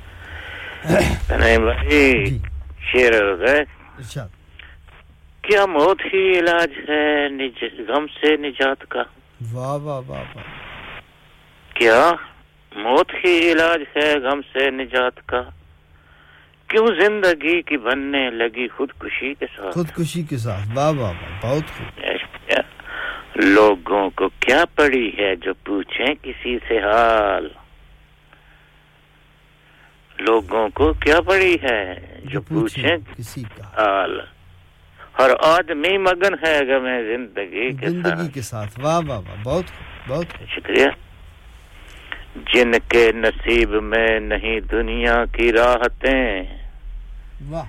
[1.58, 2.40] بھائی
[2.92, 3.14] شیر
[5.42, 7.28] کیا موت ہی علاج ہے
[7.88, 9.04] غم سے نجات کا؟
[9.54, 10.44] واہ واہ واہ واہ۔
[11.74, 12.12] کیا
[12.76, 15.42] موت ہی علاج ہے غم سے نجات کا؟
[16.68, 21.78] کیوں زندگی کی بننے لگی خودکشی کے ساتھ؟ خودکشی کے ساتھ۔ واہ واہ واہ بہت
[21.78, 22.06] خوب۔
[23.36, 27.48] لوگوں کو کیا پڑی ہے جو پوچھیں کسی سے حال؟
[30.20, 31.94] لوگوں کو کیا پڑی ہے
[32.26, 34.22] جو پوچھیں کسی کا حال؟
[35.20, 39.64] اور آدمی مگن ہے اگر میں زندگی کے زندگی کے ساتھ۔ واہ واہ واہ بہت
[40.08, 40.86] بہت شکریہ۔
[42.54, 46.42] جن کے نصیب میں نہیں دنیا کی راحتیں
[47.50, 47.64] واہ۔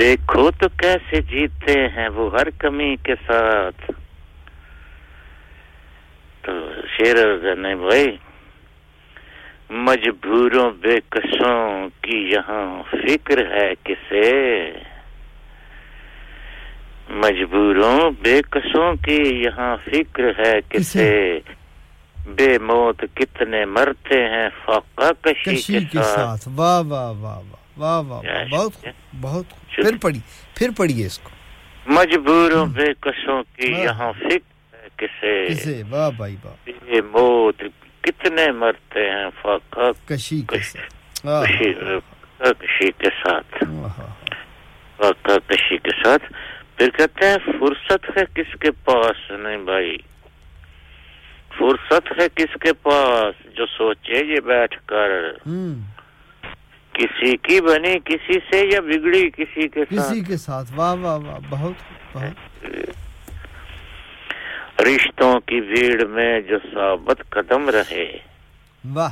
[0.00, 3.90] دیکھو تو کیسے جیتے ہیں وہ ہر کمی کے ساتھ۔
[6.42, 6.52] تو
[6.96, 7.16] شیر
[7.56, 8.16] نہیں بھائی
[9.70, 14.72] مجبوروں بے قصوں کی یہاں فکر ہے کسے؟
[17.08, 21.52] مجبوروں بے قصوں کی یہاں فکر ہے کسے اچھا۔
[22.30, 27.38] بے موت کتنے مرتے ہیں فاقہ کشی, کشی کے ساتھ۔ واہ واہ واہ
[27.78, 28.86] واہ واہ واہ بہت
[29.20, 30.18] بہت پھر پڑی
[30.54, 31.30] پھر پڑھیے اس کو۔
[31.86, 37.62] مجبوروں ہاں۔ بے قصوں کی یہاں فکر ہے کسے کسے واہ بھائی واہ۔ بے موت
[38.00, 41.26] کتنے مرتے ہیں فاقہ کشی کے ساتھ۔
[42.60, 43.64] کشی کے ساتھ۔
[44.96, 46.32] فاقہ کشی کے ساتھ۔
[46.76, 49.96] پھر کہتے ہیں فرصت ہے کس کے پاس؟ نہیں بھائی۔
[51.58, 55.32] فرصت ہے کس کے پاس؟ جو سوچے یہ بیٹھ کر۔
[56.92, 61.18] کسی کی بنی کسی سے یا بگڑی کسی کے ساتھ۔ کسی کے ساتھ۔ واہ واہ
[61.18, 61.74] واہ۔ بہت۔
[64.80, 68.18] رشتوں کی بھیڑ میں جو ثابت قدم رہے۔
[68.92, 69.10] واہ۔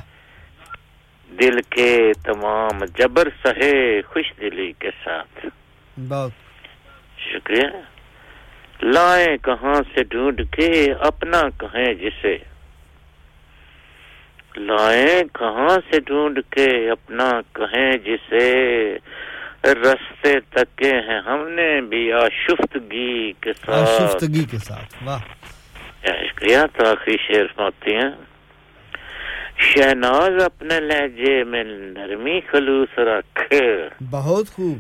[1.40, 5.46] دل کے تمام جبر سہے خوش دلی کے ساتھ۔
[6.08, 6.43] بہت۔
[7.32, 7.66] شکریہ۔
[8.82, 12.36] لائے کہاں سے ڈھونڈ کے اپنا کہیں جسے۔
[14.56, 18.52] لائے کہاں سے ڈھونڈ کے اپنا کہیں جسے۔
[19.64, 25.18] رستے تکے ہیں ہم نے بھی آشفتگی کے ساتھ۔ آشفتگی کے ساتھ واہ۔
[26.02, 28.10] شکریہ تو آخری شعر سناتی ہیں۔
[29.58, 33.54] شہناز اپنے لہجے میں نرمی خلوص رکھ۔
[34.10, 34.78] بہت خوب۔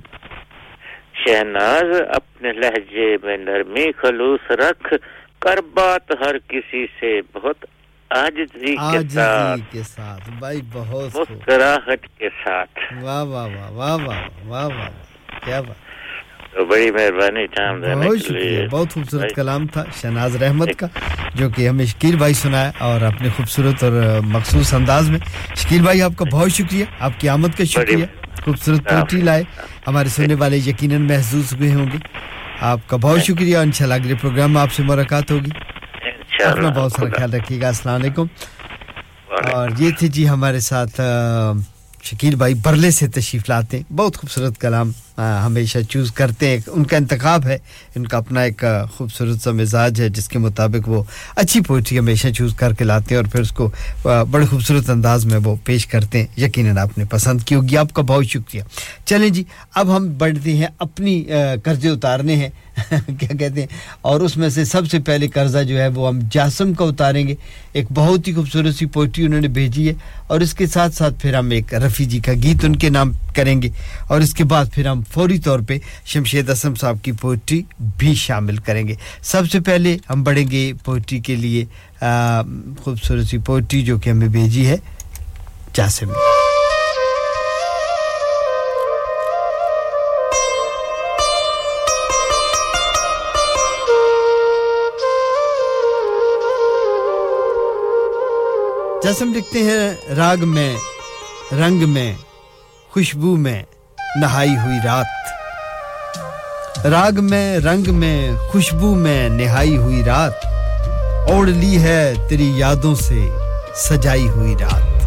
[1.14, 4.94] شہناز اپنے لہجے میں نرمی خلوص رکھ
[5.38, 7.64] کر بات ہر کسی سے بہت
[8.10, 8.76] آجزی
[9.72, 14.88] کے ساتھ بھائی بہت مسکراہٹ کے ساتھ۔ واہ واہ واہ واہ واہ واہ واہ
[15.44, 15.76] کیا بات۔
[16.70, 17.46] بڑی مہربانی
[17.94, 20.86] بہت شکریہ۔ بہت خوبصورت کلام تھا شہناز رحمت کا
[21.34, 23.92] جو کہ ہمیں شکیل بھائی سنایا اور اپنے خوبصورت اور
[24.22, 25.18] مخصوص انداز میں۔
[25.56, 28.06] شکیل بھائی آپ کا بہت شکریہ۔ آپ کی آمد کا شکریہ۔
[28.44, 29.42] خوبصورت پوٹری لائے
[29.86, 31.98] ہمارے سننے والے یقیناً محظوظ ہوئے ہوں گے۔
[32.60, 35.50] آپ کا بہت شکریہ۔ انشاءاللہ اگلے پروگرام میں آپ سے ملاقات ہوگی۔
[36.44, 38.26] اپنا بہت سارا خیال رکھیے گا۔ السلام علیکم۔
[39.52, 41.00] اور یہ تھے جی ہمارے ساتھ
[42.04, 46.84] شکیل بھائی برلے سے تشریف لاتے ہیں۔ بہت خوبصورت کلام ہمیشہ چوز کرتے ہیں۔ ان
[46.84, 47.58] کا انتخاب ہے،
[47.96, 48.64] ان کا اپنا ایک
[48.96, 51.02] خوبصورت سا مزاج ہے، جس کے مطابق وہ
[51.36, 53.70] اچھی پوئٹری ہمیشہ چوز کر کے لاتے ہیں اور پھر اس کو
[54.30, 57.92] بڑے خوبصورت انداز میں وہ پیش کرتے ہیں۔ یقیناً آپ نے پسند کی ہوگی، آپ
[57.92, 58.62] کا بہت شکریہ۔
[59.04, 59.44] چلیں جی
[59.74, 61.22] اب ہم بڑھتے ہیں، اپنی
[61.64, 62.48] قرضے اتارنے ہیں۔
[62.90, 63.66] کیا کہتے ہیں؟
[64.00, 67.28] اور اس میں سے سب سے پہلے قرضہ جو ہے وہ ہم جاسم کا اتاریں
[67.28, 67.34] گے۔
[67.72, 69.92] ایک بہت ہی خوبصورت سی پوئٹری انہوں نے بھیجی ہے۔
[70.26, 73.12] اور اس کے ساتھ ساتھ پھر ہم ایک رفیع جی کا گیت ان کے نام
[73.34, 73.68] کریں گے۔
[74.08, 77.62] اور اس کے بعد پھر ہم فوری طور پہ شمشید اسم صاحب کی پوئٹری
[77.98, 81.64] بھی شامل کریں گے۔ سب سے پہلے ہم بڑھیں گے پوئٹری کے لیے
[82.82, 84.76] خوبصورت سی پوئٹری جو کہ ہمیں بھیجی ہے
[85.74, 86.08] جاسم
[99.04, 100.76] جیسے ہم لکھتے ہیں، راگ میں،
[101.52, 102.14] رنگ میں،
[102.90, 103.62] خوشبو میں،
[104.16, 105.04] نہائی ہوئی رات۔
[106.86, 110.32] راگ میں، رنگ میں، خوشبو میں، نہائی ہوئی رات۔
[111.30, 113.28] اوڑھ لی ہے تیری یادوں سے،
[113.74, 115.06] سجائی ہوئی رات۔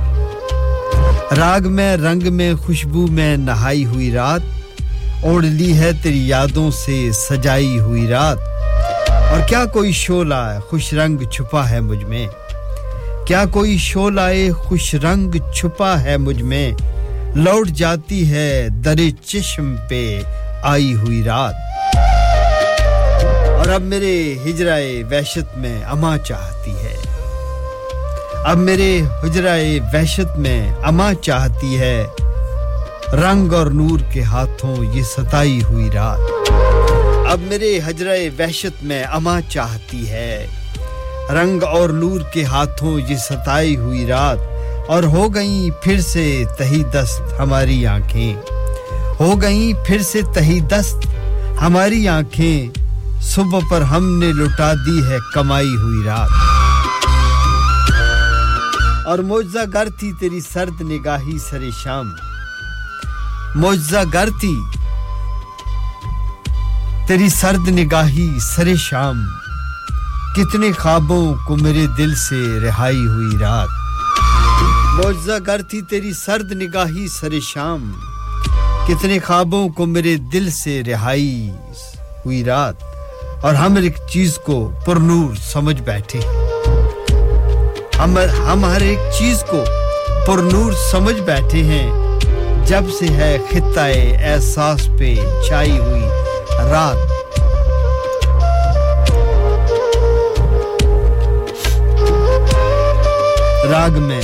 [1.33, 4.41] راگ میں، رنگ میں، خوشبو میں، نہائی ہوئی رات۔
[5.23, 8.37] اوڑھ لی ہے تیری یادوں سے، سجائی ہوئی رات۔
[9.09, 12.27] اور کیا کوئی شولہ خوش رنگ چھپا ہے مجھ میں؟
[13.27, 16.71] کیا کوئی شولائے خوش رنگ چھپا ہے مجھ میں؟
[17.35, 18.95] لوٹ جاتی ہے در
[19.25, 20.21] چشم پہ
[20.63, 21.53] آئی ہوئی رات۔
[23.49, 26.95] اور اب میرے ہجرائے وحشت میں اما چاہتی ہے۔
[28.45, 32.05] اب میرے ہجرائے وحشت میں اما چاہتی ہے۔
[33.13, 36.51] رنگ اور نور کے ہاتھوں یہ ستائی ہوئی رات۔
[37.31, 40.47] اب میرے ہجرائے وحشت میں اما چاہتی ہے۔
[41.33, 44.37] رنگ اور نور کے ہاتھوں یہ ستائی ہوئی رات،
[44.87, 48.33] اور ہو گئیں پھر سے تہی دست ہماری آنکھیں۔
[49.19, 51.07] ہو گئیں پھر سے تہی دست
[51.61, 52.79] ہماری آنکھیں،
[53.21, 56.29] صبح پر ہم نے لٹا دی ہے کمائی ہوئی رات۔
[59.07, 62.11] اور معجزہ گر تھی تیری سرد نگاہی سر شام۔
[63.55, 64.55] معجزہ گر تھی
[67.07, 69.25] تیری سرد نگاہی سر شام۔
[70.37, 73.67] کتنے خوابوں کو میرے دل سے رہائی ہوئی رات۔
[74.93, 77.93] موجزہ گر تھی تیری سرد نگاہی سر شام۔
[78.87, 81.49] کتنے خوابوں کو میرے دل سے رہائی
[82.25, 82.75] ہوئی رات۔
[83.41, 86.19] اور ہم ایک چیز کو پر نور سمجھ بیٹھے۔
[88.03, 88.17] ہم
[88.51, 89.63] ہم ہر ایک چیز کو
[90.27, 92.19] پر نور سمجھ بیٹھے ہیں۔
[92.65, 93.81] جب سے ہے خطۂ
[94.23, 95.15] احساس پہ
[95.47, 96.05] چھائی ہوئی
[96.51, 97.16] رات۔
[103.71, 104.21] راگ میں،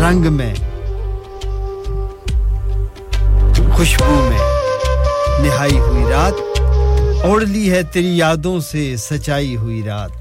[0.00, 0.54] رنگ میں،
[3.72, 4.38] خوشبو میں۔
[5.40, 6.60] نہائی ہوئی رات،
[7.24, 10.19] اوڑھ لی ہے تیری یادوں سے، سچائی ہوئی رات۔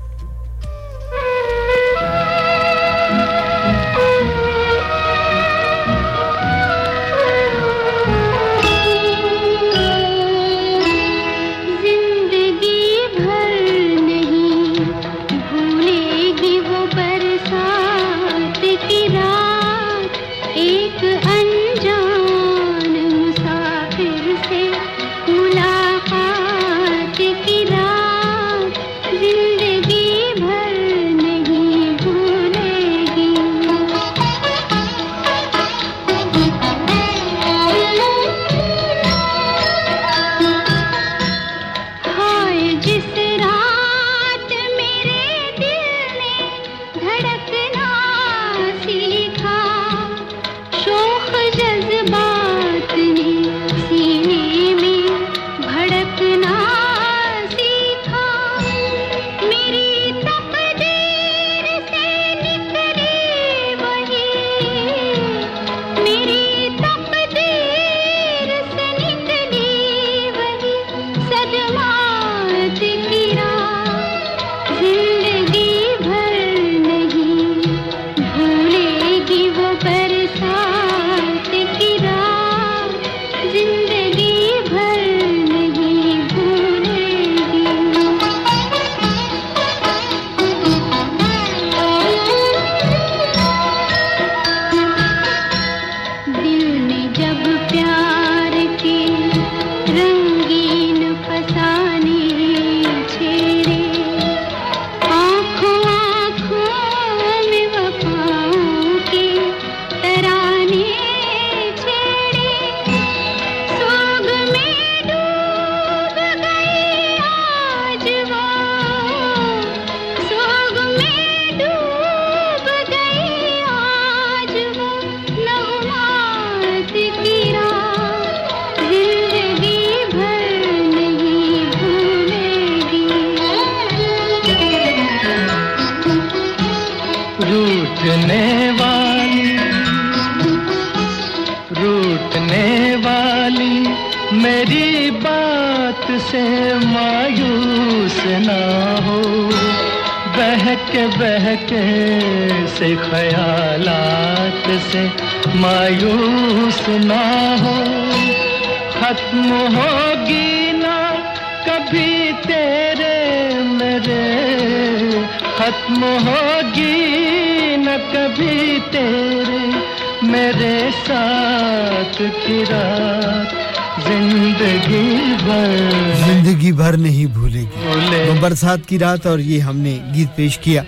[178.62, 180.82] برسات کی رات اور یہ ہم نے گیت پیش کیا۔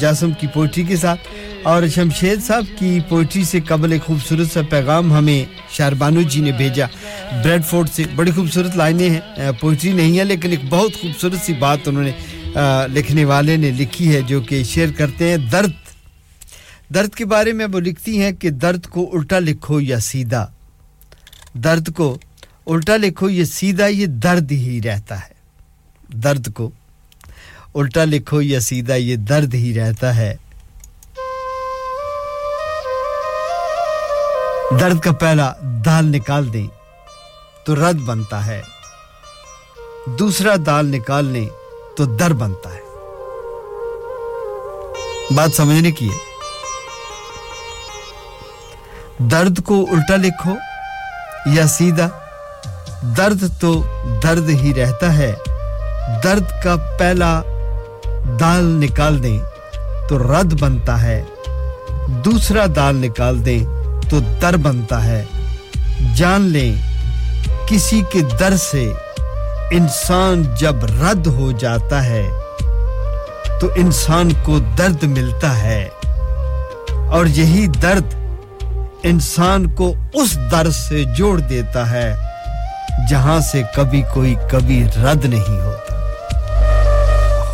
[0.00, 1.20] جاسم کی پوئٹری کے ساتھ
[1.68, 5.44] اور شمشید صاحب کی پوئٹری سے قبل ایک خوبصورت سا پیغام ہمیں
[5.76, 6.86] شاربانو جی نے بھیجا۔
[7.44, 11.54] بریڈ فورٹ سے بڑی خوبصورت لائنیں ہیں۔ پوئٹری نہیں ہے لیکن ایک بہت خوبصورت سی
[11.58, 12.12] بات انہوں نے
[12.94, 15.72] لکھنے والے نے لکھی ہے جو کہ شیئر کرتے ہیں۔ درد
[16.94, 20.46] درد کے بارے میں وہ لکھتی ہیں کہ درد کو الٹا لکھو یا سیدھا۔
[21.64, 22.16] درد کو
[22.66, 25.36] الٹا لکھو یہ سیدھا، یہ درد ہی رہتا ہے۔
[26.22, 26.70] درد کو
[27.74, 30.36] الٹا لکھو یا سیدھا، یہ درد ہی رہتا ہے۔
[34.80, 36.66] درد کا پہلا دال نکال دیں
[37.64, 38.62] تو رد بنتا ہے۔
[40.06, 41.48] دوسرا دال نکال لیں
[41.96, 42.80] تو در بنتا ہے۔
[45.34, 46.18] بات سمجھنے کی ہے؟
[49.18, 50.54] درد کو الٹا لکھو
[51.46, 52.08] یا سیدھا،
[53.16, 53.84] درد تو
[54.22, 55.34] درد ہی رہتا ہے۔
[56.24, 57.42] درد کا پہلا
[58.40, 59.38] دال نکال دیں
[60.08, 61.22] تو رد بنتا ہے۔
[62.08, 63.64] دوسرا دال نکال دیں
[64.10, 65.24] تو در بنتا ہے۔
[66.14, 66.74] جان لیں،
[67.66, 68.92] کسی کے در سے
[69.70, 72.28] انسان جب رد ہو جاتا ہے،
[73.60, 75.88] تو انسان کو درد ملتا ہے۔
[76.90, 78.14] اور یہی درد
[79.02, 82.16] انسان کو اس در سے جوڑ دیتا ہے،
[83.10, 85.87] جہاں سے کبھی کوئی کبھی رد نہیں ہوتا۔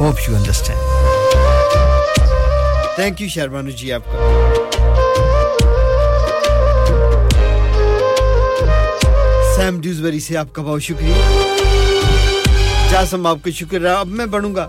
[0.01, 0.81] Hope you understand
[2.95, 4.19] thank you شیروانو جی آپ کا
[9.57, 11.15] سیم ڈیوزبری سے آپ کا بہت شکریہ
[12.91, 14.63] جاسم آپ کا شکر رہا اب میں بڑھوں گا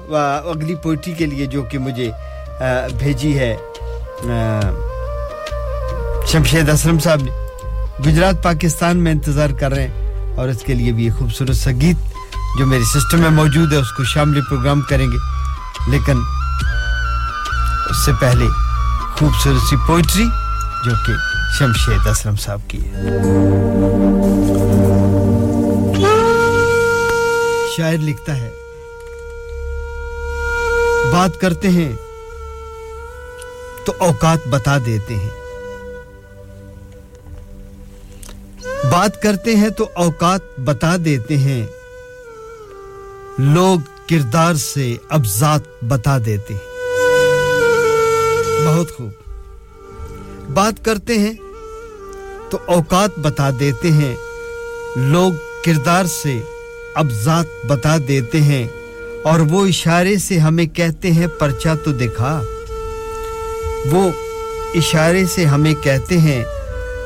[0.46, 2.10] اگلی پوئٹری کے لیے جو کہ مجھے
[3.00, 3.56] بھیجی ہے
[6.32, 7.32] شمشید اسلم صاحب نے
[8.06, 11.72] گجرات پاکستان میں انتظار کر رہے ہیں اور اس کے لیے بھی یہ خوبصورت سا
[11.82, 12.15] گیت
[12.60, 15.18] جو میری سسٹم میں موجود ہے، اس کو شاملی پروگرام کریں گے۔
[15.88, 16.22] لیکن
[17.90, 18.46] اس سے پہلے
[19.18, 20.26] خوبصورت سی پوئٹری
[20.86, 21.14] جو کہ
[21.60, 22.92] شمشید اسلم صاحب کی ہے۔
[27.78, 28.50] شاعر لکھتا ہے،
[31.12, 31.94] بات کرتے ہیں
[33.86, 35.30] تو اوقات بتا دیتے ہیں۔
[38.92, 41.68] بات کرتے ہیں تو اوقات بتا دیتے ہیں۔
[43.40, 43.80] لوگ
[44.10, 46.76] کردار سے ابزاد بتا دیتے ہیں۔
[48.68, 49.10] بہت خوب۔
[50.54, 51.34] بات کرتے ہیں
[52.50, 54.16] تو اوقات بتا دیتے ہیں۔
[54.96, 55.34] لوگ
[55.66, 56.40] کردار سے
[56.96, 58.68] ابزاد بتا دیتے ہیں
[59.24, 62.42] اور وہ اشارے سے ہمیں کہتے ہیں، پرچہ تو دکھا۔
[63.92, 64.12] وہ
[64.76, 66.44] اشارے سے ہمیں کہتے ہیں،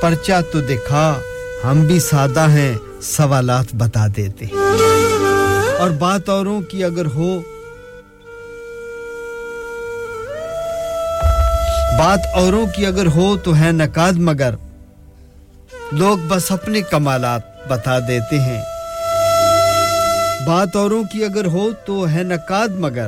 [0.01, 1.19] پرچہ تو دکھا۔
[1.64, 4.88] ہم بھی سادہ ہیں، سوالات بتا دیتے ہیں۔
[5.80, 7.39] اور بات اوروں کی اگر ہو۔
[11.99, 14.56] بات اوروں کی اگر ہو تو ہے نقاد مگر۔
[15.91, 18.61] لوگ بس اپنے کمالات بتا دیتے ہیں۔
[20.47, 23.07] بات اوروں کی اگر ہو تو ہے نقاد مگر۔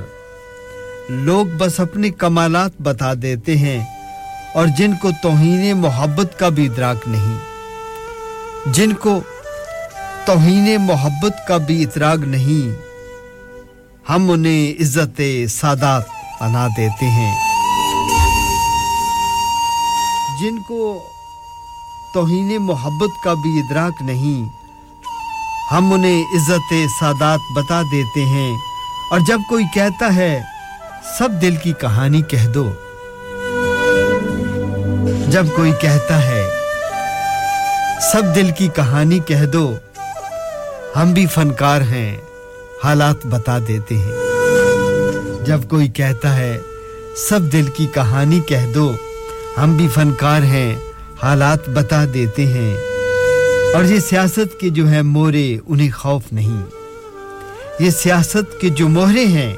[1.09, 3.85] لوگ بس اپنے کمالات بتا دیتے ہیں
[4.53, 7.37] اور جن کو توہین محبت کا بھی ادراک نہیں۔
[8.65, 9.21] جن کو
[10.25, 12.91] توہین محبت کا بھی اتراغ نہیں۔
[14.11, 16.01] ہم انہیں عزت سادات
[16.41, 17.35] بنا دیتے ہیں۔
[20.41, 21.03] جن کو
[22.13, 24.49] توہین محبت کا بھی ادراک نہیں،
[25.73, 28.51] ہم انہیں عزت سادات بتا دیتے ہیں۔
[29.11, 30.41] اور جب کوئی کہتا ہے،
[31.17, 32.71] سب دل کی کہانی کہہ دو۔
[35.27, 36.49] جب کوئی کہتا ہے،
[38.11, 39.75] سب دل کی کہانی کہہ دو۔
[40.95, 42.17] ہم بھی فنکار ہیں،
[42.83, 44.11] حالات بتا دیتے ہیں۔
[45.45, 46.59] جب کوئی کہتا ہے،
[47.29, 48.95] سب دل کی کہانی کہہ دو،
[49.57, 50.75] ہم بھی فنکار ہیں،
[51.23, 52.77] حالات بتا دیتے ہیں۔
[53.73, 56.65] اور یہ سیاست کے جو ہیں مورے، انہیں خوف نہیں۔
[57.79, 59.55] یہ سیاست کے جو مہرے ہیں،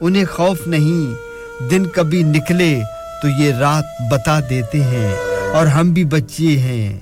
[0.00, 1.34] انہیں خوف نہیں۔
[1.70, 2.80] دن کبھی نکلے
[3.22, 5.16] تو یہ رات بتا دیتے ہیں۔
[5.52, 6.98] اور ہم بھی بچے ہیں۔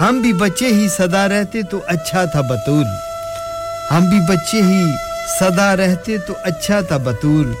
[0.00, 2.84] ہم بھی بچے ہی سدا رہتے تو اچھا تھا بطول
[3.90, 4.84] ہم بھی بچے ہی
[5.40, 7.52] سدا رہتے تو اچھا تھا بطول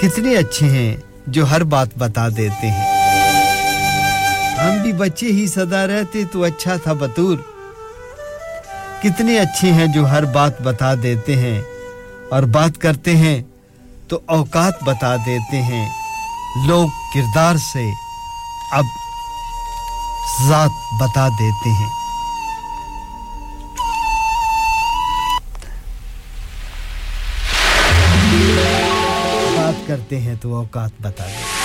[0.00, 2.92] کتنے اچھے ہیں جو ہر بات بتا دیتے ہیں۔
[4.58, 7.36] ہم بھی بچے ہی سدا رہتے تو اچھا تھا بطول
[9.02, 11.62] کتنے اچھے ہیں جو ہر بات بتا دیتے ہیں۔
[12.30, 13.42] اور بات کرتے ہیں
[14.08, 15.88] تو اوقات بتا دیتے ہیں۔
[16.68, 17.86] لوگ کردار سے
[18.72, 18.84] اب
[20.48, 20.70] ذات
[21.00, 21.88] بتا دیتے ہیں۔
[29.56, 31.62] بات کرتے ہیں تو اوقات بتا دیتے ہیں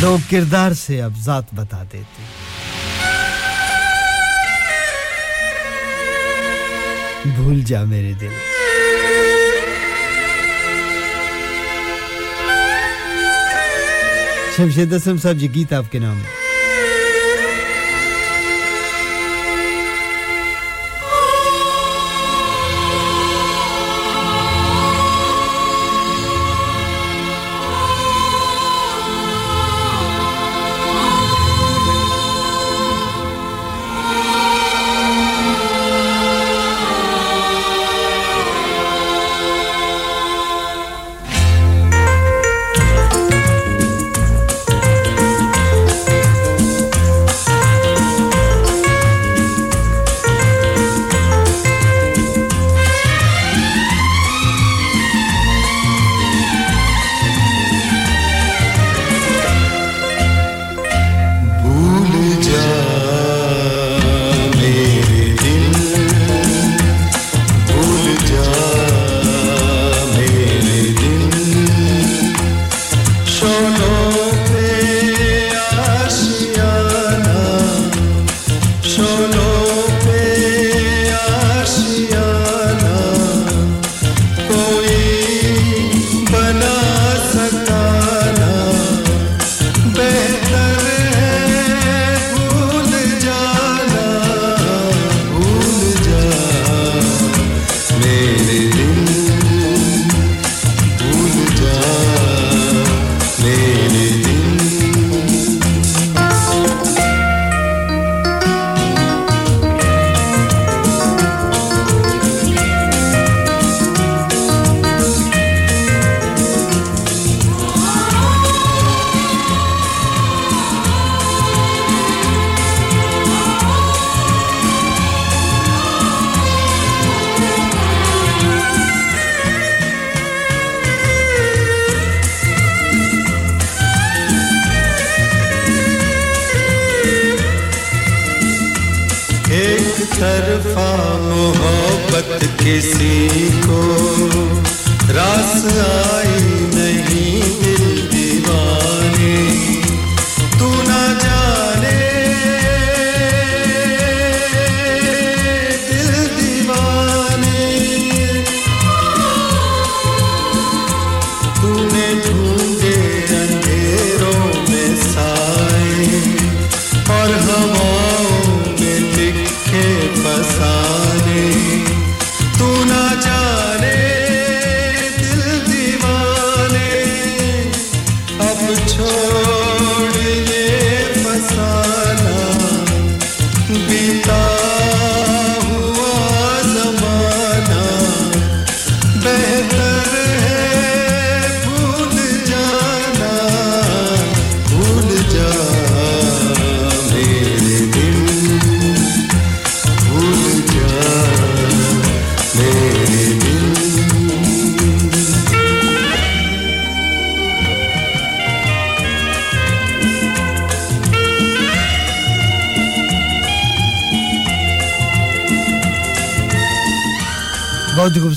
[0.00, 2.36] لوگ کردار سے اب ذات بتا دیتے ہیں۔
[7.24, 8.47] بھول جا میرے دل۔
[14.58, 16.37] شمشید اسم صاحب یہ گیت آپ کے نام ہے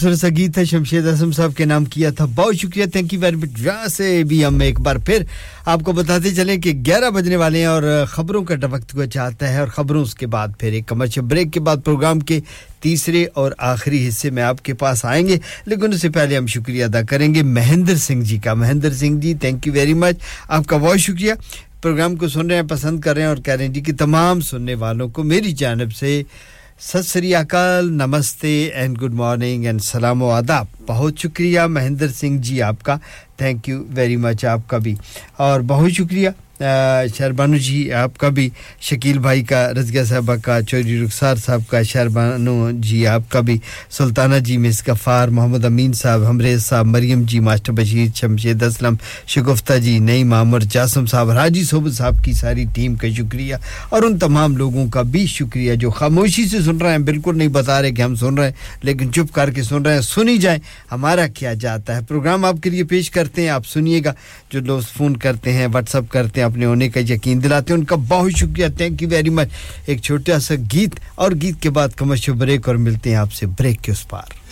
[0.01, 3.19] خوبصورت سا گیت ہے، شمشید اعظم صاحب کے نام کیا تھا۔ بہت شکریہ تھینک یو
[3.19, 5.23] ویری مچ جہاں سے بھی ہم ایک بار پھر
[5.65, 9.53] آپ کو بتاتے چلیں کہ گیارہ بجنے والے ہیں اور خبروں کا وقت کو چاہتا
[9.53, 12.39] ہے اور خبروں اس کے بعد پھر ایک کمرشل بریک کے بعد پروگرام کے
[12.79, 16.47] تیسرے اور آخری حصے میں آپ کے پاس آئیں گے۔ لیکن اس سے پہلے ہم
[16.47, 20.15] شکریہ ادا کریں گے مہندر سنگھ جی کا۔ Mahinder Singh ji thank you very much
[20.47, 21.33] آپ کا بہت شکریہ۔
[21.81, 23.93] پروگرام کو سن رہے ہیں، پسند کر رہے ہیں اور کہہ رہے ہیں جی کہ
[23.99, 26.23] تمام سننے والوں کو میری جانب سے
[26.81, 32.41] ست سری اکال، نمستے اینڈ گڈ مارننگ اینڈ سلام و آداب۔ بہت شکریہ مہندر سنگھ
[32.41, 32.97] جی آپ کا۔
[33.37, 34.95] تھینک یو ویری مچ آپ کا بھی۔
[35.37, 36.29] اور بہت شکریہ۔
[36.61, 38.49] شہربانو جی آپ کا بھی،
[38.81, 43.57] شکیل بھائی کا رضگیہ صاحبہ کا چوری رخسار صاحب کا، شہربانو جی آپ کا بھی،
[43.91, 48.95] سلطانہ جی مس غفار محمد امین صاحب، ہمریز صاحب، مریم جی ماسٹر بشیر شمشید اسلم
[49.27, 53.55] شگفتہ جی نئی عامر، جاسم صاحب راجی صوبت صاحب کی ساری ٹیم کا شکریہ،
[53.89, 57.47] اور ان تمام لوگوں کا بھی شکریہ، جو خاموشی سے سن رہے ہیں، بالکل نہیں
[57.47, 60.37] بتا رہے کہ ہم سن رہے ہیں، لیکن چپ کر کے سن رہے ہیں، سنی
[60.37, 60.59] جائیں،
[60.91, 64.13] ہمارا کیا جاتا ہے؟ پروگرام آپ کے لیے پیش کرتے ہیں، آپ سنیے گا،
[64.51, 67.79] جو لوگ فون کرتے ہیں، واٹس اپ کرتے ہیں اپنے ہونے کا یقین دلاتے ہیں۔
[67.79, 69.47] ان کا بہت شکریہ۔ تھینک یو ویری مچ
[69.85, 73.45] ایک چھوٹا سا گیت اور گیت کے بعد کمرشل بریک اور ملتے ہیں آپ سے
[73.45, 74.51] بریک کے اس پار۔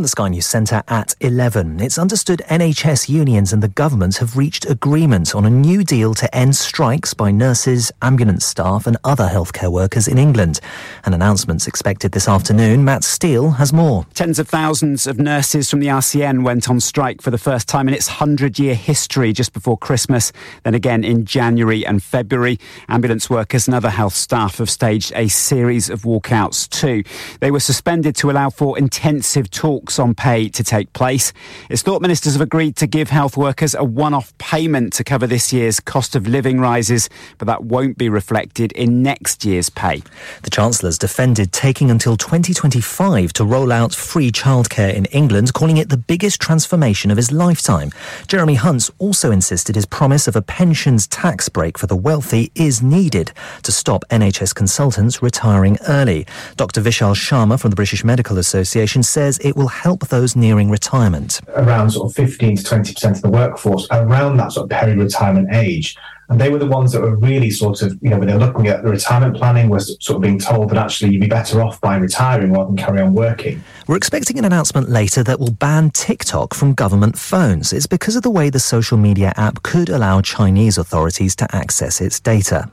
[0.00, 4.34] From the Sky News Centre at 11, it's understood NHS unions and the government have
[4.34, 9.28] reached agreement on a new deal to end strikes by nurses, ambulance staff, and other
[9.28, 10.62] healthcare workers in England.
[11.10, 12.84] An announcement's expected this afternoon.
[12.84, 14.06] Matt Steele has more.
[14.14, 17.88] Tens of thousands of nurses from the RCN went on strike for the first time
[17.88, 20.32] in its 100 year history just before Christmas,
[20.62, 22.60] then again in January and February.
[22.88, 27.02] Ambulance workers and other health staff have staged a series of walkouts too.
[27.40, 31.32] They were suspended to allow for intensive talks on pay to take place.
[31.68, 35.26] It's thought ministers have agreed to give health workers a one off payment to cover
[35.26, 37.08] this year's cost of living rises,
[37.38, 40.04] but that won't be reflected in next year's pay.
[40.44, 45.88] The Chancellor's defended taking until 2025 to roll out free childcare in England, calling it
[45.88, 47.90] the biggest transformation of his lifetime.
[48.28, 52.82] Jeremy Hunt's also insisted his promise of a pensions tax break for the wealthy is
[52.82, 53.32] needed
[53.64, 56.26] to stop NHS consultants retiring early.
[56.56, 56.80] Dr.
[56.80, 61.40] Vishal Sharma from the British Medical Association says it will help those nearing retirement.
[61.56, 65.48] around sort of 15 to 20 percent of the workforce around that sort of peri-retirement
[65.52, 65.96] age.
[66.30, 68.68] And they were the ones that were really sort of, you know, when they're looking
[68.68, 71.80] at the retirement planning, was sort of being told that actually you'd be better off
[71.80, 73.62] by retiring rather than carry on working.
[73.88, 77.72] We're expecting an announcement later that will ban TikTok from government phones.
[77.72, 82.00] It's because of the way the social media app could allow Chinese authorities to access
[82.00, 82.70] its data.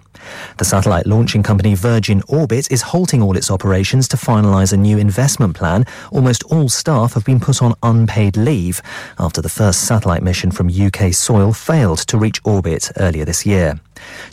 [0.57, 4.97] The satellite launching company Virgin Orbit is halting all its operations to finalise a new
[4.97, 5.85] investment plan.
[6.11, 8.81] Almost all staff have been put on unpaid leave
[9.19, 13.79] after the first satellite mission from UK soil failed to reach orbit earlier this year.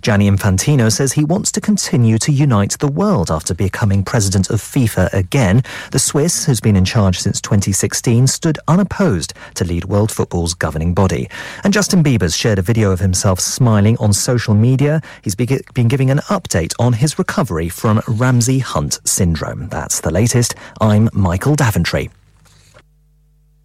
[0.02, 4.60] Gianni Infantino says he wants to continue to unite the world after becoming president of
[4.60, 5.62] FIFA again.
[5.90, 10.94] The Swiss, who's been in charge since 2016, stood unopposed to lead world football's governing
[10.94, 11.28] body.
[11.64, 15.00] And Justin Bieber's shared a video of himself smiling on social media.
[15.22, 19.68] He's been giving an update on his recovery from Ramsey Hunt syndrome.
[19.68, 20.54] That's the latest.
[20.80, 22.10] I'm Michael Daventry.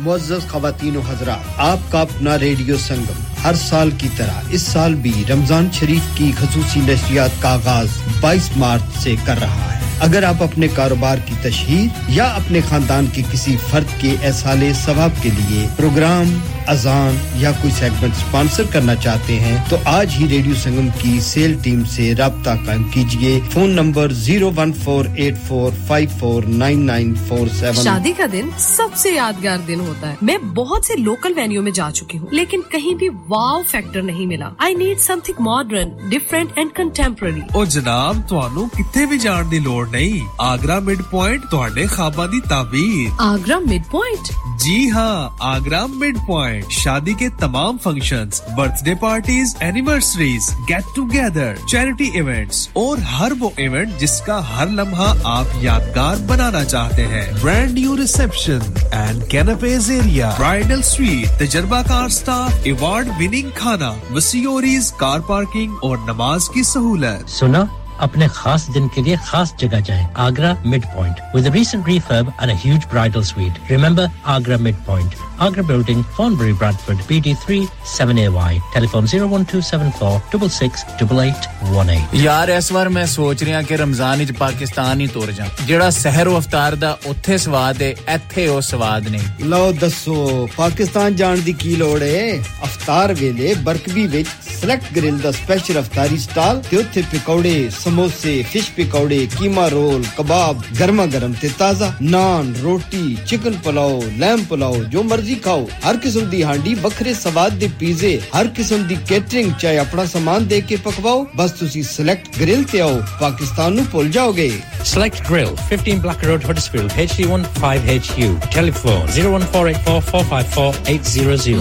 [0.00, 4.94] معزز خواتین و حضرات، آپ کا اپنا radio سنگم ہر سال کی طرح اس سال
[4.94, 10.22] بھی رمضان شریف کی خصوصی نشریات کا آغاز بائیس مارچ سے کر رہا ہے۔ اگر
[10.22, 15.30] آپ اپنے کاروبار کی تشہیر یا اپنے خاندان کے کسی فرد کے احسال ثواب کے
[15.30, 20.88] لیے پروگرام، اذان یا کوئی سیگمنٹ سپانسر کرنا چاہتے ہیں، تو آج ہی ریڈیو سنگم
[20.98, 26.08] کی سیل ٹیم سے رابطہ قائم کیجیے phone number zero one four eight four five
[26.18, 27.82] four nine nine four seven.
[27.84, 31.72] شادی کا دن سب سے یادگار دن ہوتا ہے۔ میں بہت سے لوکل وینیو میں
[31.72, 36.50] جا چکی ہوں لیکن کہیں بھی واو فیکٹر نہیں ملا۔ I need something modern different
[36.56, 41.86] and contemporary اور جناب تہانوں کتنے بھی جان دی لوڑ نہیں۔ آگرہ مڈ پوائنٹ تہاڈے
[41.86, 48.42] خواباں دی تعبیر۔ آگرہ مڈ پوائنٹ جی ہاں آگرہ مڈ پوائنٹ شادی کے تمام functions
[48.84, 55.14] birthday parties anniversaries get together charity events اور ہر وہ ایونٹ جس کا ہر لمحہ
[55.24, 58.58] آپ یادگار بنانا چاہتے ہیں۔ Brand new reception
[58.92, 65.98] and canapé ریزیریا bridal suite تجربہ کار سٹاف ایوارڈ وننگ کھانا وسیوریز کار پارکنگ اور
[65.98, 67.64] نماز کی سہولت۔ سنا؟
[67.98, 72.52] اپنے خاص دن کے لیے خاص جگہ جائیں۔ Agra mid point with recent refurb and
[72.64, 77.32] huge bridal suite remember Agra mid point Agra building phone بری Broad Bradford B D
[77.44, 77.60] three
[77.96, 82.14] seven A Y telephone zero one two seven four double six double eight one eight
[82.14, 86.26] یار اس بار میں سوچ رہا کہ رمضان وچ پاکستان ہی تور جا جڑا سحر
[86.26, 91.52] و افطار دا اوتھے سواد ہے ایتھے او سواد نہیں۔ لو دسو پاکستان جان دی
[91.58, 92.30] کی لوڑ ہے؟
[92.62, 94.28] افطار ویلے برکبی وچ
[94.60, 97.56] سلیکٹ گرل دا سپیشل افطاری سٹال تے اوتھے پکوڑے
[97.88, 104.42] ਸਮੋਸੇ ਫਿਸ਼ ਪਕੌੜੇ ਕੀਮਾ ਰੋਲ ਕਬਾਬ ਗਰਮਾ ਗਰਮ ਤੇ ਤਾਜ਼ਾ ਨਾਨ ਰੋਟੀ ਚਿਕਨ ਪੁਲਾਓ ਲੈਮ
[104.48, 108.96] ਪੁਲਾਓ ਜੋ ਮਰਜ਼ੀ ਖਾਓ ਹਰ ਕਿਸਮ ਦੀ ਹਾਂਡੀ ਵੱਖਰੇ ਸਵਾਦ ਦੇ ਪੀਜ਼ੇ ਹਰ ਕਿਸਮ ਦੀ
[109.08, 113.84] ਕੇਟਰਿੰਗ ਚਾਹੇ ਆਪਣਾ ਸਾਮਾਨ ਦੇ ਕੇ ਪਕਵਾਓ ਬਸ ਤੁਸੀਂ ਸਿਲੈਕਟ ਗ੍ਰਿਲ ਤੇ ਆਓ ਪਾਕਿਸਤਾਨ ਨੂੰ
[113.92, 114.50] ਭੁੱਲ ਜਾਓਗੇ
[114.84, 115.50] Select Grill,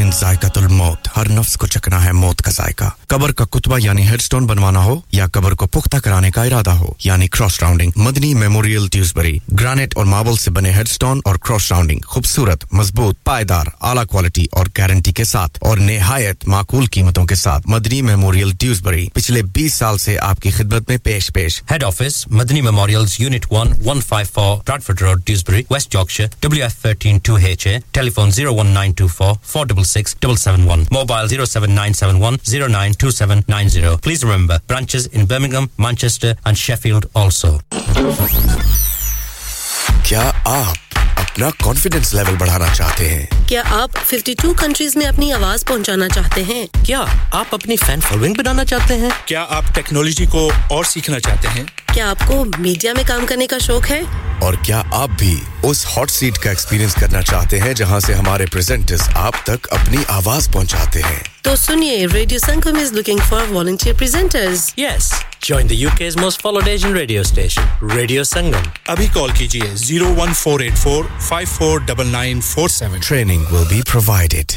[0.00, 4.08] نفسن تل الموت ہر نفس کو چکنا ہے موت کا ذائقہ۔ قبر کا کتبہ یعنی
[4.08, 7.90] ہیڈ سٹون بنوانا ہو یا قبر کو پختہ کرانے کا ارادہ ہو یعنی cross rounding
[7.96, 13.16] Madni memorial Dewsbury granite اور ماربل سے بنے ہیڈ سٹون اور کراس راؤنڈنگ خوبصورت، مضبوط،
[13.24, 18.52] پائیدار، اعلیٰ کوالٹی اور گارنٹی کے ساتھ اور نہایت معقول قیمتوں کے ساتھ۔ مدنی میموریل
[18.58, 23.04] ڈیوزبری پچھلے بیس سال سے آپ کی خدمت میں پیش پیش۔ Head office Madni memorial
[23.18, 24.60] unit one one five
[25.00, 27.68] road Dewsbury West Yorkshire W F thirteen two H
[28.30, 28.76] zero one
[29.86, 30.88] 716 771.
[30.90, 33.98] Mobile 07971 092790.
[34.00, 37.52] Please remember, branches in Birmingham, Manchester and Sheffield also.
[40.08, 40.76] کیا آپ
[41.20, 46.42] اپنا کانفیڈینس لیول بڑھانا چاہتے ہیں کیا آپ 52 countries میں اپنی آواز پہنچانا چاہتے
[46.44, 47.04] ہیں کیا
[47.40, 51.64] آپ اپنی فین فالوئنگ بنانا چاہتے ہیں کیا آپ ٹیکنالوجی کو اور سیکھنا چاہتے ہیں
[51.96, 54.00] کیا آپ کو میڈیا میں کام کرنے کا شوق ہے؟
[54.42, 58.46] اور کیا آپ بھی اس ہاٹ سیٹ کا ایکسپیرینس کرنا چاہتے ہیں جہاں سے ہمارے
[58.52, 63.94] پریزنٹرز آپ تک اپنی آواز پہنچاتے ہیں؟ تو سنیے radio Sangam is looking for volunteer
[63.94, 65.12] presenters yes
[65.42, 67.64] Join the UK's most followed Asian radio station,
[67.96, 68.64] Radio Sangam.
[68.88, 70.72] Abhi call kijiye 01484
[72.44, 72.70] four
[73.00, 74.56] Training will be provided.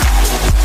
[0.00, 0.59] Yeah.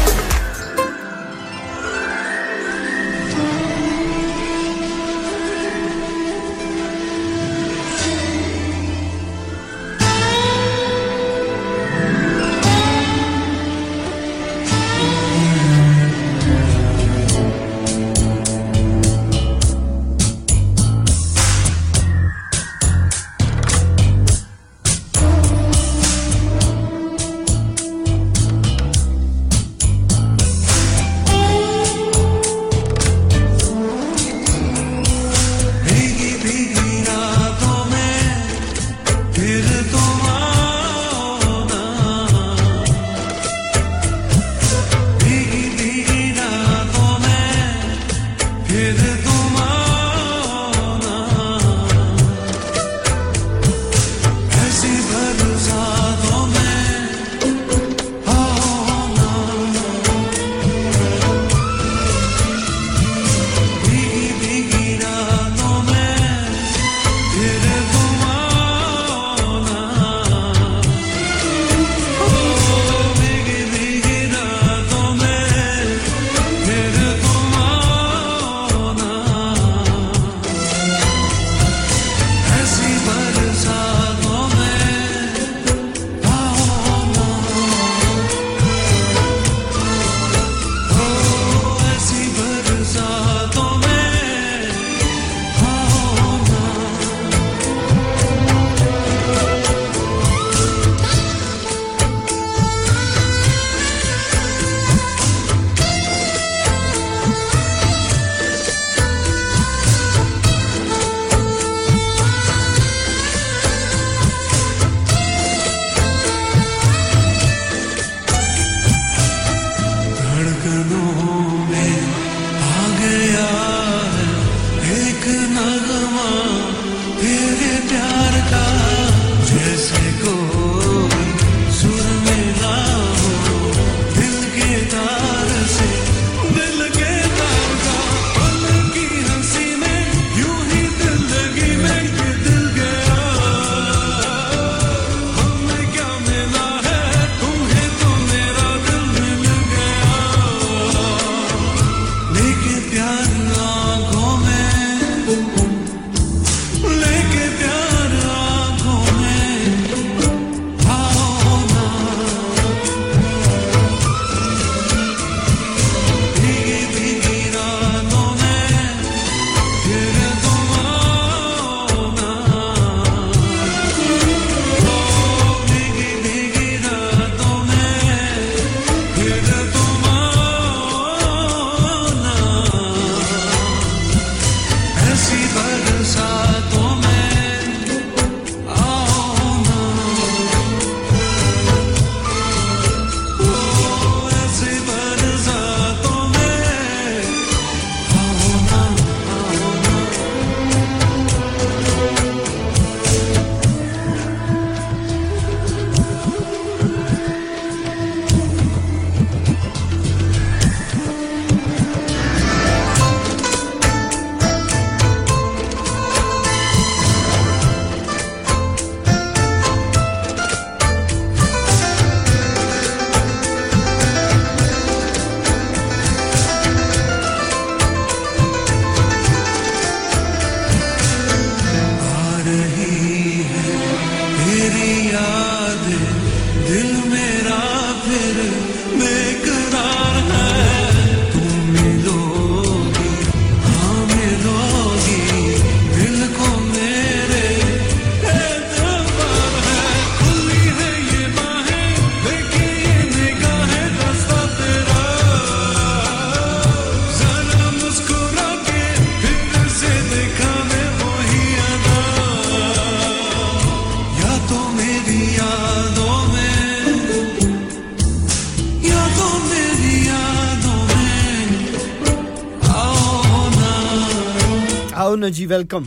[275.30, 275.84] جی ویلکم۔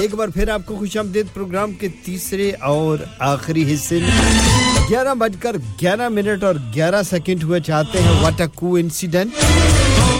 [0.00, 4.32] ایک بار پھر آپ کو خوش آمدید پروگرام کے تیسرے اور آخری حصے میں۔
[4.90, 9.32] گیارہ بج کر گیارہ منٹ اور گیارہ سیکنڈ ہوئے چاہتے ہیں۔ واٹ اے کو انسیڈنٹ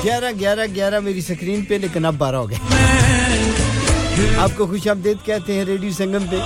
[0.05, 2.59] گیارہ گیارہ گیارہ میری سکرین پہ، لیکن اب بارہ ہو گئے۔
[4.39, 6.37] آپ کو خوش آمدید کہتے ہیں ریڈیو سنگم پہ۔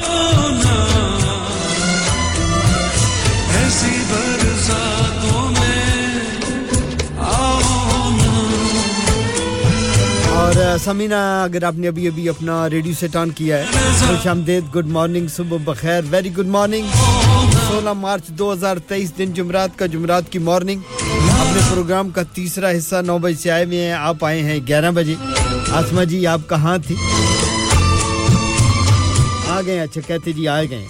[10.46, 13.64] اور سمینا اگر آپ نے ابھی ابھی اپنا ریڈیو سیٹ آن کیا ہے،
[13.98, 16.86] خوش آمدید گڈ مارننگ صبح بخیر ویری گڈ مارننگ
[17.68, 22.70] سولہ مارچ دو ہزار تیئیس دن جمعرات کا جمعرات کی مارننگ اپنے پروگرام کا تیسرا
[22.78, 25.14] حصہ نو بجے سے آئے ہوئے ہیں، آپ آئے ہیں گیارہ بجے۔
[25.72, 26.96] آسما جی آپ کہاں تھی
[29.48, 30.84] آ گئے اچھا کہتے جی آئے گئے۔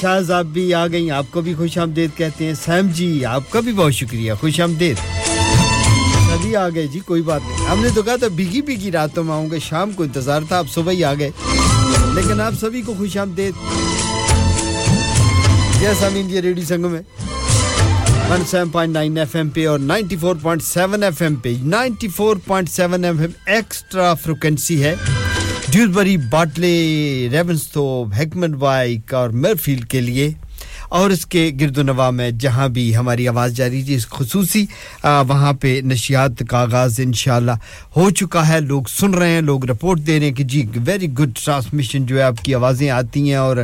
[0.00, 3.50] شاہ صاحب بھی آ گئیں، آپ کو بھی خوش آمدید کہتے ہیں۔ سیم جی آپ
[3.50, 5.19] کا بھی بہت شکریہ، خوش آمدید۔
[6.42, 9.24] جلدی آ گئے جی کوئی بات نہیں۔ ہم نے تو کہا تھا بھیگی بھیگی راتوں
[9.24, 11.30] میں آؤں گے شام کو انتظار تھا، آپ صبح ہی آ گئے۔
[12.14, 13.54] لیکن آپ سبھی کو خوش آمدید۔
[15.80, 17.02] جی یس آئی مین یہ ریڈیو سنگم ہے
[18.30, 21.54] one seven point nine F M پہ اور ninety four point seven F M پہ۔
[21.62, 24.94] Ninety four point seven F M extra frequency ہے۔
[25.68, 30.32] ڈیوزبری باٹلے ریونس تو ہیکمن بائک اور میرفیلڈ کے لیے۔
[30.90, 34.64] اور اس کے گرد و نواح میں جہاں بھی ہماری آواز جاری تھی اس خصوصی
[35.04, 37.56] وہاں پہ نشیات کا آغاز انشاءاللہ
[37.96, 41.08] ہو چکا ہے۔ لوگ سن رہے ہیں، لوگ رپورٹ دے رہے ہیں کہ جی ویری
[41.18, 43.56] گڈ ٹرانسمیشن جو ہے، آپ کی آوازیں آتی ہیں اور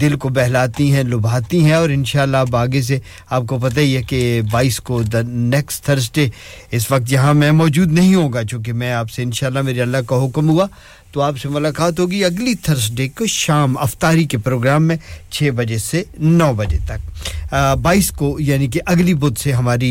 [0.00, 2.98] دل کو بہلاتی ہیں، لبھاتی ہیں اور انشاءاللہ اب آگے سے
[3.30, 6.28] آپ کو پتہ ہی ہے کہ بائیس کو دا نیکسٹ تھرسڈے
[6.70, 10.24] اس وقت یہاں میں موجود نہیں ہوگا، چونکہ میں آپ سے انشاءاللہ میرے اللہ کا
[10.24, 10.66] حکم ہوا۔
[11.12, 14.96] تو آپ سے ملاقات ہوگی اگلی تھرسڈے کو شام افطاری کے پروگرام میں
[15.30, 19.90] چھ بجے سے نو بجے تک۔ بائیس کو یعنی کہ اگلی بدھ سے ہماری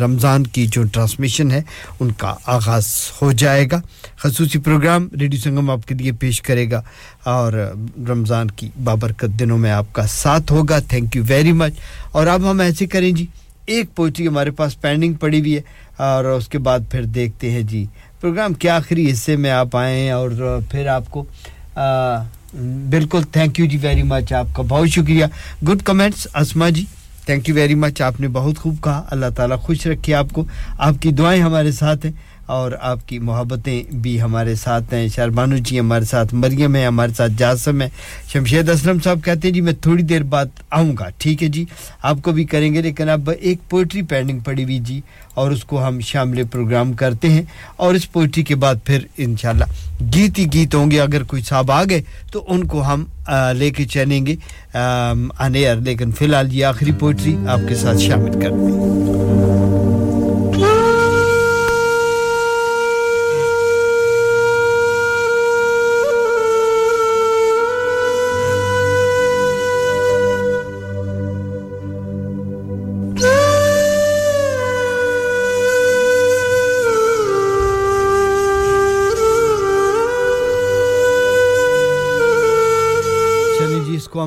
[0.00, 1.60] رمضان کی جو ٹرانسمیشن ہے،
[2.00, 2.86] ان کا آغاز
[3.22, 3.80] ہو جائے گا۔
[4.22, 6.82] خصوصی پروگرام ریڈیو سنگم آپ کے لیے پیش کرے گا
[7.34, 7.52] اور
[8.08, 11.78] رمضان کی بابرکت دنوں میں آپ کا ساتھ ہوگا۔ تھینک یو ویری مچ
[12.12, 13.26] اور اب ہم ایسے کریں جی
[13.66, 15.60] ایک پوئٹری ہمارے پاس پینڈنگ پڑی ہوئی ہے
[16.04, 17.84] اور اس کے بعد پھر دیکھتے ہیں جی۔
[18.22, 20.30] پروگرام کے آخری حصے میں آپ آئیں اور
[20.70, 21.24] پھر آپ کو
[22.90, 25.24] بالکل تھینک یو جی ویری مچ آپ کا، بہت شکریہ۔
[25.68, 26.84] Good comments Asma ji
[27.26, 30.44] thank you very much آپ نے بہت خوب کہا۔ اللہ تعالیٰ خوش رکھے آپ کو۔
[30.78, 32.12] آپ کی دعائیں ہمارے ساتھ ہیں
[32.52, 37.12] اور آپ کی محبتیں بھی ہمارے ساتھ ہیں۔ شربانو جی ہمارے ساتھ، مریم ہیں ہمارے
[37.16, 37.88] ساتھ، جاسم ہیں۔
[38.32, 41.64] شمشید اسلم صاحب کہتے ہیں جی میں تھوڑی دیر بعد آؤں گا۔ ٹھیک ہے جی
[42.02, 45.00] آپ کو بھی کریں گے، لیکن اب ایک پوئٹری پینڈنگ پڑی ہوئی جی۔
[45.34, 47.42] اور اس کو ہم شامل پروگرام کرتے ہیں
[47.76, 49.64] اور اس پوئٹری کے بعد پھر انشاءاللہ
[50.14, 52.02] گیت ہی گیت ہوں گے، اگر کوئی صاحب آ گئے
[52.32, 53.04] تو ان کو ہم
[53.58, 54.36] لے کے چلیں گے
[54.74, 59.81] آنے لیکن فی الحال یہ آخری پوئٹری آپ کے ساتھ شامل کرتے ہیں۔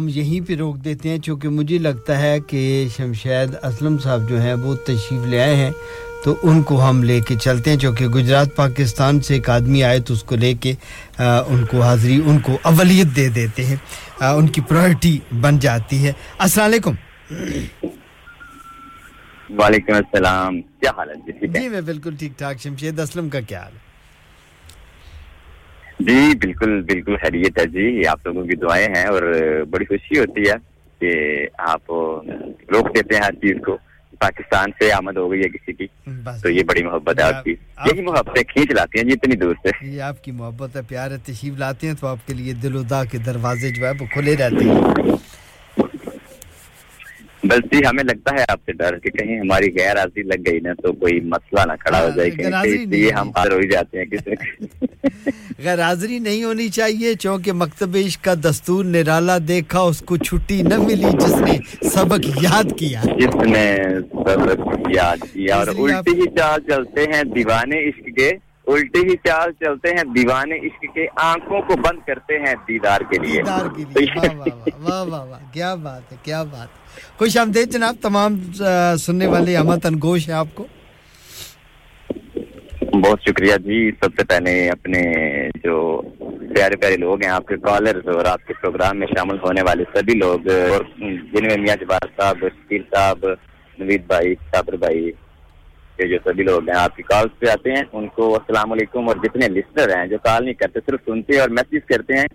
[0.05, 4.41] ہم یہیں پہ روک دیتے ہیں چونکہ مجھے لگتا ہے کہ شمشید اسلم صاحب جو
[4.41, 5.71] ہیں وہ تشریف لے آئے ہیں
[6.23, 9.99] تو ان کو ہم لے کے چلتے ہیں چونکہ گجرات پاکستان سے ایک آدمی آئے
[9.99, 10.73] تو اس کو لے کے
[11.19, 13.75] ان کو حاضری ان کو اولیت دے دیتے ہیں۔
[14.21, 16.93] ان کی پرائرٹی بن جاتی ہے۔ السلام علیکم۔
[19.57, 23.61] وعلیکم السلام۔ کیا حال جی، ہے۔ جی میں بالکل ٹھیک ٹھاک۔ شمشید اسلم کا کیا
[23.63, 23.84] حال ہے؟
[25.99, 29.21] جی بالکل بالکل خیریت ہے جی آپ لوگوں کی دعائیں ہیں اور
[29.69, 30.53] بڑی خوشی ہوتی ہے
[30.99, 31.11] کہ
[31.57, 31.91] آپ
[32.71, 33.77] روک دیتے ہیں ہر چیز کو۔
[34.19, 35.87] پاکستان سے آمد ہو گئی ہے کسی کی
[36.41, 37.51] تو یہ بڑی محبت ہے آپ کی۔
[37.85, 41.11] یہی محبت کھینچ لاتی ہیں جی اتنی دور سے۔ یہ آپ کی محبت ہے پیار
[41.11, 43.91] ہے تشریف لاتے ہیں تو آپ کے لیے دل و دا کے دروازے جو ہے
[43.99, 45.15] وہ کھلے رہتے ہیں۔
[47.45, 50.59] بلتی جی، ہمیں لگتا ہے آپ سے ڈر کہ کہیں ہماری غیر حاضری لگ گئی
[50.59, 54.35] نا تو کوئی مسئلہ نہ کھڑا ہو جائے کہیں ہم حاضر ہو جاتے ہیں کسی
[55.63, 60.61] غیر حاضری نہیں ہونی چاہیے چونکہ مکتب عشق کا دستور نرالا دیکھا اس کو چھٹی
[60.61, 61.57] نہ ملی جس نے
[61.89, 63.65] سبق یاد کیا۔ جس نے
[64.11, 64.65] سبق
[64.95, 68.29] یاد کیا۔ اور الٹی ہی چال چلتے ہیں دیوانے عشق کے
[68.67, 73.17] الٹی ہی چال چلتے ہیں دیوانے عشق کے آنکھوں کو بند کرتے ہیں دیدار کے
[73.21, 74.35] لیے۔ دیدار کے لیے۔ واہ
[74.83, 76.83] واہ واہ واہ کیا بات ہے کیا بات ہے۔
[77.17, 78.39] خوش آمدید جناب، تمام
[78.97, 80.65] سننے والے ہمہ تنگوش ہے آپ کو۔
[83.03, 85.01] بہت شکریہ جی۔ سب سے پہلے اپنے
[85.63, 86.01] جو
[86.55, 89.83] پیارے پیارے لوگ ہیں، آپ کے کالرز اور آپ کے پروگرام میں شامل ہونے والے
[89.93, 90.83] سبھی لوگ، اور
[91.33, 93.25] جن میں میاں جبار صاحب، شکیل صاحب،
[93.79, 95.11] نوید بھائی، صابر بھائی،
[95.99, 99.07] یہ جو سبھی لوگ ہیں، آپ کی کالز پہ آتے ہیں۔ ان کو السلام علیکم۔
[99.07, 102.27] اور جتنے لسنر ہیں جو کال نہیں کرتے، صرف سنتے اور میسج کرتے ہیں۔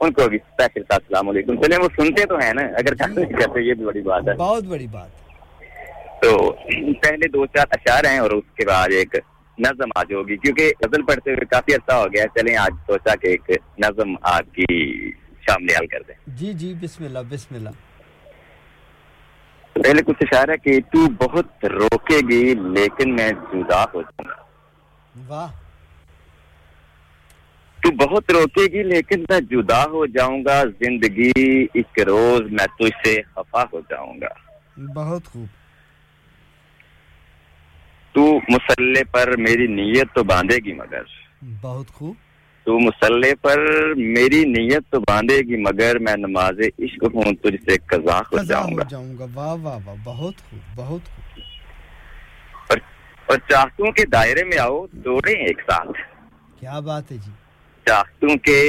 [0.00, 3.60] ان کو بھی پیسے ساتھ السلام علیکم۔ چلے وہ سنتے تو ہیں نا اگر کہتے
[3.60, 5.08] یہ بھی بڑی بات ہے۔ بہت بڑی بات۔
[6.22, 6.52] تو
[7.02, 9.16] پہلے دو چار اشار ہیں اور اس کے بعد ایک
[9.58, 13.26] نظم آج ہوگی کیونکہ غزل پڑھتے ہوئے کافی عرصہ ہو گیا چلیں آج سوچا کہ
[13.26, 15.10] ایک نظم آپ کی
[15.40, 17.68] شام نیال کر دیں۔ جی جی بسم اللہ بسم اللہ۔
[19.72, 24.42] پہلے کچھ اشارہ کہ تو بہت روکے گی لیکن میں جدا ہو جاؤں گا۔
[25.28, 25.67] واہ۔
[27.82, 31.30] تو بہت روکے گی لیکن میں جدا ہو جاؤں گا زندگی
[31.74, 34.28] ایک روز میں تجھ سے خفا ہو جاؤں گا۔
[34.94, 35.46] بہت خوب۔
[38.12, 41.02] تو مسلح پر میری نیت تو باندھے گی مگر۔
[41.62, 42.14] بہت خوب۔
[42.64, 43.58] تو مسلح پر
[43.96, 48.76] میری نیت تو باندھے گی مگر میں نماز عشق ہوں تجھ سے قضا ہو جاؤں
[48.76, 51.40] گا۔ جاؤں گا۔ واہ واہ واہ بہت خوب بہت خوب۔
[53.26, 55.98] اور چاہتوں کے دائرے میں آؤ دوڑیں ایک ساتھ۔
[56.60, 57.30] کیا بات ہے جی۔
[57.88, 58.60] شاختوں کے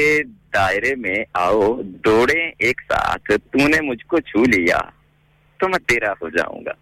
[0.54, 1.62] دائرے میں آؤ
[2.06, 4.78] دوڑے ایک ساتھ تو نے مجھ کو چھو لیا
[5.60, 6.74] تو میں تیرا ہو جاؤں گا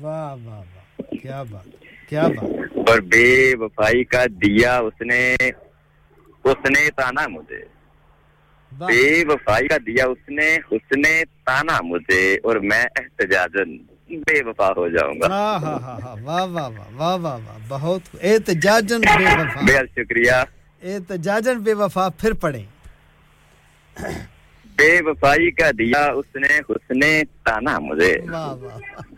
[0.00, 3.28] واہ واہ واہ کیا بات کیا بات اور بے
[3.60, 5.20] وفائی کا دیا اس نے
[6.44, 7.62] اس نے تانا مجھے
[8.72, 13.76] بے وفائی کا دیا اس نے اس نے تانا مجھے اور میں احتجاجن
[14.26, 19.66] بے وفا ہو جاؤں گا واہ واہ واہ واہ واہ واہ بہت احتجاجن بے وفا
[19.66, 20.44] بے شکریہ
[20.82, 22.62] احتجاجن بے وفا پھر پڑے
[24.76, 27.00] بے وفائی کا دیا اس نے حسن
[27.44, 28.12] تانا مجھے۔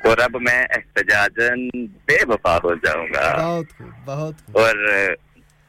[0.04, 1.68] اور اب میں احتجاجن
[2.06, 4.74] بے وفا ہو جاؤں گا۔ بہت بہت اور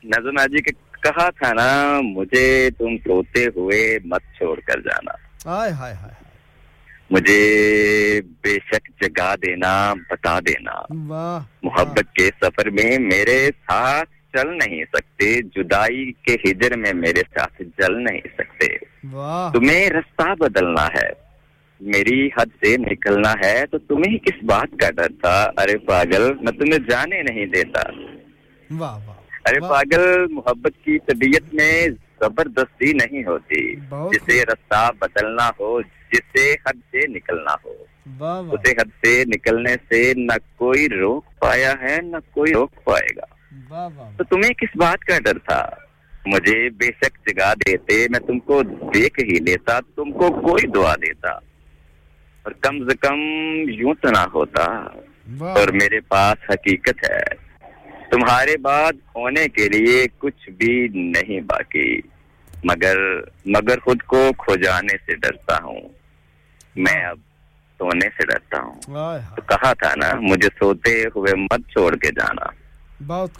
[0.03, 0.72] نظم جی کے
[1.03, 1.70] کہا تھا نا
[2.03, 5.11] مجھے تم سوتے ہوئے مت چھوڑ کر جانا۔
[5.60, 6.14] آئے آئے آئے
[7.11, 7.40] مجھے
[8.42, 9.74] بے شک جگا دینا
[10.10, 10.80] بتا دینا۔
[11.64, 17.61] محبت کے سفر میں میرے ساتھ چل نہیں سکتے جدائی کے ہجر میں میرے ساتھ
[17.77, 18.68] جل نہیں سکتے۔
[19.53, 21.10] تمہیں رستہ بدلنا ہے
[21.82, 26.51] میری حد سے نکلنا ہے تو تمہیں کس بات کا ڈر تھا؟ ارے پاگل میں
[26.51, 27.82] تمہیں جانے نہیں دیتا۔
[29.45, 31.88] ارے پاگل محبت کی طبیعت میں
[32.19, 33.76] زبردستی نہیں ہوتی۔
[34.14, 37.74] جسے رستہ بدلنا ہو جسے حد سے نکلنا ہو۔
[38.53, 43.31] اسے حد سے نکلنے سے نہ کوئی روک پایا ہے نہ کوئی روک پائے گا۔
[44.18, 45.70] تو تمہیں کس بات کا ڈر تھا۔
[46.26, 50.96] مجھے بے شک جگا دیتے میں تم کو دیکھ ہی لیتا تم کو کوئی دعا
[50.96, 51.30] دیتا۔
[52.44, 53.20] اور کم سے کم
[53.70, 54.88] یوں تو نہ ہوتا۔
[55.54, 57.52] اور میرے پاس حقیقت ہے۔
[58.12, 62.00] تمہارے بعد ہونے کے لیے کچھ بھی نہیں باقی۔
[62.64, 62.98] مگر
[63.46, 65.82] مگر خود کو کھو جانے سے ڈرتا ہوں۔
[66.76, 67.18] میں اب
[67.78, 68.82] سونے سے ڈرتا ہوں۔
[69.36, 72.61] تو کہا تھا نا مجھے سوتے ہوئے مت چھوڑ کے جانا۔
[73.02, 73.38] بہت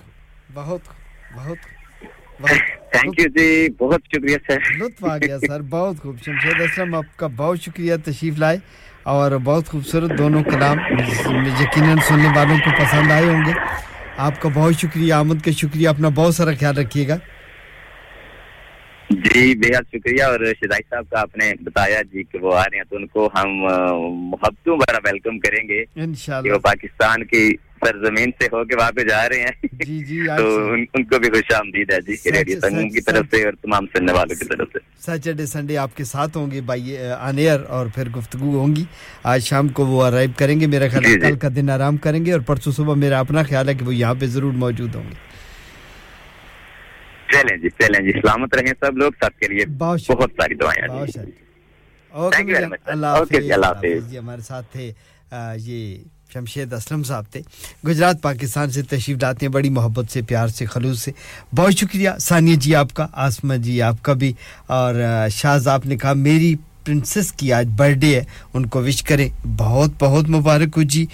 [0.54, 0.90] بہت
[1.32, 1.60] بہت
[2.92, 7.18] تھینک یو جی بہت شکریہ سر لطف آ گیا سر بہت خوب شمشید اسلم آپ
[7.18, 8.58] کا بہت شکریہ تشریف لائے
[9.06, 13.52] اور بہت خوبصورت دونوں کلام یقیناً سننے والوں کو پسند آئے ہوں گے
[14.20, 17.18] آپ کا بہت شکریہ آمد کا شکریہ اپنا بہت سارا خیال رکھیے گا
[19.10, 22.64] جی بے حد شکریہ اور شدائی صاحب کا آپ نے بتایا جی کہ وہ آ
[22.64, 23.58] رہے ہیں تو ان کو ہم
[24.30, 27.50] محبتوں بڑا ویلکم کریں گے انشاءاللہ کہ وہ پاکستان کی
[27.86, 31.20] سرزمین سے ہو کے وہاں پہ جا رہے ہیں۔ جی جی تو ان ان کو
[31.20, 34.46] بھی خوش آمدید ہے۔ جی ریڈیو سنگم کی طرف سے اور تمام سننے والوں کی
[34.46, 38.58] طرف سے۔ سیٹرڈے سنڈے آپ کے ساتھ ہوں گے بھائی آن ایئر اور پھر گفتگو
[38.58, 38.84] ہوں گی۔
[39.24, 41.98] آج شام کو وہ ارائیو کریں گے میرا خیال جی، جی۔ کل کا دن آرام
[42.06, 44.96] کریں گے اور پرسوں صبح میرا اپنا خیال ہے کہ وہ یہاں پہ ضرور موجود
[44.96, 45.30] ہوں گے۔
[47.32, 50.02] چلیں جی چلیں جی سلامت رہیں سب لوگ سب کے لیے بہت
[50.38, 51.32] ساری دعائیں بہت ساری
[52.12, 54.92] اوکے اللہ حافظ جی، اللہ حافظ۔ ہمارے ساتھ تھے
[55.58, 56.04] یہ
[56.34, 57.42] شمشید اسلم صاحب تھے۔
[57.88, 61.12] گجرات، پاکستان سے تشریف لاتے ہیں، بڑی محبت سے، پیار سے، خلوص سے۔
[61.56, 64.34] بہت شکریہ۔ ثانیہ جی آپ کا، آسمہ جی آپ کا بھی۔
[64.68, 64.96] اور
[65.32, 69.30] شاز آپ نے کہا، میری پرنسس کی آج برتھ ڈے ہے، ان کو وش کریں۔
[69.58, 71.06] بہت بہت مبارک ہو جی۔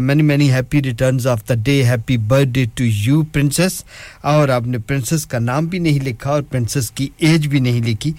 [0.00, 2.16] Many many happy returns of the day happy
[2.48, 3.84] birthday to you princess
[4.20, 7.80] اور آپ نے پرنسس کا نام بھی نہیں لکھا اور پرنسس کی ایج بھی نہیں
[7.80, 8.12] لکھی۔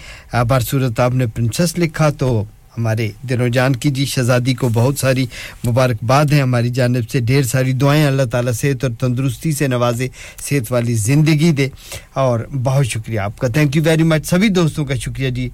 [0.48, 2.43] بار صورت آپ نے پرنسس لکھا تو
[2.78, 5.26] ہمارے دل و جان کی جی شہزادی کو بہت ساری
[5.68, 10.08] مبارکباد ہیں۔ ہماری جانب سے ڈھیر ساری دعائیں اللہ تعالیٰ صحت اور تندرستی سے نوازے،
[10.50, 11.68] صحت والی زندگی دے۔
[12.14, 15.50] اور بہت شکریہ آپ کا۔ تھینک یو ویری مچ سبھی دوستوں کا شکریہ جی۔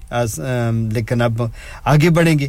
[0.92, 1.42] لیکن اب
[1.84, 2.48] آگے بڑھیں گے۔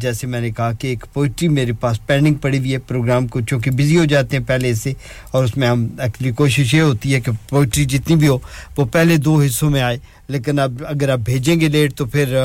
[0.00, 3.40] جیسے میں نے کہا کہ ایک پوئٹری میرے پاس پینڈنگ پڑی ہوئی ہے۔ پروگرام کو
[3.40, 4.92] چونکہ بزی ہو جاتے ہیں پہلے سے۔
[5.30, 8.38] اور اس میں ہم ایکچولی کوشش یہ ہوتی ہے کہ پوئٹری جتنی بھی ہو،
[8.76, 12.36] وہ پہلے دو حصوں میں آئے۔ لیکن اب اگر آپ بھیجیں گے لیٹ تو پھر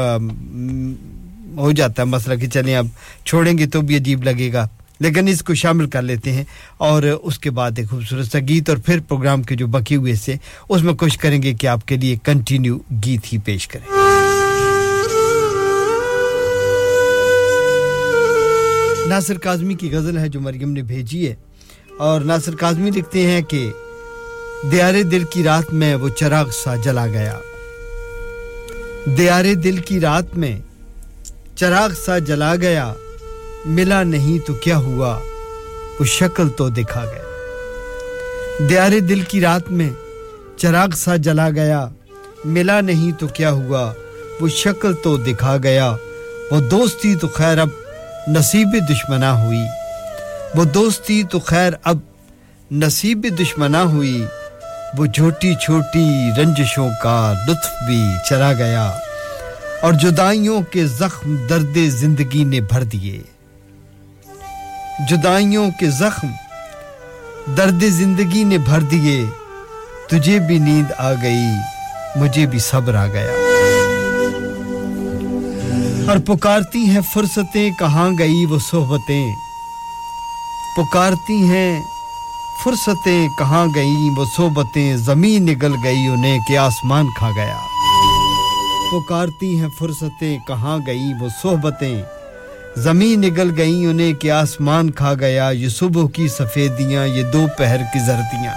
[1.58, 2.88] ہو جاتا ہے۔ مسئلہ کہ چلیں اب
[3.26, 4.68] چھوڑیں گے تو بھی عجیب لگے گا۔
[5.00, 6.44] لیکن اس کو شامل کر لیتے ہیں
[6.78, 10.16] اور اس کے بعد ایک خوبصورت سا گیت اور پھر پروگرام کے جو بکی ہوئے
[10.16, 10.36] سے
[10.70, 13.94] اس میں کوشش کریں گے کہ آپ کے لیے کنٹینیو گیت ہی پیش کریں۔
[19.08, 21.36] ناصر کاظمی کی غزل ہے جو مریم نے بھیجی ہے۔
[22.00, 23.72] اور ناصر کاظمی لکھتے ہیں کہ،
[24.72, 27.38] دیارے دل کی رات میں وہ چراغ سا جلا گیا۔
[29.18, 30.60] دیارے دل کی رات میں
[31.60, 32.94] چراغ سا جلا گیا۔
[33.66, 35.20] ملا نہیں تو کیا ہوا؟
[36.00, 37.24] وہ شکل تو دکھا گیا۔
[38.70, 39.90] دیارے دل کی رات میں
[40.58, 41.88] چراغ سا جلا گیا۔
[42.46, 43.94] ملا نہیں تو کیا ہوا؟
[44.42, 45.96] وہ شکل تو دکھا گیا۔
[46.52, 47.70] وہ دوستی تو خیر اب
[48.28, 49.64] نصیب دشمنا ہوئی۔
[50.56, 51.98] وہ دوستی تو خیر اب
[52.72, 54.26] نصیب دشمنا ہوئی۔
[54.98, 58.92] وہ چھوٹی چھوٹی رنجشوں کا لطف بھی چلا گیا۔
[59.82, 63.22] اور جدائیوں کے زخم درد زندگی نے بھر دیے۔
[65.10, 66.28] جدائیوں کے زخم
[67.58, 69.26] درد زندگی نے بھر دیے۔
[70.10, 71.46] تجھے بھی نیند آ گئی،
[72.16, 73.32] مجھے بھی صبر آ گیا۔
[76.08, 79.36] اور پکارتی ہیں فرصتیں، کہاں گئی وہ صحبتیں؟
[80.78, 81.82] پکارتی ہیں
[82.64, 87.58] فرصتیں، کہاں گئیں وہ صحبتیں؟ زمین نگل گئی، انہیں کہ آسمان کھا گیا۔
[88.92, 92.04] پکارتی ہیں فرصتیں، کہاں گئی وہ صحبتیں؟
[92.78, 97.78] زمین نگل گئیں، انہیں کہ آسمان کھا گیا، یہ صبح کی سفیدیاں، یہ دو پہر
[97.78, 98.56] کی زردیاں۔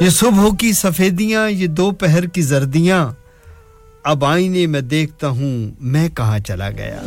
[0.00, 3.12] یہ صبح کی سفیدیاں، یہ دو پہر کی زردیاں۔
[4.04, 7.00] اب آئینے میں دیکھتا ہوں میں کہاں چلا گیا۔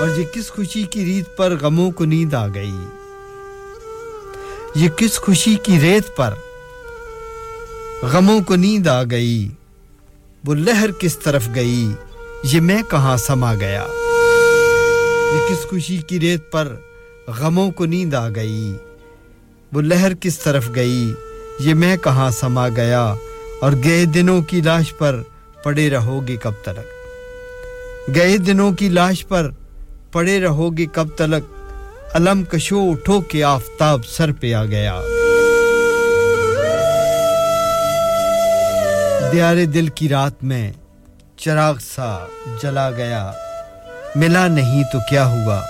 [0.00, 2.74] اور یہ کس خوشی کی ریت پر غموں کو نیند آ گئی۔
[4.74, 6.34] یہ کس خوشی کی ریت پر
[8.04, 9.48] غموں کو نیند آ گئی۔
[10.44, 11.92] وہ لہر کس طرف گئی؟
[12.44, 13.86] یہ میں کہاں سما گیا؟
[15.34, 16.76] یہ کس خوشی کی ریت پر
[17.28, 18.76] غموں کو نیند آ گئی؟
[19.72, 21.14] وہ لہر کس طرف گئی؟
[21.60, 23.14] یہ میں کہاں سما گیا؟
[23.60, 25.22] اور گئے دنوں کی لاش پر
[25.62, 26.86] پڑے رہو گے کب تلک؟
[28.14, 29.50] گئے دنوں کی لاش پر
[30.12, 31.44] پڑے رہو گے کب تلک؟
[32.14, 35.00] علم کشو اٹھو کے آفتاب سر پہ آ گیا۔
[39.34, 40.72] دیار دل کی رات میں
[41.36, 42.26] چراغ سا
[42.62, 43.32] جلا گیا۔
[44.16, 45.60] ملا نہیں تو کیا ہوا؟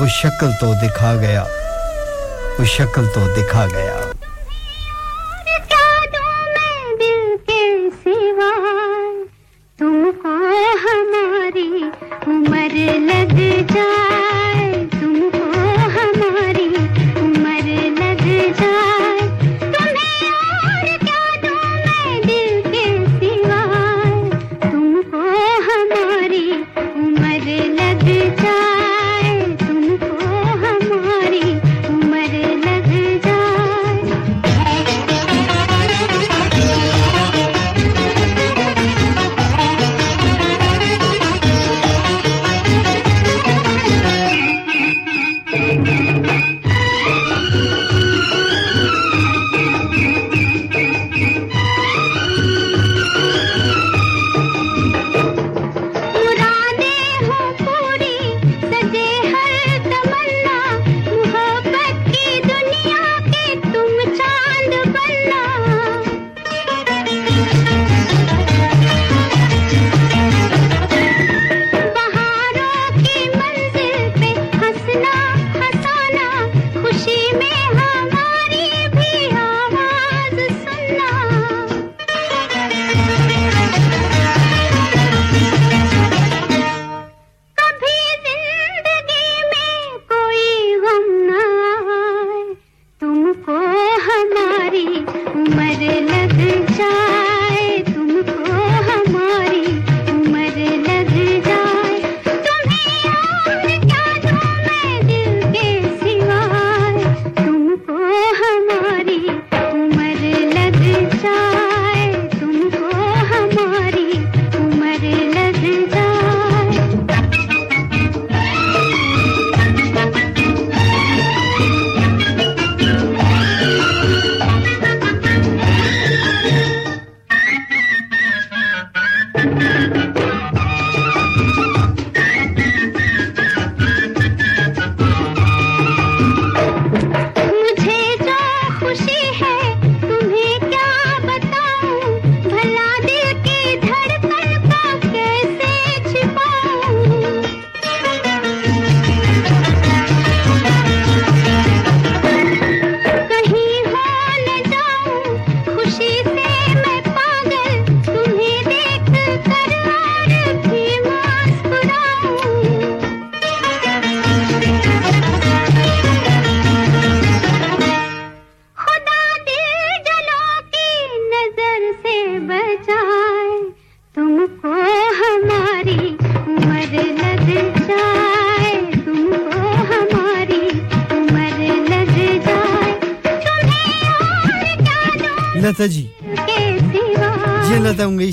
[0.00, 1.44] وہ شکل تو دکھا گیا۔
[2.58, 4.05] وہ شکل تو دکھا گیا۔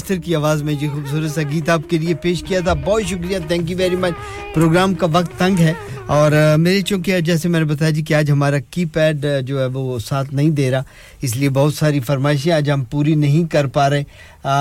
[0.04, 3.04] بیشتر کی آواز میں جی خوبصورت سا گیت آپ کے لیے پیش کیا تھا۔ بہت
[3.10, 4.14] شکریہ thank you very much
[4.54, 5.74] programme کا وقت تنگ ہے
[6.06, 9.66] اور میرے چونکہ جیسے میں نے بتایا جی کہ آج ہمارا کی پیڈ جو ہے
[9.66, 10.84] وہ ساتھ نہیں دے رہا،
[11.22, 14.04] اس لیے بہت ساری فرمائشیں آج ہم پوری نہیں کر پا رہے۔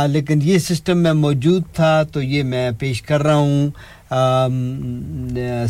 [0.08, 3.70] لیکن یہ سسٹم میں موجود تھا تو یہ میں پیش کر رہا ہوں۔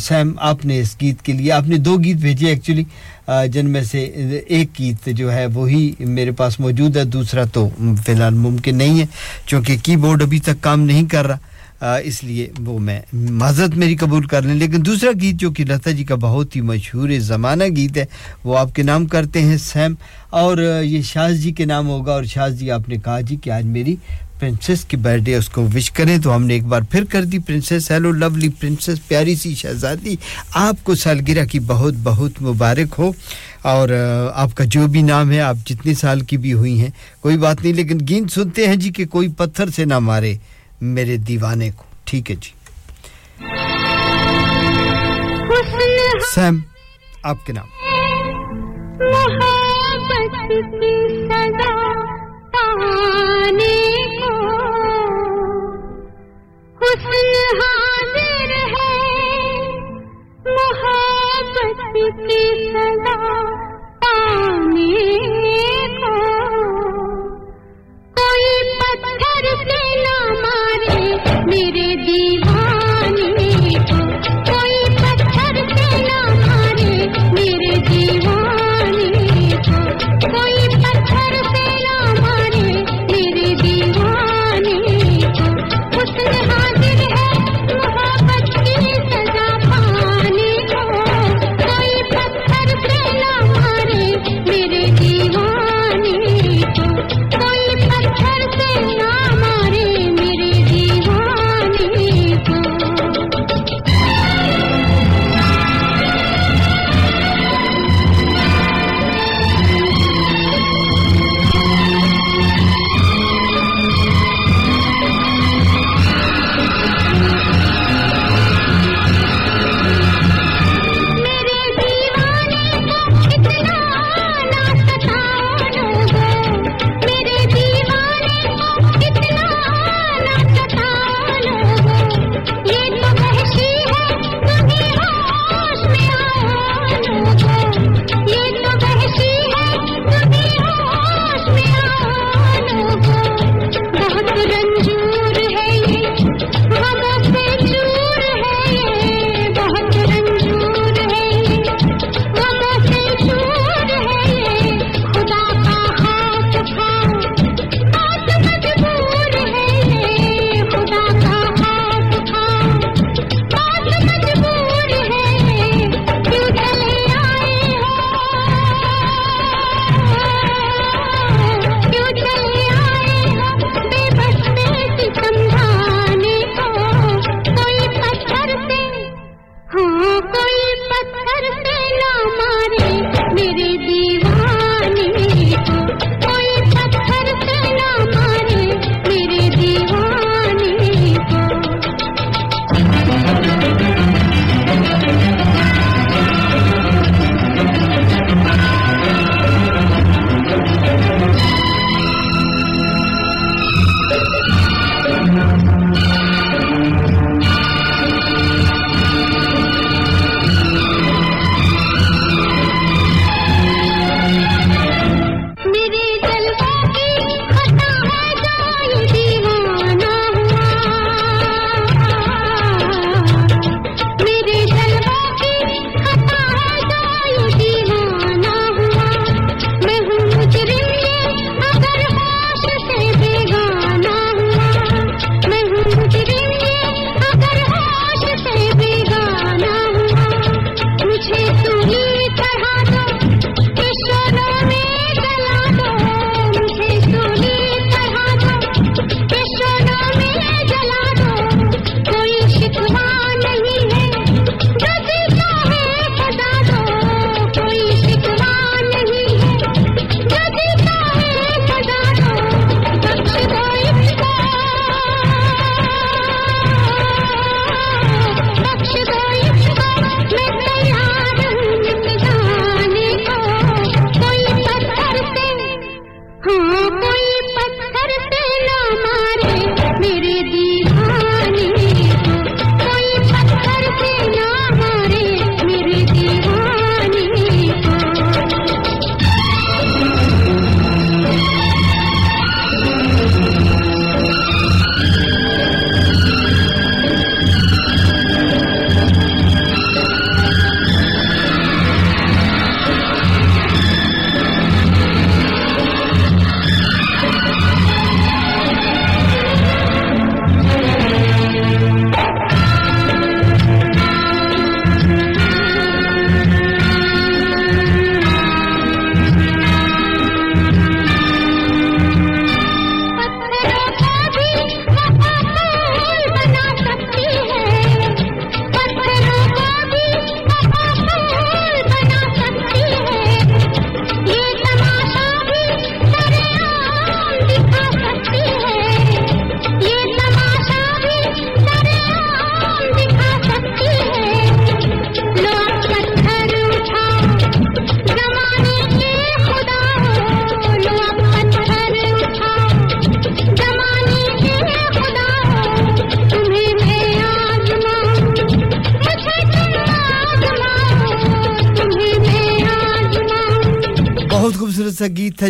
[0.00, 2.84] سیم، آپ نے اس گیت کے لیے، آپ نے دو گیت بھیجے ایکچولی
[3.52, 4.02] جن میں سے
[4.46, 7.68] ایک گیت جو ہے وہی میرے پاس موجود ہے، دوسرا تو
[8.04, 9.06] فی الحال ممکن نہیں ہے
[9.46, 11.38] چونکہ کی بورڈ ابھی تک کام نہیں کر رہا
[12.04, 15.90] اس لیے وہ میں معذرت میری قبول کر لیں۔ لیکن دوسرا گیت جو کہ لتا
[15.90, 18.04] جی کا بہت ہی مشہور زمانہ گیت ہے،
[18.44, 19.94] وہ آپ کے نام کرتے ہیں سیم،
[20.30, 23.50] اور یہ شاہ جی کے نام ہوگا اور شاہ جی آپ نے کہا جی کہ
[23.50, 23.96] آج میری
[24.42, 27.24] پرنسس کی برتھ ڈے اس کو وش کریں تو ہم نے ایک بار پھر کر
[27.24, 30.16] دی پرنسس۔ ہیلو لولی پرنسس پیاری سی شہزادی،
[30.54, 33.12] آپ کو سالگرہ کی بہت بہت مبارک ہو۔
[33.62, 33.88] اور
[34.34, 36.90] آپ کا جو بھی نام ہے، آپ جتنے سال کی بھی ہوئی ہیں،
[37.20, 40.36] کوئی بات نہیں، لیکن گیند سنتے ہیں جی کہ کوئی پتھر سے نہ مارے
[40.80, 42.50] میرے دیوانے کو۔ ٹھیک ہے جی۔
[46.34, 46.58] سیم،
[47.22, 47.66] آپ کے نام۔
[49.00, 51.92] محبت کی صدا
[52.52, 53.81] تانے
[56.82, 58.96] حسن حاضر ہے
[60.44, 63.18] محبت کی صدا
[64.00, 65.16] پانے
[66.00, 66.16] کو۔
[68.16, 73.30] کوئی پتھر سے نہ مارے میرے دیوانے
[73.78, 73.98] کو۔
[74.52, 78.41] کوئی پتھر سے نہ مارے میرے دیوانے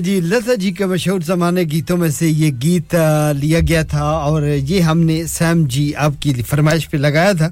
[0.05, 2.95] جی لتا جی کے مشہور زمانے گیتوں میں سے یہ گیت
[3.35, 7.49] لیا گیا تھا اور یہ ہم نے سیم جی آپ کی فرمائش پہ لگایا تھا۔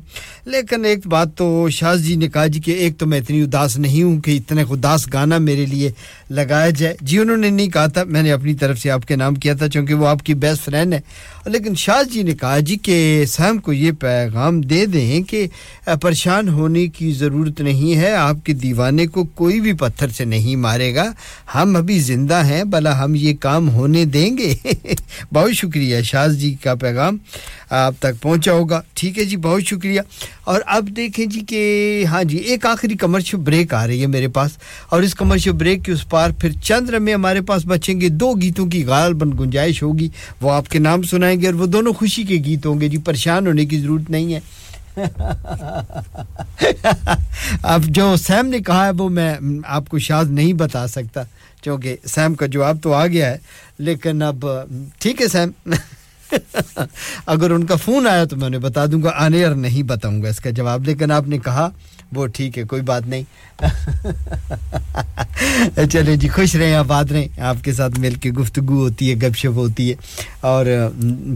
[0.50, 3.78] لیکن ایک بات تو شاہ جی نے کہا جی کہ ایک تو میں اتنی اداس
[3.78, 5.90] نہیں ہوں کہ اتنے اداس گانا میرے لیے
[6.30, 9.16] لگایا جائے۔ جی انہوں نے نہیں کہا تھا، میں نے اپنی طرف سے آپ کے
[9.16, 11.00] نام کیا تھا چونکہ وہ آپ کی بیسٹ فرینڈ ہے
[11.46, 15.46] لیکن شاہ جی نے کہا جی کہ سہم کو یہ پیغام دے دیں کہ
[16.00, 20.56] پریشان ہونے کی ضرورت نہیں ہے، آپ کے دیوانے کو کوئی بھی پتھر سے نہیں
[20.56, 21.10] مارے گا۔
[21.54, 24.54] ہم ابھی زندہ ہیں، بھلا ہم یہ کام ہونے دیں گے۔
[25.32, 27.16] بہت شکریہ شاہ جی کا پیغام
[27.70, 30.00] آپ تک پہنچا ہوگا۔ ٹھیک ہے جی بہت شکریہ۔
[30.50, 34.28] اور اب دیکھیں جی کہ ہاں جی ایک آخری کمرشل بریک آ رہی ہے میرے
[34.28, 34.50] پاس
[34.88, 38.32] اور اس کمرشل بریک کے اس پار پھر چند میں ہمارے پاس بچیں گے، دو
[38.42, 40.08] گیتوں کی غالباً گنجائش ہوگی،
[40.40, 42.98] وہ آپ کے نام سنائیں گے اور وہ دونوں خوشی کے گیت ہوں گے جی
[43.04, 44.40] پریشان ہونے کی ضرورت نہیں ہے۔
[47.62, 49.34] اب جو سیم نے کہا ہے وہ میں
[49.68, 51.22] آپ کو شاد نہیں بتا سکتا،
[51.62, 53.36] چونکہ سیم کا جواب تو آ گیا ہے،
[53.78, 54.46] لیکن اب
[54.98, 55.50] ٹھیک ہے سیم
[57.26, 60.22] اگر ان کا فون آیا تو میں انہیں بتا دوں گا، آنے اور نہیں بتاؤں
[60.22, 61.70] گا۔ اس کا جواب لیکن آپ نے کہا
[62.12, 63.22] وہ ٹھیک ہے، کوئی بات نہیں۔
[65.90, 69.36] چلے جی خوش رہیں آباد رہیں۔ آپ کے ساتھ مل کے گفتگو ہوتی ہے، گپ
[69.36, 69.94] شپ ہوتی ہے۔
[70.40, 70.66] اور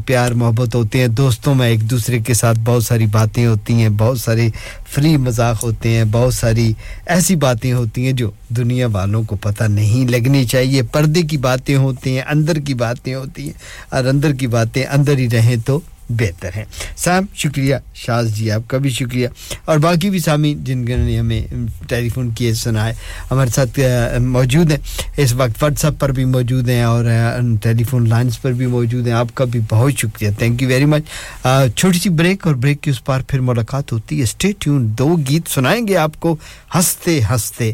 [0.06, 3.88] پیار، محبت ہوتے ہیں۔ دوستوں میں ایک دوسرے کے ساتھ بہت ساری باتیں ہوتی ہیں،
[3.88, 4.48] بہت سارے
[4.88, 6.72] فری مذاق ہوتے ہیں، بہت ساری
[7.06, 11.76] ایسی باتیں ہوتی ہیں جو دنیا والوں کو پتہ نہیں لگنی چاہیے۔ پردے کی باتیں
[11.76, 13.52] ہوتی ہیں، اندر کی باتیں ہوتی ہیں۔
[13.88, 15.80] اور اندر کی باتیں اندر ہی رہیں تو
[16.10, 16.64] بہتر ہیں۔
[16.96, 19.28] صاحب شکریہ۔ شاز جی آپ کا بھی شکریہ۔
[19.64, 21.42] اور باقی بھی سامی جن نے ہمیں
[21.88, 22.92] ٹیلیفون کیے سنا ہے
[23.30, 23.80] ہمارے ساتھ
[24.20, 24.78] موجود ہیں۔
[25.16, 27.04] اس وقت واٹس ایپ پر بھی موجود ہیں اور
[27.62, 30.84] ٹیلی فون لائنس پر بھی موجود ہیں۔ آپ کا بھی بہت شکریہ۔ تھینک یو ویری
[30.84, 31.02] مچ
[31.76, 35.16] چھوٹی سی بریک اور بریک کے اس پار پھر ملاقات ہوتی ہے۔ اسٹے ٹیون دو
[35.28, 36.36] گیت سنائیں گے آپ کو۔
[36.74, 37.72] ہنستے ہنستے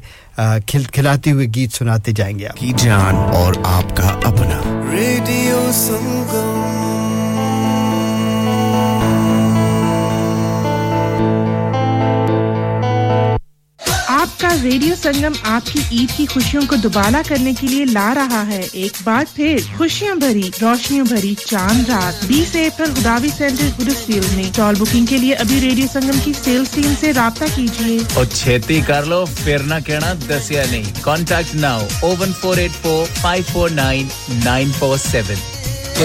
[0.67, 5.71] کھل کھلاتے ہوئے گیت سناتے جائیں گے آپ۔ کی جان اور آپ کا اپنا۔ ریڈیو
[5.75, 6.90] سنگم
[14.21, 18.15] آپ کا ریڈیو سنگم آپ کی عید کی خوشیوں کو دوبالا کرنے کے لیے لا
[18.15, 23.67] رہا ہے۔ ایک بار پھر خوشیاں بھری روشنیوں بھری چاند رات۔ بیس اپریل خداوی سینٹر
[23.79, 27.99] گرسیل میں۔ ٹال بکنگ کے لیے ابھی ریڈیو سنگم کی سیلس ٹیم سے رابطہ کیجیے۔
[28.15, 32.57] اور چھیتی کر لو، پھر نہ کہنا دس یا نہیں۔ Contact now O one four
[32.57, 34.07] eight four five four nine
[34.45, 35.35] nine four seven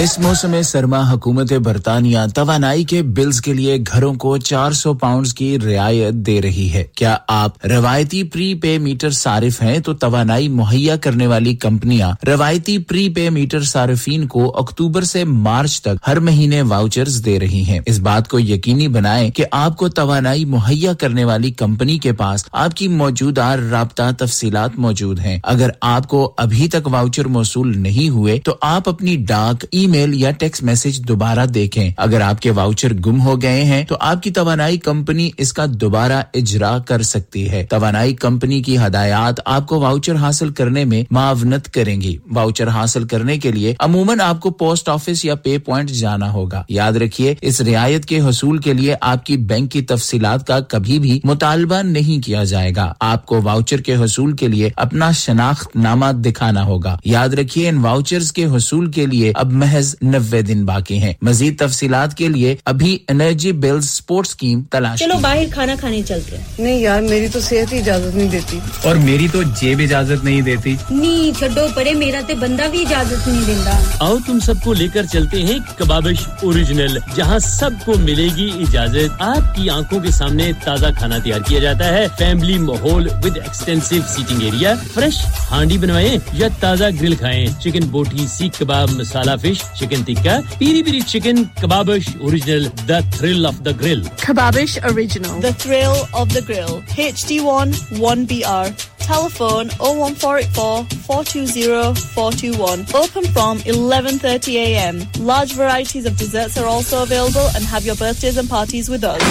[0.00, 5.34] اس موسم سرما حکومت برطانیہ توانائی کے بلز کے لیے گھروں کو چار سو پاؤنڈز
[5.34, 10.48] کی رعایت دے رہی ہے۔ کیا آپ روایتی پری پے میٹر صارف ہیں تو توانائی
[10.48, 16.20] مہیا کرنے والی کمپنیاں روایتی پری پے میٹر صارفین کو اکتوبر سے مارچ تک ہر
[16.20, 20.92] مہینے واؤچرز دے رہی ہیں۔ اس بات کو یقینی بنائیں کہ آپ کو توانائی مہیا
[20.92, 26.34] کرنے والی کمپنی کے پاس آپ کی موجودہ رابطہ تفصیلات موجود ہیں۔ اگر آپ کو
[26.36, 31.08] ابھی تک واؤچر موصول نہیں ہوئے تو آپ اپنی ڈاک، ای میل یا ٹیکسٹ میسج
[31.08, 35.30] دوبارہ دیکھیں۔ اگر آپ کے واؤچر گم ہو گئے ہیں، تو آپ کی توانائی کمپنی
[35.38, 40.50] اس کا دوبارہ اجرا کر سکتی ہے۔ توانائی کمپنی کی ہدایات آپ کو واؤچر حاصل
[40.50, 45.24] کرنے میں معاونت کریں گی۔ واؤچر حاصل کرنے کے لیے عموماً آپ کو پوسٹ آفس
[45.24, 49.36] یا پے پوائنٹ جانا ہوگا۔ یاد رکھیے، اس رعایت کے حصول کے لیے آپ کی
[49.36, 53.96] بینک کی تفصیلات کا کبھی بھی مطالبہ نہیں کیا جائے گا۔ آپ کو واؤچر کے
[53.96, 59.06] حصول کے لیے اپنا شناخت نامہ دکھانا ہوگا۔ یاد رکھیے، ان واؤچرز کے حصول کے
[59.06, 63.80] لیے اب محض محض نوے دن باقی ہیں۔ مزید تفصیلات کے لیے ابھی انرجی بل
[63.80, 68.16] سپورٹ سکیم تلاش چلو باہر کھانا کھانے چلتے نہیں یار میری تو صحت ہی اجازت
[68.16, 72.62] نہیں دیتی۔ اور میری تو جیب اجازت نہیں دیتی۔ نہیں چھڈو پڑے میرا تے بندہ
[72.70, 77.38] بھی اجازت نہیں دینا آؤ تم سب کو لے کر چلتے ہیں کبابش اوریجنل جہاں
[77.38, 81.88] سب کو ملے گی اجازت۔ آپ کی آنکھوں کے سامنے تازہ کھانا تیار کیا جاتا
[81.94, 85.16] ہے۔ فیملی ماحول with extensive seating area fresh
[85.50, 90.42] ہانڈی بنوائیں یا تازہ گرل کھائیں۔ Chicken boti seekh kebab masala fish fish chicken tikka,
[90.58, 94.00] piri piri chicken, kababish original, the thrill of the grill.
[94.26, 96.82] Kababish original, the thrill of the grill.
[96.82, 98.92] HD1 1BR.
[98.98, 102.80] Telephone 01484 420 421.
[102.94, 105.02] Open from 11:30 a.m.
[105.20, 109.22] Large varieties of desserts are also available and have your birthdays and parties with us.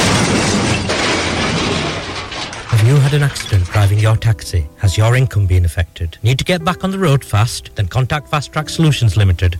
[2.71, 4.65] Have you had an accident driving your taxi?
[4.77, 6.17] Has your income been affected?
[6.23, 7.75] Need to get back on the road fast?
[7.75, 9.59] Then contact Fast Track Solutions Limited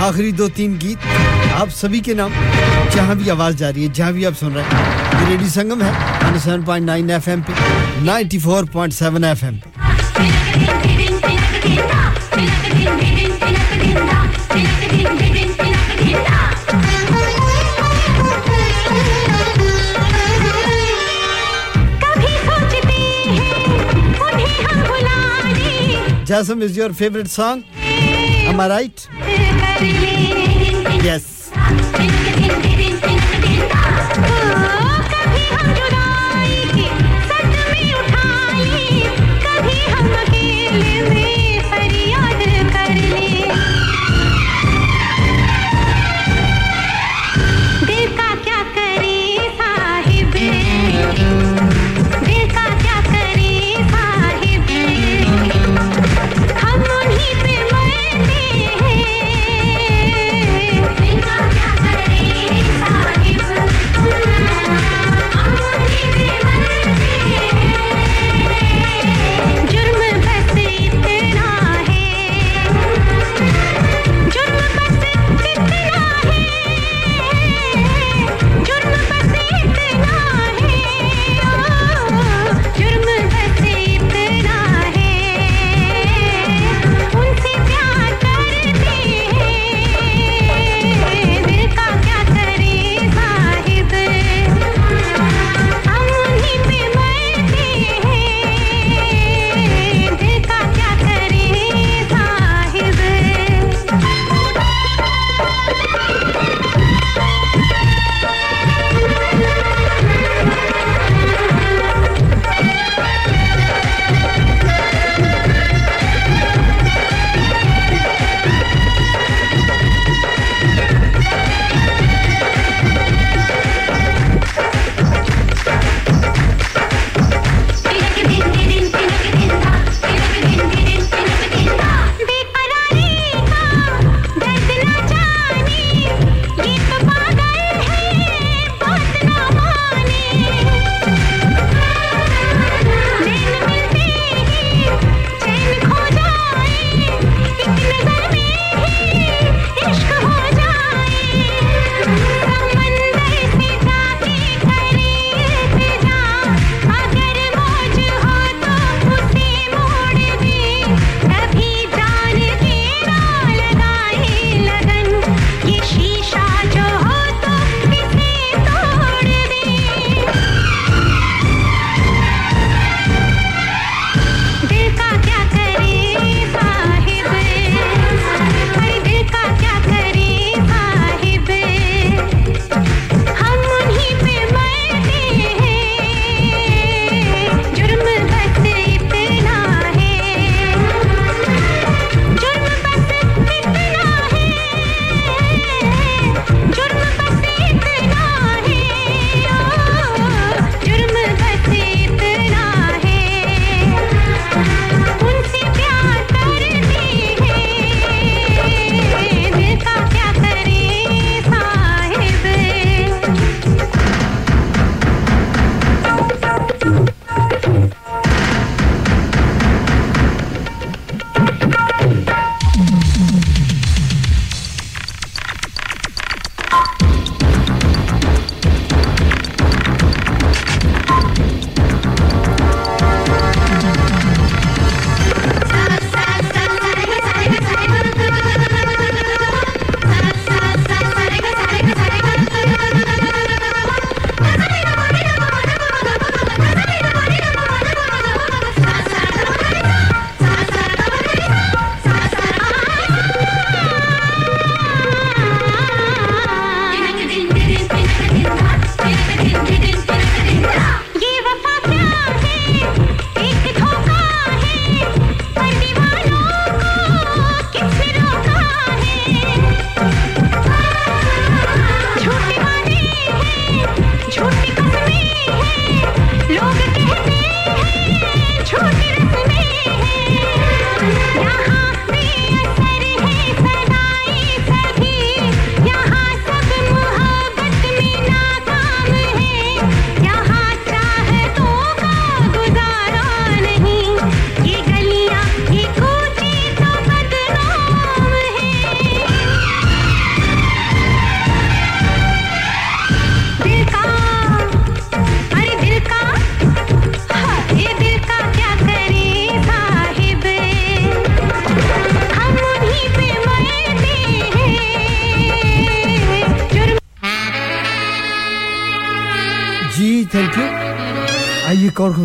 [0.00, 1.06] آخری دو تین گیت
[1.54, 2.32] آپ سبھی کے نام
[2.94, 5.82] جہاں بھی آواز جا رہی ہے جہاں بھی آپ سن رہے ہیں۔ یہ ریڈی سنگم
[5.82, 7.52] ہے seven point nine F M پہ
[8.02, 9.68] ninety four point seven F M پہ۔
[26.26, 27.60] جیسم is your favourite song?
[28.68, 29.00] Right
[29.84, 31.50] Yes.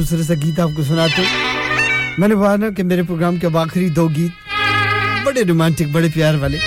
[0.10, 1.22] خوبصورت سا گیت آپ کو سناتے
[2.18, 4.32] میں نے بولا کہ میرے پروگرام کے آخری دو گیت
[5.26, 6.58] بڑے رومانٹک، بڑے پیار والے،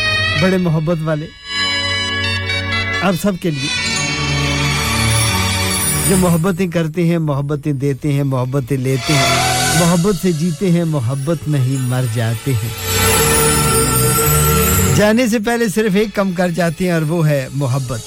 [0.43, 1.27] بڑے محبت والے۔
[3.03, 3.69] آپ سب کے لیے۔
[6.09, 11.49] جو محبتیں کرتے ہیں، محبتیں دیتے ہیں، محبتیں لیتے ہیں۔ محبت سے جیتے ہیں، محبت
[11.49, 12.71] میں ہی مر جاتے ہیں۔
[14.97, 18.01] جانے سے پہلے صرف ایک کم کر جاتے ہیں اور وہ ہے محبت۔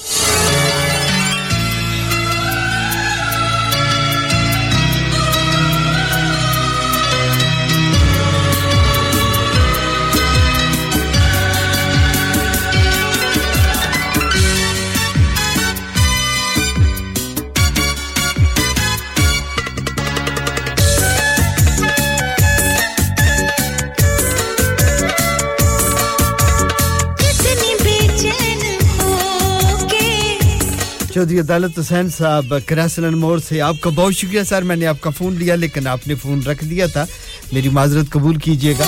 [31.16, 35.00] چودھری عدالت حسین صاحب کراسن مور سے آپ کا بہت شکریہ سر میں نے آپ
[35.00, 37.04] کا فون لیا لیکن آپ نے فون رکھ دیا تھا۔
[37.52, 38.84] میری معذرت قبول کیجیے گا۔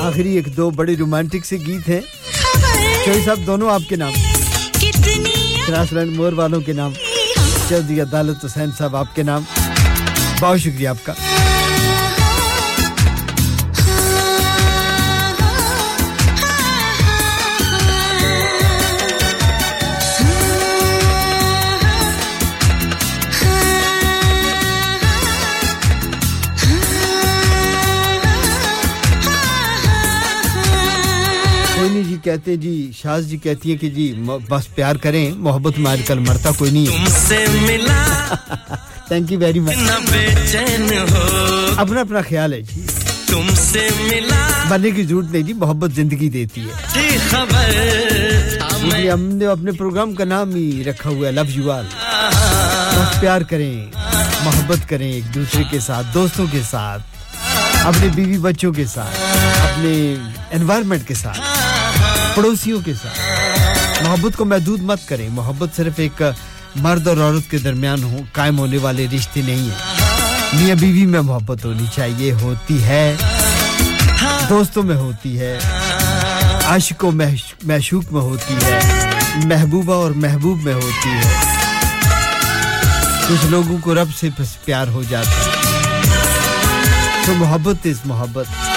[0.00, 2.00] آخری ایک دو بڑے رومانٹک سے گیت ہیں۔
[3.04, 4.12] چوہی صاحب دونوں آپ کے نام۔
[5.66, 6.92] کراسلن مور والوں کے نام۔
[7.68, 9.42] چودھری عدالت حسین صاحب آپ کے نام۔
[10.40, 11.12] بہت شکریہ آپ کا۔
[32.24, 34.12] کہتے ہیں جی شاز جی کہتی ہیں کہ جی
[34.48, 38.34] بس پیار کریں محبت میں آج کل مرتا کوئی نہیں سے ملا
[39.08, 39.76] تھینک یو ویری مچ
[41.78, 42.84] اپنا اپنا خیال ہے جی۔
[43.26, 48.62] تم سے ملا بننے کی ضرورت نہیں جی محبت زندگی دیتی ہے۔ خبر۔
[49.12, 51.84] ہم نے اپنے پروگرام کا نام ہی رکھا ہوا ہے لو یو آل
[52.96, 53.74] بس پیار کریں
[54.44, 57.02] محبت کریں ایک دوسرے کے ساتھ دوستوں کے ساتھ
[57.84, 59.20] اپنے بیوی بچوں کے ساتھ
[59.62, 59.92] اپنے
[60.50, 61.40] انوائرمنٹ کے ساتھ۔
[62.34, 63.20] پڑوسیوں کے ساتھ۔
[64.02, 66.22] محبت کو محدود مت کریں۔ محبت صرف ایک
[66.76, 70.04] مرد اور عورت کے درمیان ہو قائم ہونے والے رشتے نہیں ہیں۔
[70.52, 73.16] میاں بیوی میں محبت ہونی چاہیے، ہوتی ہے۔
[74.48, 75.58] دوستوں میں ہوتی ہے۔
[76.64, 77.10] عاشق و
[77.62, 79.10] محشوق میں ہوتی ہے۔
[79.44, 81.42] محبوبہ اور محبوب میں ہوتی ہے۔
[83.28, 84.28] کچھ لوگوں کو رب سے
[84.64, 85.72] پیار ہو جاتا ہے۔
[87.26, 88.73] تو محبت اس محبت۔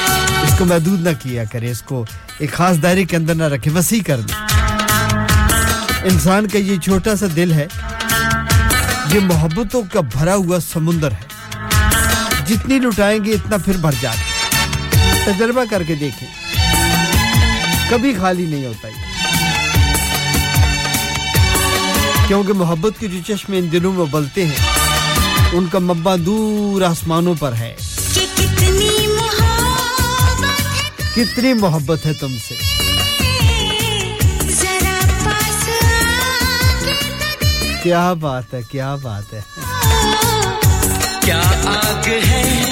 [0.58, 2.06] کو محدود نہ کیا کرے، اس کو
[2.38, 4.34] ایک خاص دائرے کے اندر نہ رکھے، وسیع کر دے۔
[6.04, 7.68] انسان کا یہ چھوٹا سا دل ہے،
[9.14, 11.26] یہ محبتوں کا بھرا ہوا سمندر ہے۔
[12.46, 14.18] جتنی لٹائیں گے، اتنا پھر بھر جائے
[15.26, 16.28] تجربہ کر کے دیکھیں،
[17.90, 19.06] کبھی خالی نہیں ہوتا یہ۔
[22.28, 24.66] کیونکہ محبت کے جو چشمے ان دنوں میں بلتے ہیں،
[25.52, 27.76] ان کا مبا دور آسمانوں پر ہے۔
[31.18, 32.56] کتنی محبت ہے تم سے۔
[37.84, 39.42] کیا بات ہے کیا بات ہے۔
[41.22, 42.64] کیا آگ ہے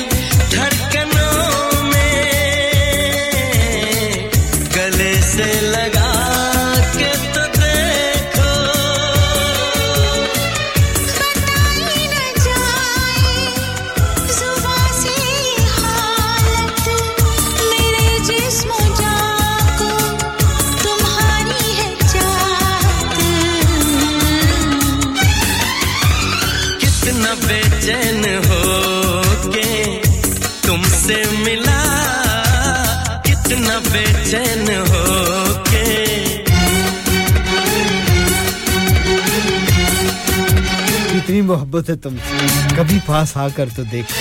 [41.56, 44.14] محبت ہے تم سے۔ کبھی پاس آ کر تو دیکھ۔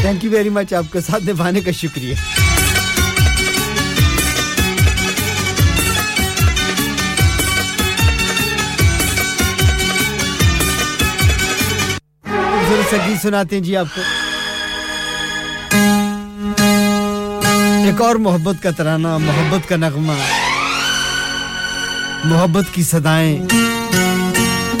[0.00, 2.14] تھینک یو ویری مچ آپ کا ساتھ نبھانے کا شکریہ۔
[12.90, 14.00] سنگیت سناتے ہیں جی آپ کو۔
[17.84, 20.39] ایک اور محبت کا ترانہ، محبت کا نغمہ۔
[22.24, 23.38] محبت کی صدائیں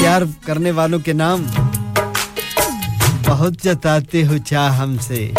[0.00, 1.46] پیار کرنے والوں کے نام۔
[3.26, 5.30] بہت جتاتے ہو چاہ ہم سے۔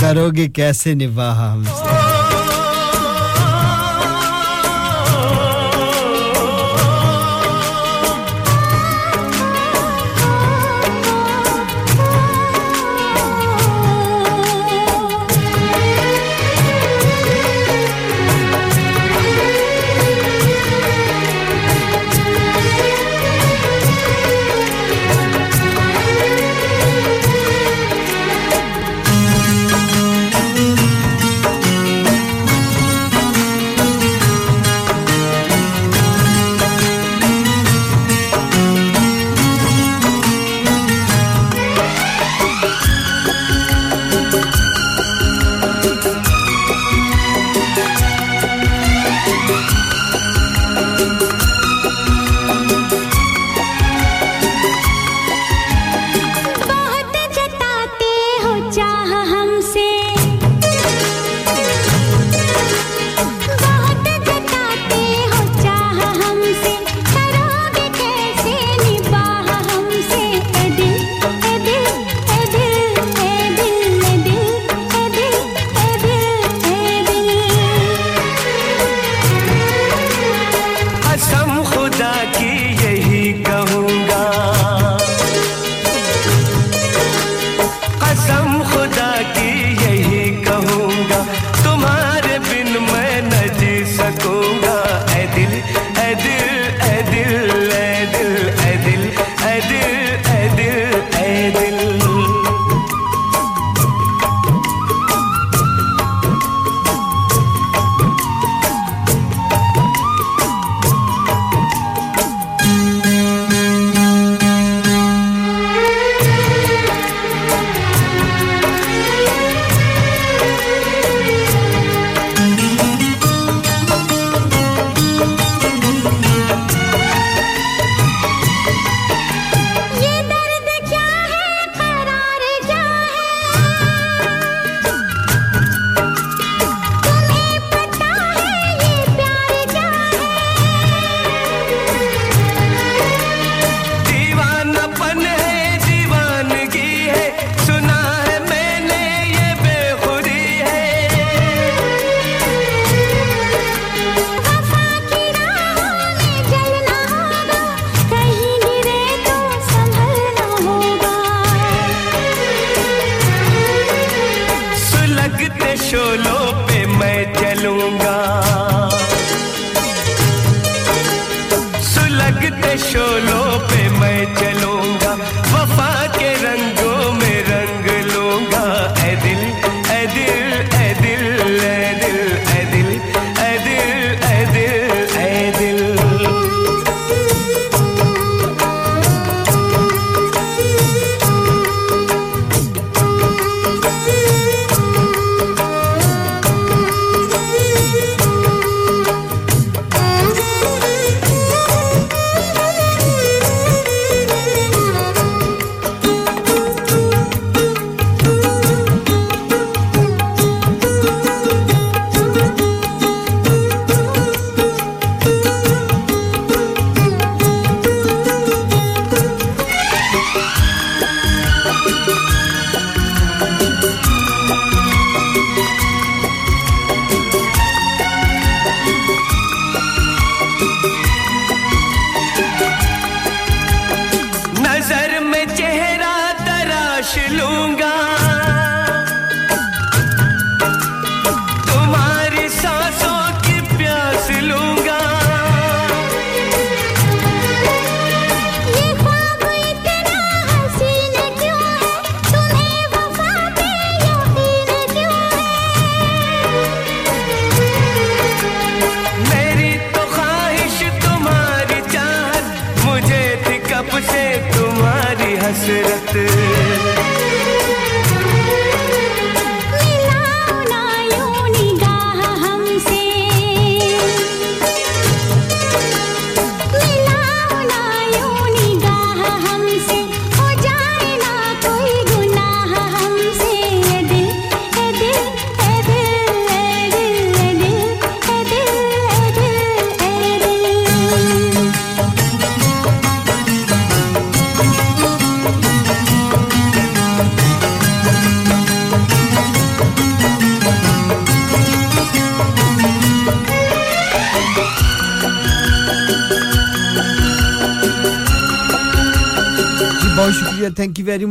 [0.00, 1.91] کرو گے کیسے نباہ ہم سے۔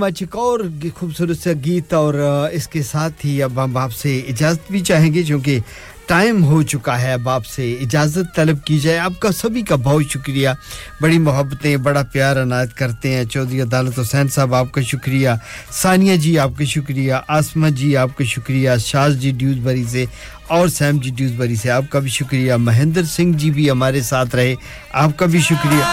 [0.04, 0.60] ہم اور
[0.94, 2.14] خوبصورت سا گیت اور
[2.52, 5.60] اس کے ساتھ ہی اب ہم آپ سے اجازت بھی چاہیں گے چونکہ
[6.06, 9.76] ٹائم ہو چکا ہے، اب آپ سے اجازت طلب کی جائے۔ آپ کا سبھی کا
[9.76, 10.50] بہت شکریہ۔
[11.02, 15.30] بڑی محبتیں، بڑا پیار عنایت کرتے ہیں۔ چودھری عدالت حسین صاحب، آپ کا شکریہ۔
[15.72, 20.06] ثانیہ جی آپ کا شکریہ۔ آسمہ جی آپ کا شکریہ۔ شاز جی ڈیوز بری سے
[20.48, 24.02] اور سیم جی ڈیوز بری سے آپ کا بھی شکریہ۔ مہندر سنگھ جی بھی ہمارے
[24.02, 24.56] ساتھ رہے،
[24.94, 25.84] آپ کا بھی شکریہ۔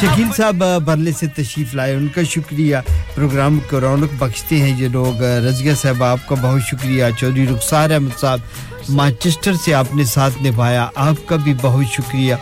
[0.00, 2.76] شکیل صاحب برلے سے تشریف لائے، ان کا شکریہ۔
[3.16, 7.90] پروگرام کو رونق بخشتے ہیں یہ لوگ۔ رضیہ صاحب، آپ کا بہت شکریہ۔ چودھری رخسار
[7.90, 8.40] احمد صاحب،
[8.88, 12.34] مانچسٹر سے آپ نے ساتھ نبھایا۔ آپ کا بھی بہت شکریہ۔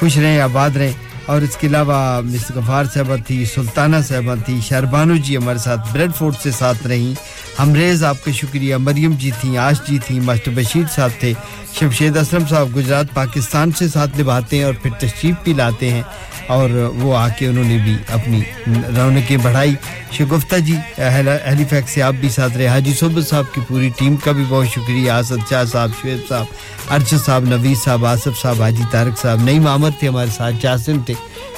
[0.00, 0.92] خوش رہیں، آباد رہیں۔
[1.26, 5.80] اور اس کے علاوہ مس غفار صاحبہ تھی، سلطانہ صاحبہ تھی، شہربانو جی ہمارے ساتھ
[5.92, 7.14] بریڈ فورٹ سے ساتھ رہیں۔
[7.58, 11.32] ہمریز آپ کا شکریہ۔ مریم جی تھیں، آش جی تھیں، ماسٹر بشیر صاحب تھے۔
[11.80, 16.02] شمشید اسلم صاحب گجرات، پاکستان سے ساتھ نبھاتے ہیں اور پھر تشریف بھی لاتے ہیں۔
[16.46, 19.74] اور وہ آ کے انہوں نے بھی اپنی رونقیں بڑھائی۔
[20.12, 24.16] شگفتہ جی اہلی فیکس سے آپ بھی ساتھ رہے۔ حاجی صوبت صاحب کی پوری ٹیم
[24.16, 26.44] کا بھی بہت شکریہ۔ آسد شاہ صاحب، شعیب صاحب،
[26.90, 31.00] ارشد صاحب نویز صاحب، آصف صاحب، حاجی طارق صاحب نئی معمر تھے ہمارے ساتھ جاسم
[31.06, 31.14] تھے۔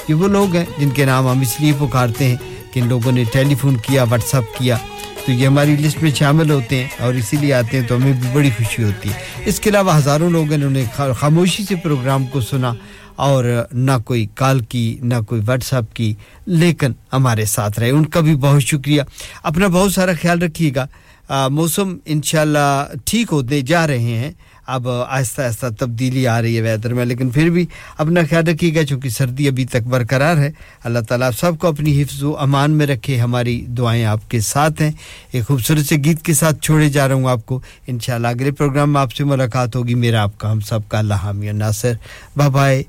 [0.07, 2.35] یہ وہ لوگ ہیں جن کے نام ہم اس لیے پکارتے ہیں
[2.73, 4.77] کہ ان لوگوں نے ٹیلی فون کیا واٹس اپ کیا۔
[5.25, 8.11] تو یہ ہماری لسٹ میں شامل ہوتے ہیں اور اسی لیے آتے ہیں تو ہمیں
[8.11, 9.13] بھی بڑی خوشی ہوتی ہے۔
[9.45, 10.83] اس کے علاوہ ہزاروں لوگ انہوں نے
[11.15, 12.73] خاموشی سے پروگرام کو سنا
[13.15, 16.13] اور نہ کوئی کال کی نہ کوئی واٹس اپ کی
[16.45, 19.01] لیکن ہمارے ساتھ رہے۔ ان کا بھی بہت شکریہ۔
[19.43, 20.85] اپنا بہت سارا خیال رکھیے گا۔
[21.29, 24.31] آ, موسم انشاءاللہ ٹھیک ہوتے جا رہے ہیں۔
[24.69, 27.65] اب آہستہ آہستہ تبدیلی آ رہی ہے ویدر میں، لیکن پھر بھی
[27.97, 30.51] اپنا خیال رکھیے گا، چونکہ سردی ابھی تک برقرار ہے۔
[30.83, 34.39] اللہ تعالیٰ آپ سب کو اپنی حفظ و امان میں رکھے، ہماری دعائیں آپ کے
[34.39, 34.91] ساتھ ہیں۔
[35.31, 38.93] ایک خوبصورت سے گیت کے ساتھ چھوڑے جا رہا ہوں آپ کو۔ انشاءاللہ اگلے پروگرام
[38.93, 41.93] میں آپ سے ملاقات ہوگی۔ میرا آپ کا، ہم سب کا، اللہ حامی ناصر۔
[42.37, 42.83] Bye bye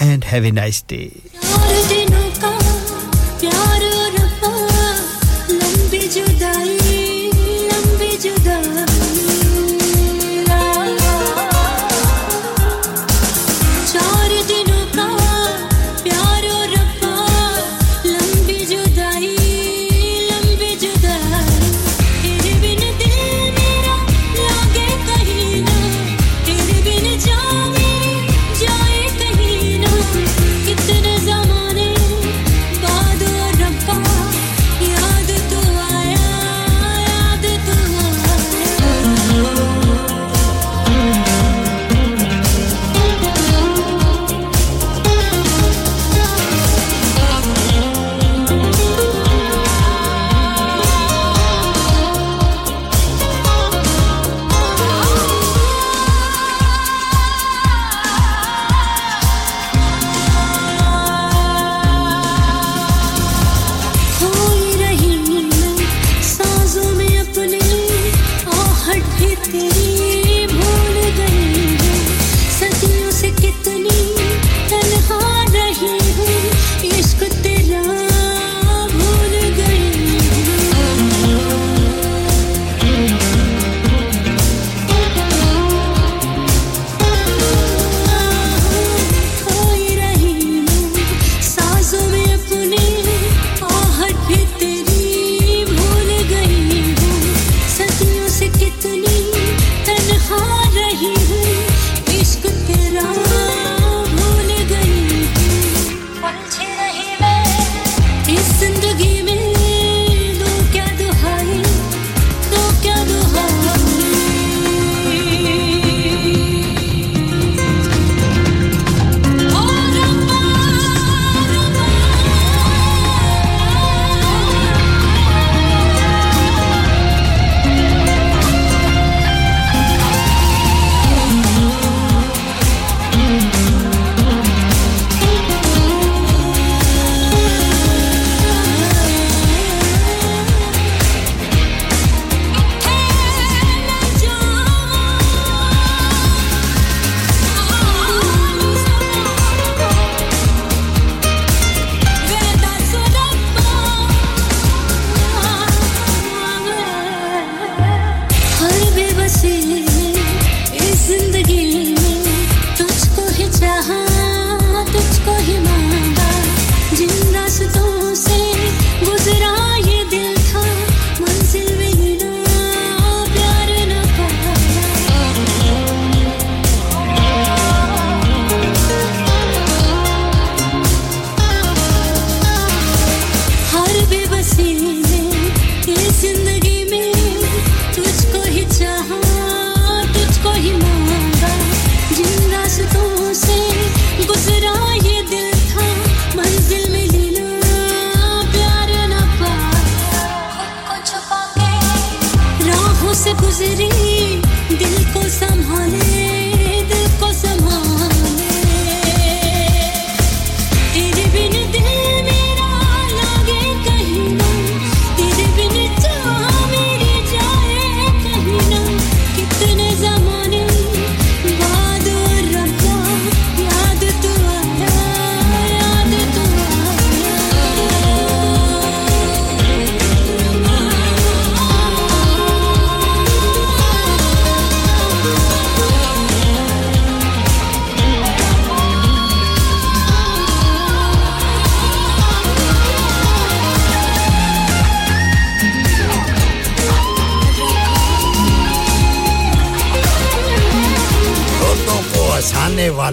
[0.00, 1.08] and have a nice day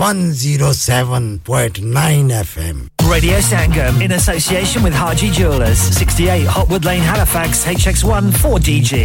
[0.00, 2.76] 107.9 FM
[3.10, 9.00] Radio Sangam in association with Haji Jewelers, 68 Hotwood Lane, Halifax, HX1 4DG.